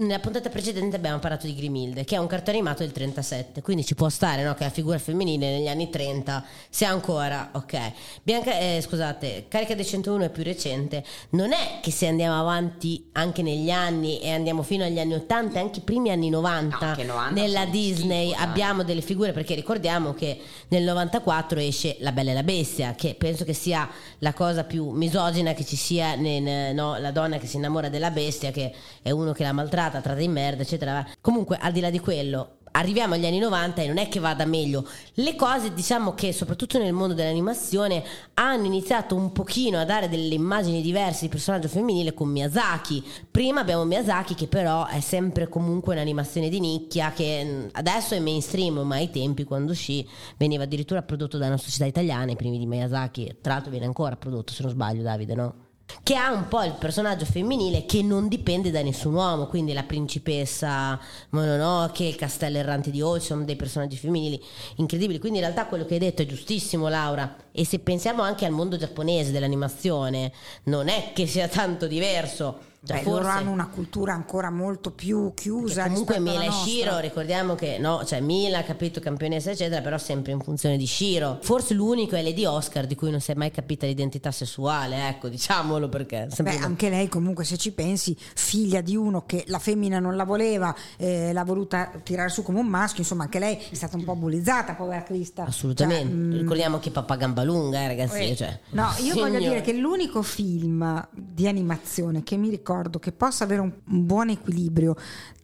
nella 0.00 0.18
puntata 0.18 0.48
precedente 0.48 0.96
abbiamo 0.96 1.18
parlato 1.18 1.46
di 1.46 1.54
Grimilde, 1.54 2.04
che 2.04 2.16
è 2.16 2.18
un 2.18 2.26
cartone 2.26 2.56
animato 2.58 2.82
del 2.82 2.92
37, 2.92 3.60
quindi 3.60 3.84
ci 3.84 3.94
può 3.94 4.08
stare 4.08 4.42
no? 4.42 4.54
che 4.54 4.64
la 4.64 4.70
figura 4.70 4.98
femminile 4.98 5.50
negli 5.50 5.68
anni 5.68 5.90
30 5.90 6.44
sia 6.68 6.90
ancora 6.90 7.50
ok. 7.52 7.92
Bianca, 8.22 8.58
eh, 8.58 8.80
scusate, 8.82 9.46
Carica 9.48 9.74
dei 9.74 9.84
101 9.84 10.24
è 10.24 10.30
più 10.30 10.42
recente. 10.42 11.04
Non 11.30 11.52
è 11.52 11.80
che 11.82 11.90
se 11.90 12.06
andiamo 12.06 12.38
avanti 12.40 13.08
anche 13.12 13.42
negli 13.42 13.70
anni 13.70 14.20
e 14.20 14.30
andiamo 14.30 14.62
fino 14.62 14.84
agli 14.84 14.98
anni 14.98 15.14
80, 15.14 15.60
anche 15.60 15.80
i 15.80 15.82
primi 15.82 16.10
anni 16.10 16.30
90, 16.30 16.78
No, 16.80 16.86
anche 16.86 17.04
90 17.04 17.40
nella 17.40 17.64
Disney 17.66 18.30
schifo, 18.30 18.42
abbiamo 18.42 18.82
delle 18.82 19.02
figure 19.02 19.32
perché 19.32 19.54
ricordiamo 19.54 20.14
che 20.14 20.40
nel 20.68 20.82
94 20.84 21.60
esce 21.60 21.96
La 22.00 22.12
Bella 22.12 22.30
e 22.30 22.34
la 22.34 22.42
Bestia, 22.42 22.94
che 22.94 23.14
penso 23.18 23.44
che 23.44 23.52
sia 23.52 23.88
la 24.18 24.32
cosa 24.32 24.64
più 24.64 24.90
misogina 24.90 25.52
che 25.52 25.64
ci 25.64 25.76
sia, 25.76 26.14
nel- 26.14 26.74
no? 26.74 26.98
la 26.98 27.10
donna 27.10 27.38
che 27.38 27.46
si 27.46 27.56
innamora 27.56 27.88
della 27.88 28.10
bestia, 28.10 28.50
che 28.50 28.72
è 29.02 29.10
uno 29.10 29.32
che 29.32 29.42
l'ha 29.42 29.52
maltratta, 29.52 29.89
tratta 29.90 30.20
in 30.20 30.30
merda, 30.30 30.62
eccetera. 30.62 31.04
Comunque, 31.20 31.58
al 31.60 31.72
di 31.72 31.80
là 31.80 31.90
di 31.90 31.98
quello, 31.98 32.58
arriviamo 32.72 33.14
agli 33.14 33.26
anni 33.26 33.38
90 33.38 33.82
e 33.82 33.86
non 33.86 33.98
è 33.98 34.08
che 34.08 34.20
vada 34.20 34.44
meglio. 34.44 34.86
Le 35.14 35.34
cose, 35.34 35.72
diciamo 35.72 36.14
che 36.14 36.32
soprattutto 36.32 36.78
nel 36.78 36.92
mondo 36.92 37.14
dell'animazione 37.14 38.04
hanno 38.34 38.66
iniziato 38.66 39.14
un 39.14 39.32
pochino 39.32 39.78
a 39.78 39.84
dare 39.84 40.08
delle 40.08 40.34
immagini 40.34 40.82
diverse 40.82 41.22
di 41.22 41.28
personaggio 41.28 41.68
femminile 41.68 42.14
con 42.14 42.28
Miyazaki. 42.28 43.02
Prima 43.30 43.60
abbiamo 43.60 43.84
Miyazaki 43.84 44.34
che 44.34 44.46
però 44.46 44.86
è 44.86 45.00
sempre 45.00 45.48
comunque 45.48 45.94
un'animazione 45.94 46.48
di 46.48 46.60
nicchia 46.60 47.12
che 47.12 47.44
mh, 47.44 47.68
adesso 47.72 48.14
è 48.14 48.20
mainstream, 48.20 48.78
ma 48.80 48.96
ai 48.96 49.10
tempi 49.10 49.44
quando 49.44 49.72
uscì 49.72 50.06
veniva 50.36 50.64
addirittura 50.64 51.02
prodotto 51.02 51.38
da 51.38 51.46
una 51.46 51.56
società 51.56 51.86
italiana, 51.86 52.32
i 52.32 52.36
primi 52.36 52.58
di 52.58 52.66
Miyazaki, 52.66 53.38
tra 53.40 53.54
l'altro 53.54 53.70
viene 53.70 53.86
ancora 53.86 54.16
prodotto 54.16 54.52
se 54.52 54.62
non 54.62 54.72
sbaglio 54.72 55.02
Davide, 55.02 55.34
no? 55.34 55.68
Che 56.02 56.14
ha 56.14 56.32
un 56.32 56.48
po' 56.48 56.62
il 56.62 56.74
personaggio 56.78 57.24
femminile 57.24 57.84
che 57.86 58.02
non 58.02 58.28
dipende 58.28 58.70
da 58.70 58.82
nessun 58.82 59.14
uomo, 59.14 59.46
quindi 59.46 59.72
la 59.72 59.82
principessa 59.82 60.98
Mononoke, 61.30 62.04
il 62.04 62.16
castello 62.16 62.58
errante 62.58 62.90
di 62.90 63.00
Holt, 63.00 63.22
sono 63.22 63.44
dei 63.44 63.56
personaggi 63.56 63.96
femminili 63.96 64.42
incredibili. 64.76 65.18
Quindi 65.18 65.38
in 65.38 65.44
realtà 65.44 65.66
quello 65.66 65.84
che 65.84 65.94
hai 65.94 66.00
detto 66.00 66.22
è 66.22 66.26
giustissimo, 66.26 66.88
Laura. 66.88 67.36
E 67.52 67.64
se 67.64 67.78
pensiamo 67.78 68.22
anche 68.22 68.44
al 68.44 68.52
mondo 68.52 68.76
giapponese 68.76 69.32
dell'animazione, 69.32 70.32
non 70.64 70.88
è 70.88 71.12
che 71.14 71.26
sia 71.26 71.48
tanto 71.48 71.86
diverso. 71.86 72.69
Cioè, 72.82 73.02
Beh, 73.02 73.10
loro 73.10 73.26
hanno 73.26 73.50
una 73.50 73.66
cultura 73.68 74.14
ancora 74.14 74.48
molto 74.50 74.90
più 74.90 75.34
chiusa. 75.34 75.82
comunque 75.84 76.18
Mila 76.18 76.44
e. 76.44 76.50
Shiro, 76.50 76.98
ricordiamo 76.98 77.54
che 77.54 77.76
no, 77.78 78.02
cioè 78.06 78.20
Mila, 78.20 78.62
capito, 78.62 79.00
campionessa, 79.00 79.50
eccetera, 79.50 79.82
però 79.82 79.98
sempre 79.98 80.32
in 80.32 80.40
funzione 80.40 80.78
di 80.78 80.86
Shiro. 80.86 81.38
Forse 81.42 81.74
l'unico 81.74 82.16
è 82.16 82.22
Lady 82.22 82.46
Oscar 82.46 82.86
di 82.86 82.94
cui 82.94 83.10
non 83.10 83.20
si 83.20 83.32
è 83.32 83.34
mai 83.34 83.50
capita 83.50 83.84
l'identità 83.84 84.30
sessuale, 84.30 85.08
ecco, 85.08 85.28
diciamolo 85.28 85.90
perché 85.90 86.26
Beh, 86.40 86.56
anche 86.56 86.88
lei 86.88 87.08
comunque 87.08 87.44
se 87.44 87.58
ci 87.58 87.72
pensi, 87.72 88.16
figlia 88.18 88.80
di 88.80 88.96
uno 88.96 89.26
che 89.26 89.44
la 89.48 89.58
femmina 89.58 89.98
non 89.98 90.16
la 90.16 90.24
voleva, 90.24 90.74
eh, 90.96 91.34
l'ha 91.34 91.44
voluta 91.44 91.90
tirare 92.02 92.30
su 92.30 92.42
come 92.42 92.60
un 92.60 92.66
maschio, 92.66 93.02
insomma 93.02 93.24
anche 93.24 93.38
lei 93.38 93.58
è 93.58 93.74
stata 93.74 93.98
un 93.98 94.04
po' 94.04 94.14
bullizzata, 94.16 94.72
povera 94.72 95.02
Crista. 95.02 95.44
assolutamente. 95.44 96.06
Cioè, 96.06 96.14
mm, 96.14 96.32
Ricordiamo 96.32 96.78
che 96.78 96.90
papà 96.90 97.16
gamba 97.16 97.42
lunga, 97.42 97.80
eh, 97.80 97.88
ragazzi, 97.88 98.30
eh, 98.30 98.36
cioè. 98.36 98.58
No, 98.70 98.88
io 99.00 99.12
voglio 99.16 99.38
Signore. 99.38 99.38
dire 99.40 99.60
che 99.60 99.74
l'unico 99.74 100.22
film 100.22 101.06
di 101.12 101.46
animazione 101.46 102.22
che 102.22 102.38
mi 102.38 102.48
ricordo 102.48 102.68
che 102.98 103.12
possa 103.12 103.44
avere 103.44 103.60
un, 103.60 103.72
un 103.88 104.06
buon 104.06 104.28
equilibrio 104.30 104.94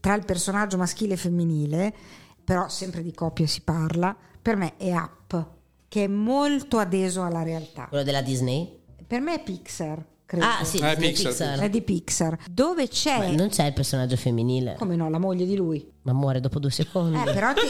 tra 0.01 0.15
il 0.15 0.25
personaggio 0.25 0.77
maschile 0.77 1.15
e 1.15 1.17
femminile, 1.17 1.95
però 2.45 2.69
sempre 2.69 3.03
di 3.03 3.13
coppie 3.13 3.47
si 3.47 3.61
parla, 3.63 4.17
per 4.41 4.57
me 4.57 4.77
è 4.77 4.93
Up, 4.95 5.47
che 5.89 6.05
è 6.05 6.07
molto 6.09 6.79
adeso 6.79 7.23
alla 7.23 7.43
realtà. 7.43 7.87
quello 7.89 8.05
della 8.05 8.23
Disney? 8.23 8.79
Per 9.07 9.21
me 9.21 9.35
è 9.35 9.43
Pixar, 9.43 10.05
credo. 10.25 10.45
Ah, 10.47 10.65
sì, 10.65 10.79
Eh, 10.79 10.91
Disney 10.97 11.09
Pixar, 11.13 11.27
Pixar. 11.31 11.59
È 11.61 11.71
di 11.71 11.83
Pixar, 11.83 12.39
dove 12.51 12.89
c'è 12.89 13.19
Ma 13.19 13.31
non 13.35 13.49
c'è 13.49 13.65
il 13.67 13.73
personaggio 13.73 14.17
femminile, 14.17 14.75
come 14.79 14.97
no, 14.97 15.09
la 15.11 15.19
moglie 15.19 15.45
di 15.47 15.57
lui. 15.57 15.85
ma 16.03 16.13
muore 16.13 16.41
dopo 16.41 16.59
due 16.61 16.71
secondi. 16.71 17.19
Eh, 17.19 17.33
però 17.33 17.53
ti- 17.53 17.61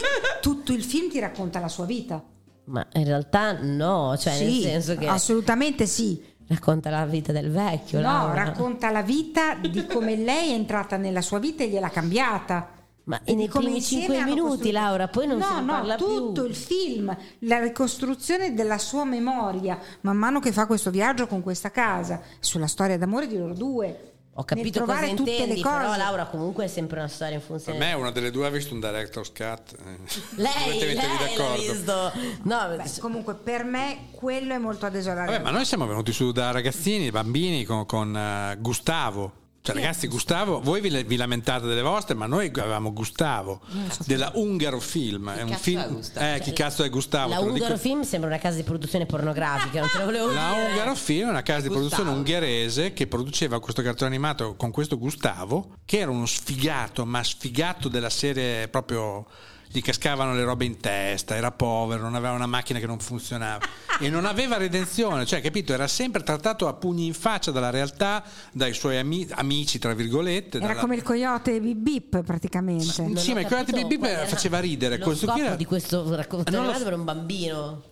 tutto 0.41 0.71
il 0.73 0.83
film 0.83 1.09
ti 1.09 1.19
racconta 1.19 1.59
la 1.59 1.67
sua 1.67 1.85
vita. 1.85 2.23
Ma 2.65 2.85
in 2.93 3.05
realtà 3.05 3.61
no, 3.61 4.15
cioè 4.17 4.37
nel 4.39 4.51
sì, 4.51 4.61
senso 4.61 4.95
che 4.95 5.07
assolutamente 5.07 5.85
sì. 5.85 6.21
Racconta 6.47 6.89
la 6.89 7.05
vita 7.05 7.31
del 7.31 7.51
vecchio. 7.51 7.99
No, 7.99 8.07
Laura. 8.07 8.43
racconta 8.43 8.89
la 8.91 9.01
vita 9.01 9.55
di 9.55 9.85
come 9.85 10.15
lei 10.17 10.51
è 10.51 10.53
entrata 10.53 10.97
nella 10.97 11.21
sua 11.21 11.39
vita 11.39 11.63
e 11.63 11.69
gliel'ha 11.69 11.89
cambiata. 11.89 12.69
Ma 13.07 13.21
E 13.23 13.35
nei 13.35 13.47
primi 13.47 13.81
cinque 13.81 14.21
minuti, 14.25 14.41
costruito- 14.41 14.71
Laura, 14.77 15.07
poi 15.07 15.27
non 15.27 15.37
no, 15.37 15.45
se 15.45 15.53
ne 15.53 15.59
no, 15.61 15.65
parla 15.71 15.95
tutto 15.95 16.41
più. 16.41 16.49
il 16.49 16.55
film, 16.55 17.17
la 17.39 17.59
ricostruzione 17.59 18.53
della 18.53 18.77
sua 18.77 19.05
memoria, 19.05 19.79
man 20.01 20.17
mano 20.17 20.41
che 20.41 20.51
fa 20.51 20.65
questo 20.65 20.89
viaggio 20.91 21.25
con 21.25 21.41
questa 21.41 21.71
casa, 21.71 22.19
sulla 22.41 22.67
storia 22.67 22.97
d'amore 22.97 23.27
di 23.27 23.37
loro 23.37 23.53
due. 23.53 24.11
Ho 24.39 24.43
capito 24.43 24.79
nel 24.79 24.87
cosa 24.87 24.99
trovare 24.99 25.15
tutte 25.15 25.31
intendi, 25.31 25.55
le 25.55 25.61
cose. 25.61 25.75
però 25.77 25.95
Laura 25.97 26.25
comunque 26.25 26.65
è 26.65 26.67
sempre 26.67 26.99
una 26.99 27.07
storia 27.07 27.33
in 27.35 27.39
Per 27.39 27.47
funzione. 27.49 27.77
me 27.79 27.93
una 27.93 28.11
delle 28.11 28.29
due 28.29 28.45
ha 28.45 28.49
visto 28.49 28.73
un 28.75 28.79
director's 28.79 29.31
cut. 29.31 29.73
eh. 29.83 29.97
Lei, 30.35 30.79
lei 30.79 30.93
l'ha 30.93 31.01
d'accordo. 31.19 31.61
visto. 31.73 32.11
No, 32.43 32.67
Beh, 32.77 32.99
comunque 32.99 33.33
per 33.35 33.63
me 33.63 34.09
quello 34.11 34.53
è 34.53 34.57
molto 34.59 34.85
adeso 34.85 35.09
alla 35.11 35.25
Vabbè, 35.25 35.39
ma 35.39 35.49
noi 35.49 35.65
siamo 35.65 35.87
venuti 35.87 36.11
su 36.11 36.31
da 36.31 36.51
ragazzini, 36.51 37.09
bambini 37.09 37.63
con, 37.63 37.85
con, 37.87 38.15
eh, 38.15 38.57
Gustavo. 38.59 39.31
Cioè, 39.67 39.75
ragazzi, 39.75 40.07
Gustavo, 40.07 40.61
voi 40.61 40.79
vi, 40.79 41.03
vi 41.03 41.17
lamentate 41.17 41.65
delle 41.65 41.81
vostre, 41.81 42.15
ma 42.15 42.25
noi 42.25 42.49
avevamo 42.55 42.93
Gustavo 42.93 43.59
della 44.05 44.31
Ungaro 44.35 44.79
Film. 44.79 45.29
È 45.29 45.41
un 45.41 45.51
film. 45.55 45.81
è 45.81 45.87
Gustavo? 45.89 46.35
Eh, 46.35 46.39
chi 46.39 46.53
cazzo 46.53 46.83
è 46.83 46.89
Gustavo? 46.89 47.29
la 47.29 47.35
lo 47.35 47.41
dico- 47.51 47.55
Ungaro 47.55 47.77
Film 47.77 48.03
sembra 48.03 48.29
una 48.29 48.39
casa 48.39 48.55
di 48.55 48.63
produzione 48.63 49.05
pornografica, 49.05 49.81
non 49.81 49.89
te 49.91 49.97
lo 49.97 50.05
volevo 50.05 50.31
La 50.31 50.53
dire. 50.53 50.69
Ungaro 50.69 50.95
Film 50.95 51.27
è 51.27 51.31
una 51.31 51.41
casa 51.41 51.67
di 51.67 51.69
produzione 51.69 52.11
ungherese 52.11 52.93
che 52.93 53.07
produceva 53.07 53.59
questo 53.59 53.81
cartone 53.81 54.09
animato 54.09 54.55
con 54.55 54.71
questo 54.71 54.97
Gustavo, 54.97 55.75
che 55.83 55.97
era 55.99 56.11
uno 56.11 56.25
sfigato, 56.25 57.05
ma 57.05 57.21
sfigato 57.21 57.89
della 57.89 58.09
serie 58.09 58.69
proprio. 58.69 59.25
Gli 59.69 59.81
cascavano 59.81 60.33
le 60.33 60.43
robe 60.43 60.65
in 60.65 60.79
testa, 60.79 61.35
era 61.35 61.51
povero, 61.51 62.03
non 62.03 62.15
aveva 62.15 62.33
una 62.33 62.45
macchina 62.45 62.79
che 62.79 62.87
non 62.87 62.99
funzionava 62.99 63.63
e 63.99 64.09
non 64.09 64.25
aveva 64.25 64.57
redenzione, 64.57 65.25
cioè 65.25 65.41
capito? 65.41 65.73
Era 65.73 65.87
sempre 65.87 66.23
trattato 66.23 66.67
a 66.67 66.73
pugni 66.73 67.05
in 67.05 67.13
faccia 67.13 67.51
dalla 67.51 67.69
realtà, 67.69 68.23
dai 68.53 68.73
suoi 68.73 68.97
ami- 68.97 69.27
amici, 69.31 69.77
tra 69.77 69.93
virgolette. 69.93 70.57
Era 70.57 70.67
dalla- 70.67 70.79
come 70.79 70.95
il 70.95 71.03
coyote 71.03 71.59
Bip 71.59 71.77
Bip 71.77 72.23
praticamente. 72.23 72.83
Sì, 72.85 73.01
ho 73.01 73.33
ma 73.33 73.41
il 73.41 73.47
Coyote 73.47 73.71
Bip 73.73 73.87
Bip 73.87 74.25
faceva 74.25 74.59
ridere. 74.59 74.97
Lo 74.97 75.03
Questo 75.05 75.25
scopo 75.27 75.39
era- 75.39 75.55
di 75.55 75.65
questo 75.65 76.15
racconto 76.15 76.49
Non 76.51 76.65
lo 76.65 76.71
per 76.83 76.93
un 76.93 77.03
bambino. 77.03 77.83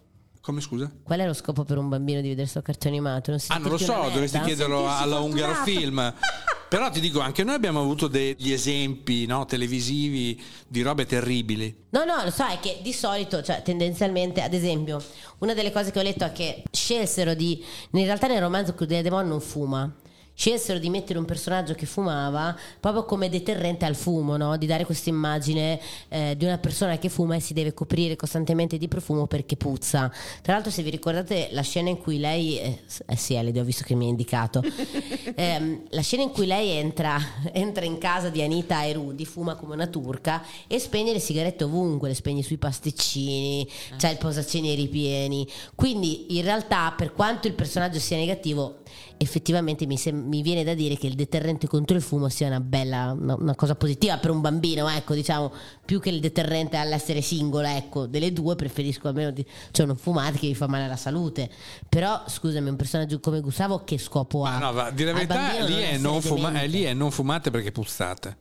Come 0.41 0.61
scusa? 0.61 0.91
Qual 1.01 1.19
è 1.19 1.25
lo 1.25 1.33
scopo 1.33 1.63
per 1.63 1.77
un 1.79 1.89
bambino 1.89 2.21
di 2.21 2.27
vedere 2.29 2.43
questo 2.43 2.61
cartone 2.61 2.95
animato? 2.95 3.31
Non 3.31 3.39
Ah, 3.47 3.57
non 3.57 3.71
lo 3.71 3.77
so, 3.79 4.09
dovresti 4.13 4.39
chiederlo 4.41 4.87
alla 4.87 5.19
Ungaro. 5.19 5.55
Film. 5.63 6.13
Però 6.67 6.89
ti 6.89 6.99
dico, 6.99 7.19
anche 7.19 7.43
noi 7.43 7.55
abbiamo 7.55 7.79
avuto 7.79 8.07
degli 8.07 8.51
esempi 8.51 9.25
no, 9.25 9.45
televisivi 9.45 10.41
di 10.67 10.81
robe 10.81 11.05
terribili. 11.05 11.85
No, 11.89 12.03
no, 12.03 12.23
lo 12.23 12.31
so, 12.31 12.45
è 12.45 12.59
che 12.59 12.79
di 12.81 12.91
solito, 12.91 13.43
cioè 13.43 13.61
tendenzialmente, 13.61 14.41
ad 14.41 14.53
esempio, 14.53 15.01
una 15.39 15.53
delle 15.53 15.71
cose 15.71 15.91
che 15.91 15.99
ho 15.99 16.01
letto 16.03 16.25
è 16.25 16.31
che 16.31 16.63
scelsero 16.71 17.33
di. 17.33 17.63
In 17.91 18.03
realtà 18.05 18.27
nel 18.27 18.41
romanzo 18.41 18.73
Crudele 18.73 19.03
Demon 19.03 19.27
non 19.27 19.41
fuma. 19.41 19.93
Scelsero 20.35 20.79
di 20.79 20.89
mettere 20.89 21.17
un 21.17 21.25
personaggio 21.25 21.73
che 21.73 21.85
fumava 21.85 22.55
proprio 22.79 23.05
come 23.05 23.29
deterrente 23.29 23.85
al 23.85 23.95
fumo, 23.95 24.35
no? 24.35 24.57
di 24.57 24.65
dare 24.65 24.85
questa 24.85 25.09
immagine 25.09 25.79
eh, 26.09 26.35
di 26.37 26.43
una 26.45 26.57
persona 26.57 26.97
che 26.97 27.09
fuma 27.09 27.35
e 27.35 27.39
si 27.39 27.53
deve 27.53 27.73
coprire 27.73 28.15
costantemente 28.15 28.77
di 28.77 28.87
profumo 28.87 29.27
perché 29.27 29.55
puzza. 29.55 30.11
Tra 30.41 30.53
l'altro, 30.53 30.71
se 30.71 30.83
vi 30.83 30.89
ricordate 30.89 31.49
la 31.51 31.61
scena 31.61 31.89
in 31.89 31.97
cui 31.97 32.19
lei, 32.19 32.59
eh, 32.59 32.79
eh 33.05 33.15
sì, 33.15 33.33
Elide, 33.35 33.61
ho 33.61 33.63
visto 33.63 33.83
che 33.83 33.95
mi 33.95 34.05
ha 34.05 34.09
indicato, 34.09 34.61
Ehm, 35.37 35.83
la 35.89 36.01
scena 36.01 36.23
in 36.23 36.31
cui 36.31 36.45
lei 36.45 36.69
entra, 36.69 37.19
entra 37.51 37.85
in 37.85 37.97
casa 37.97 38.29
di 38.29 38.41
Anita 38.41 38.83
e 38.83 38.93
Rudy, 38.93 39.25
fuma 39.25 39.55
come 39.55 39.73
una 39.73 39.87
turca 39.87 40.43
e 40.67 40.79
spegne 40.79 41.13
le 41.13 41.19
sigarette 41.19 41.63
ovunque, 41.63 42.07
le 42.07 42.13
spegne 42.13 42.41
sui 42.41 42.57
pasticcini, 42.57 43.67
c'ha 43.97 44.09
il 44.09 44.17
posaceneri 44.17 44.75
ripieni. 44.75 45.47
Quindi 45.73 46.37
in 46.37 46.43
realtà, 46.43 46.93
per 46.95 47.13
quanto 47.13 47.47
il 47.47 47.53
personaggio 47.53 47.99
sia 47.99 48.17
negativo, 48.17 48.79
effettivamente 49.17 49.85
mi, 49.85 49.97
sem- 49.97 50.24
mi 50.25 50.41
viene 50.41 50.63
da 50.63 50.73
dire 50.73 50.97
che 50.97 51.07
il 51.07 51.15
deterrente 51.15 51.67
contro 51.67 51.95
il 51.95 52.01
fumo 52.01 52.29
sia 52.29 52.47
una 52.47 52.59
bella, 52.59 53.15
una, 53.17 53.35
una 53.35 53.55
cosa 53.55 53.75
positiva 53.75 54.17
per 54.17 54.31
un 54.31 54.41
bambino, 54.41 54.89
ecco, 54.89 55.13
diciamo, 55.13 55.51
più 55.85 55.99
che 55.99 56.09
il 56.09 56.19
deterrente 56.19 56.77
all'essere 56.77 57.21
singola, 57.21 57.75
ecco, 57.75 58.05
delle 58.05 58.33
due 58.33 58.55
preferisco 58.55 59.07
almeno, 59.07 59.31
di- 59.31 59.45
cioè 59.71 59.85
non 59.85 59.95
fumate 59.95 60.37
che 60.37 60.47
vi 60.47 60.55
fa 60.55 60.67
male 60.67 60.83
alla 60.85 60.95
salute. 60.97 61.49
Però, 61.87 62.23
scusami, 62.27 62.69
un 62.69 62.75
personaggio 62.75 63.19
come 63.19 63.39
Gustavo 63.39 63.83
che 63.83 63.97
scopo 63.97 64.43
ha? 64.43 64.51
Ma 64.51 64.57
no, 64.59 64.73
va, 64.73 64.91
dire 64.91 65.11
la 65.11 65.17
verità, 65.17 65.63
lì 65.63 65.81
è, 65.81 65.97
fuma- 65.97 66.49
demente. 66.49 66.63
eh, 66.63 66.67
lì 66.67 66.83
è 66.83 66.93
non 66.93 67.11
fumate 67.11 67.51
perché 67.51 67.71
puzzate. 67.71 68.37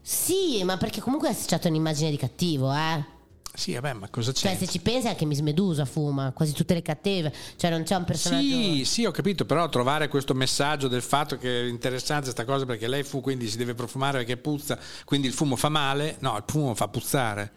Sì, 0.00 0.62
ma 0.64 0.76
perché 0.76 1.00
comunque 1.00 1.28
è 1.28 1.32
associato 1.32 1.66
a 1.66 1.70
un'immagine 1.70 2.10
di 2.10 2.16
cattivo, 2.16 2.72
eh? 2.72 3.18
Sì, 3.60 3.74
vabbè, 3.74 3.92
ma 3.92 4.08
cosa 4.08 4.32
c'è? 4.32 4.48
Cioè, 4.48 4.56
se 4.56 4.66
ci 4.66 4.78
pensi 4.80 5.06
anche 5.06 5.26
Miss 5.26 5.40
Medusa 5.40 5.84
fuma, 5.84 6.32
quasi 6.32 6.54
tutte 6.54 6.72
le 6.72 6.80
cattive. 6.80 7.30
Cioè, 7.56 7.70
non 7.70 7.82
c'è 7.82 7.94
un 7.94 8.04
personaggio. 8.04 8.42
Sì, 8.42 8.84
sì, 8.86 9.04
ho 9.04 9.10
capito, 9.10 9.44
però 9.44 9.68
trovare 9.68 10.08
questo 10.08 10.32
messaggio 10.32 10.88
del 10.88 11.02
fatto 11.02 11.36
che 11.36 11.60
è 11.60 11.64
interessante 11.68 12.22
questa 12.24 12.46
cosa 12.46 12.64
perché 12.64 12.88
lei 12.88 13.02
fu, 13.02 13.20
quindi 13.20 13.48
si 13.48 13.58
deve 13.58 13.74
profumare 13.74 14.16
perché 14.16 14.38
puzza, 14.38 14.78
quindi 15.04 15.26
il 15.26 15.34
fumo 15.34 15.56
fa 15.56 15.68
male, 15.68 16.16
no, 16.20 16.38
il 16.38 16.44
fumo 16.46 16.74
fa 16.74 16.88
puzzare. 16.88 17.52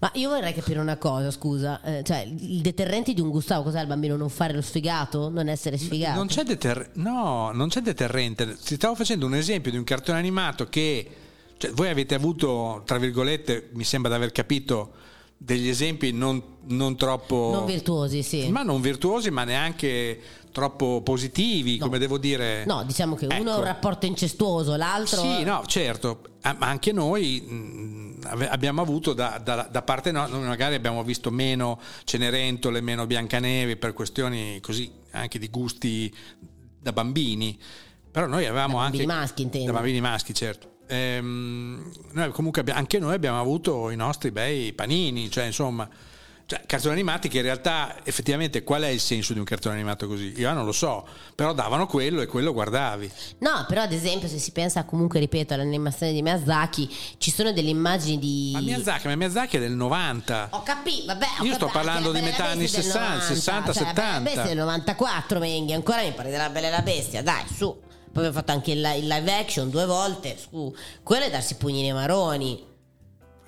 Ma 0.00 0.10
io 0.14 0.28
vorrei 0.28 0.52
capire 0.54 0.80
una 0.80 0.96
cosa, 0.96 1.30
scusa. 1.30 1.80
eh, 1.82 2.02
cioè, 2.02 2.18
il 2.28 2.60
deterrente 2.60 3.12
di 3.12 3.20
un 3.20 3.30
Gustavo, 3.30 3.62
cos'è 3.62 3.80
il 3.80 3.86
bambino? 3.86 4.16
Non 4.16 4.30
fare 4.30 4.54
lo 4.54 4.60
sfigato? 4.60 5.28
Non 5.28 5.48
essere 5.48 5.78
sfigato? 5.78 6.16
Non 6.18 6.26
c'è, 6.26 6.42
deter- 6.42 6.90
no, 6.94 7.52
non 7.52 7.68
c'è 7.68 7.80
deterrente. 7.80 8.56
Ti 8.56 8.74
stavo 8.74 8.96
facendo 8.96 9.24
un 9.24 9.34
esempio 9.36 9.70
di 9.70 9.76
un 9.76 9.84
cartone 9.84 10.18
animato 10.18 10.68
che 10.68 11.08
Cioè, 11.56 11.70
voi 11.70 11.88
avete 11.88 12.16
avuto, 12.16 12.82
tra 12.84 12.98
virgolette, 12.98 13.68
mi 13.74 13.84
sembra 13.84 14.10
di 14.10 14.16
aver 14.16 14.32
capito, 14.32 14.92
degli 15.36 15.68
esempi 15.68 16.12
non, 16.12 16.42
non 16.68 16.96
troppo... 16.96 17.50
Non 17.52 17.66
virtuosi, 17.66 18.22
sì. 18.22 18.48
Ma 18.50 18.62
non 18.62 18.80
virtuosi, 18.80 19.30
ma 19.30 19.44
neanche 19.44 20.20
troppo 20.52 21.02
positivi, 21.02 21.78
come 21.78 21.98
devo 21.98 22.16
dire. 22.16 22.64
No, 22.64 22.84
diciamo 22.84 23.16
che 23.16 23.26
uno 23.26 23.34
Ecco. 23.34 23.50
ha 23.50 23.56
un 23.56 23.64
rapporto 23.64 24.06
incestuoso, 24.06 24.76
l'altro... 24.76 25.20
Sì, 25.20 25.42
no, 25.42 25.64
certo, 25.66 26.20
ma 26.42 26.56
anche 26.68 26.92
noi 26.92 27.40
mh, 27.40 28.18
ave- 28.26 28.48
abbiamo 28.48 28.80
avuto 28.80 29.12
da, 29.14 29.40
da- 29.42 29.68
da 29.70 29.82
parte 29.82 30.12
nostra, 30.12 30.38
noi 30.38 30.46
magari 30.46 30.76
abbiamo 30.76 31.02
visto 31.02 31.30
meno 31.30 31.80
Cenerentole, 32.04 32.80
meno 32.80 33.04
Biancanevi 33.06 33.76
per 33.76 33.92
questioni 33.92 34.60
così 34.60 34.90
anche 35.10 35.38
di 35.40 35.48
gusti 35.48 36.14
da 36.80 36.92
bambini, 36.92 37.58
però 38.10 38.26
noi 38.26 38.46
avevamo 38.46 38.78
Da 38.78 38.84
anche... 38.84 38.98
bambini 38.98 39.18
maschi, 39.20 39.42
intendi. 39.42 39.66
Da 39.66 39.72
bambini 39.72 40.00
maschi, 40.00 40.34
certo. 40.34 40.68
Ehm, 40.86 41.90
noi 42.12 42.30
comunque 42.30 42.60
abbi- 42.60 42.72
anche 42.72 42.98
noi 42.98 43.14
abbiamo 43.14 43.40
avuto 43.40 43.90
i 43.90 43.96
nostri 43.96 44.30
bei 44.30 44.72
panini, 44.72 45.30
cioè 45.30 45.44
insomma... 45.44 45.88
Cioè, 46.46 46.60
cartoni 46.66 46.92
animati 46.92 47.28
che 47.28 47.38
in 47.38 47.44
realtà 47.44 48.04
effettivamente 48.04 48.62
qual 48.64 48.82
è 48.82 48.88
il 48.88 49.00
senso 49.00 49.32
di 49.32 49.38
un 49.38 49.46
cartone 49.46 49.76
animato 49.76 50.06
così? 50.06 50.34
Io 50.36 50.52
non 50.52 50.66
lo 50.66 50.72
so, 50.72 51.08
però 51.34 51.54
davano 51.54 51.86
quello 51.86 52.20
e 52.20 52.26
quello 52.26 52.52
guardavi. 52.52 53.10
No, 53.38 53.64
però 53.66 53.80
ad 53.80 53.92
esempio 53.92 54.28
se 54.28 54.36
si 54.36 54.50
pensa 54.52 54.84
comunque, 54.84 55.20
ripeto, 55.20 55.54
all'animazione 55.54 56.12
di 56.12 56.20
Miyazaki, 56.20 56.94
ci 57.16 57.30
sono 57.30 57.50
delle 57.54 57.70
immagini 57.70 58.18
di... 58.18 58.50
Ma 58.52 58.60
Miyazaki, 58.60 59.06
ma 59.06 59.16
Miyazaki 59.16 59.56
è 59.56 59.60
del 59.60 59.72
90. 59.72 60.48
Ho 60.50 60.62
capito, 60.62 61.06
vabbè. 61.06 61.26
ho 61.40 61.44
Io 61.44 61.54
sto 61.54 61.66
capito, 61.66 61.78
parlando 61.82 62.12
di 62.12 62.20
metà 62.20 62.44
anni 62.48 62.64
Bestia 62.64 62.82
del 62.82 62.92
60, 62.92 63.08
90, 63.08 63.24
60, 63.24 63.72
cioè, 63.72 63.84
la 63.84 63.92
Bella 63.92 64.04
70. 64.04 64.20
Bestia 64.20 64.54
del 64.54 64.58
94, 64.58 65.38
Menghi, 65.38 65.72
ancora 65.72 66.02
mi 66.02 66.12
parli 66.12 66.30
della 66.30 66.50
Bella 66.50 66.66
e 66.66 66.70
la 66.70 66.82
Bestia, 66.82 67.22
dai, 67.22 67.44
su. 67.50 67.74
Poi 68.14 68.24
abbiamo 68.26 68.32
fatto 68.32 68.52
anche 68.52 68.70
il, 68.70 68.80
live 68.80 69.32
action 69.32 69.68
due 69.70 69.86
volte, 69.86 70.36
su. 70.38 70.72
Quello 71.02 71.24
è 71.24 71.30
darsi 71.30 71.56
pugni 71.56 71.82
nei 71.82 71.92
maroni. 71.92 72.64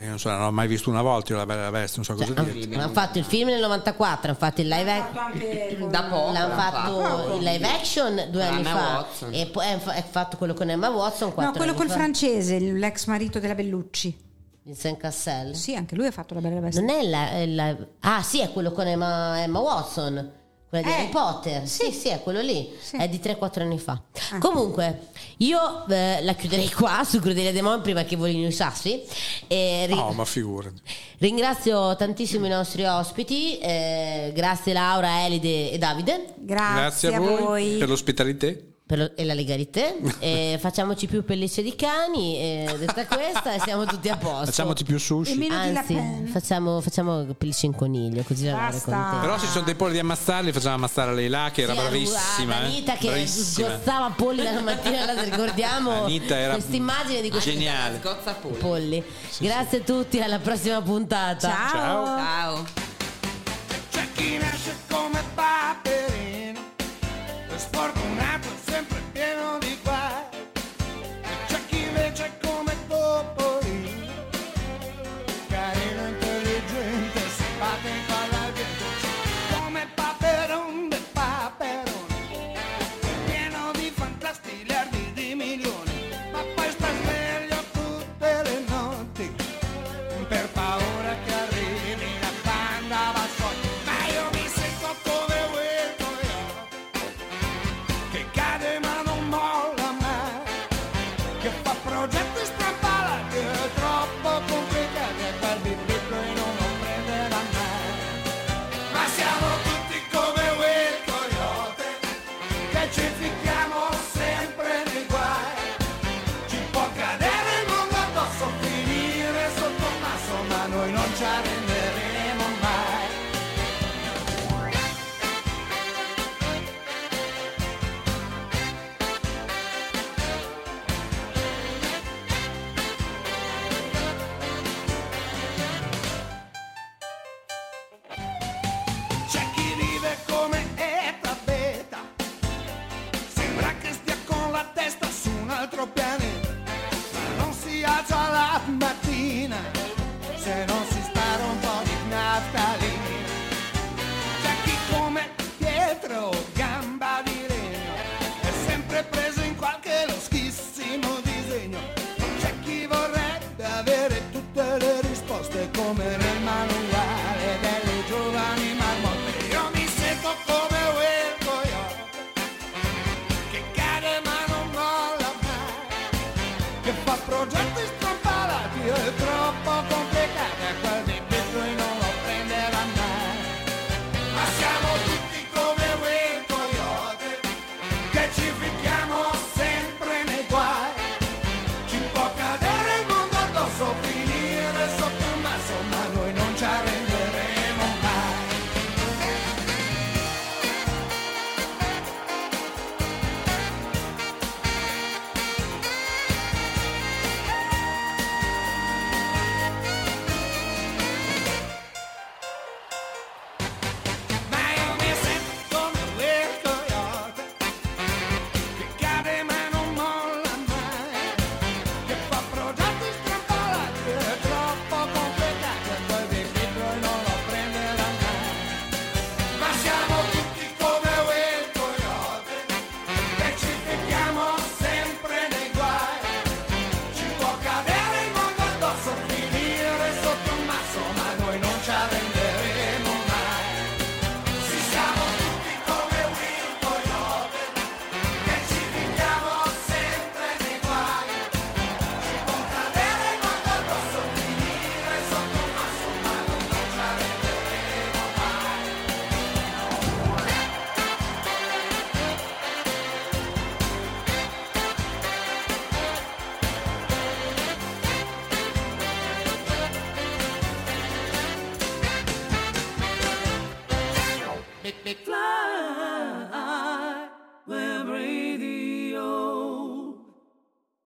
Io 0.01 0.09
non 0.09 0.19
so, 0.19 0.29
non 0.29 0.43
ho 0.43 0.51
mai 0.51 0.67
visto 0.67 0.91
una 0.91 1.01
volta 1.03 1.33
io 1.33 1.39
la 1.39 1.47
bella 1.47 1.61
e 1.61 1.64
la 1.64 1.71
bestia, 1.71 2.03
non 2.03 2.05
so 2.05 2.23
Cioè, 2.23 2.35
cosa 2.35 2.51
dire. 2.51 2.64
hanno, 2.75 2.83
hanno 2.83 2.93
fatto 2.93 3.17
il 3.19 3.25
film 3.25 3.49
nel 3.49 3.61
94, 3.61 4.29
hanno 4.29 4.37
fatto 4.39 4.61
il 4.61 4.69
live 4.69 4.91
action. 4.93 5.89
Da 5.89 6.03
poco. 6.03 6.33
L'hanno 6.33 6.55
fatto 6.55 7.35
il 7.39 7.43
live 7.45 7.67
action 7.67 8.27
due 8.31 8.45
anni 8.45 8.64
fa 8.64 8.75
Watson. 8.75 9.33
e 9.33 9.47
poi 9.47 9.67
è 9.69 10.05
fatto 10.11 10.37
quello 10.37 10.53
con 10.53 10.69
Emma 10.69 10.91
Watson 10.91 11.33
No, 11.37 11.53
quello 11.53 11.73
col 11.75 11.87
fa. 11.89 11.95
francese, 11.95 12.59
l'ex 12.59 13.07
marito 13.07 13.39
della 13.39 13.55
Bellucci. 13.55 14.25
Vincent 14.64 14.99
Cassel 14.99 15.55
Sì, 15.55 15.77
anche 15.77 15.95
lui 15.95 16.07
ha 16.09 16.11
fatto 16.11 16.35
la 16.35 16.41
bella 16.41 16.57
e 16.57 16.61
la 16.61 16.67
bestia. 16.67 16.83
non 16.85 16.91
è 16.91 17.03
la, 17.07 17.47
la- 17.47 17.77
ah 18.01 18.23
sì 18.23 18.41
è 18.41 18.51
quello 18.53 18.73
con 18.73 18.87
Emma, 18.89 19.41
Emma 19.41 19.61
Watson 19.61 20.31
quella 20.81 20.87
di 20.87 20.89
Eh, 20.89 20.93
Harry 21.05 21.09
Potter? 21.11 21.66
Sì. 21.68 21.91
Sì 21.93 22.09
è 22.09 22.20
quello 22.22 22.41
lì. 22.41 22.70
Sì. 22.81 22.97
è 22.97 23.09
di 23.09 23.18
3-4 23.22 23.61
anni 23.62 23.79
fa. 23.79 24.01
Comunque 24.39 25.09
io 25.39 25.87
eh, 25.89 26.22
la 26.22 26.35
chiuderei 26.35 26.70
qua 26.70 27.03
su 27.05 27.18
Crudelia 27.20 27.53
Demon 27.53 27.81
prima 27.83 28.05
che 28.05 28.16
volino 28.16 28.47
i 28.47 28.53
sassi 28.53 29.03
e 29.47 29.87
ri- 29.87 29.95
No, 29.95 30.12
ma 30.12 30.24
figurati. 30.24 30.81
ringrazio 31.18 31.97
tantissimo 31.97 32.47
i 32.47 32.51
nostri 32.51 32.85
ospiti 32.85 33.59
eh, 33.59 34.33
grazie 34.35 34.72
Laura, 34.72 35.24
Elide 35.27 35.70
e 35.70 35.79
Davide. 35.79 36.35
Grazie, 36.39 37.11
Grazie 37.11 37.14
a 37.14 37.20
voi, 37.20 37.77
per 37.79 37.89
l'ospitalità. 37.89 38.53
Per 38.87 38.99
lo- 38.99 39.11
e 39.16 39.24
la 39.24 39.34
legalità 39.34 39.80
e 40.20 40.57
facciamoci 40.62 41.09
più 41.09 41.24
pellicce 41.24 41.61
di 41.61 41.74
cani 41.74 42.39
e 42.39 42.76
detta 42.78 43.05
questa 43.07 43.55
e 43.55 43.61
siamo 43.61 43.84
tutti 43.84 44.09
a 44.09 44.16
posto 44.16 44.45
Facciamoci 44.47 44.84
più 44.84 44.97
sushi. 44.97 45.49
Anzi, 45.51 46.28
facciamo, 46.30 46.80
facciamo 46.80 47.26
pellicce 47.37 47.66
in 47.66 47.74
coniglio 47.74 48.22
così 48.22 48.47
la 48.47 48.68
contenta. 48.70 49.18
Però 49.20 49.37
se 49.39 49.47
ci 49.47 49.51
sono 49.53 49.64
dei 49.64 49.74
polli 49.74 49.95
di 49.95 49.99
ammazzarli, 49.99 50.53
facciamo 50.53 50.74
ammazzare 50.76 51.14
lei 51.14 51.28
là, 51.28 51.51
che 51.53 51.62
era 51.62 51.72
Sì, 51.74 51.80
bravissima. 51.80 52.55
a- 52.55 52.59
ad 52.59 52.62
eh. 52.62 52.66
Anita 52.66 52.93
che 52.95 53.07
Bravissima. 53.09 53.68
sgozzava 53.68 54.11
polli 54.11 54.43
dalla 54.45 54.61
mattina 54.61 55.03
alla 55.03 55.22
ricordiamo 55.22 56.05
Anita 56.05 56.39
era 56.39 56.53
questa 56.53 56.76
immagine 56.76 57.20
di 57.22 57.30
questi 57.30 57.51
geniale. 57.53 57.99
Scozza 58.01 58.34
polli. 58.34 58.57
polli. 58.59 59.05
Grazie 59.39 59.78
a 59.78 59.80
tutti, 59.82 60.20
alla 60.20 60.39
prossima 60.39 60.80
puntata. 60.80 61.49
Ciao. 61.72 62.05
Ciao. 62.07 62.64
C'è 63.91 64.07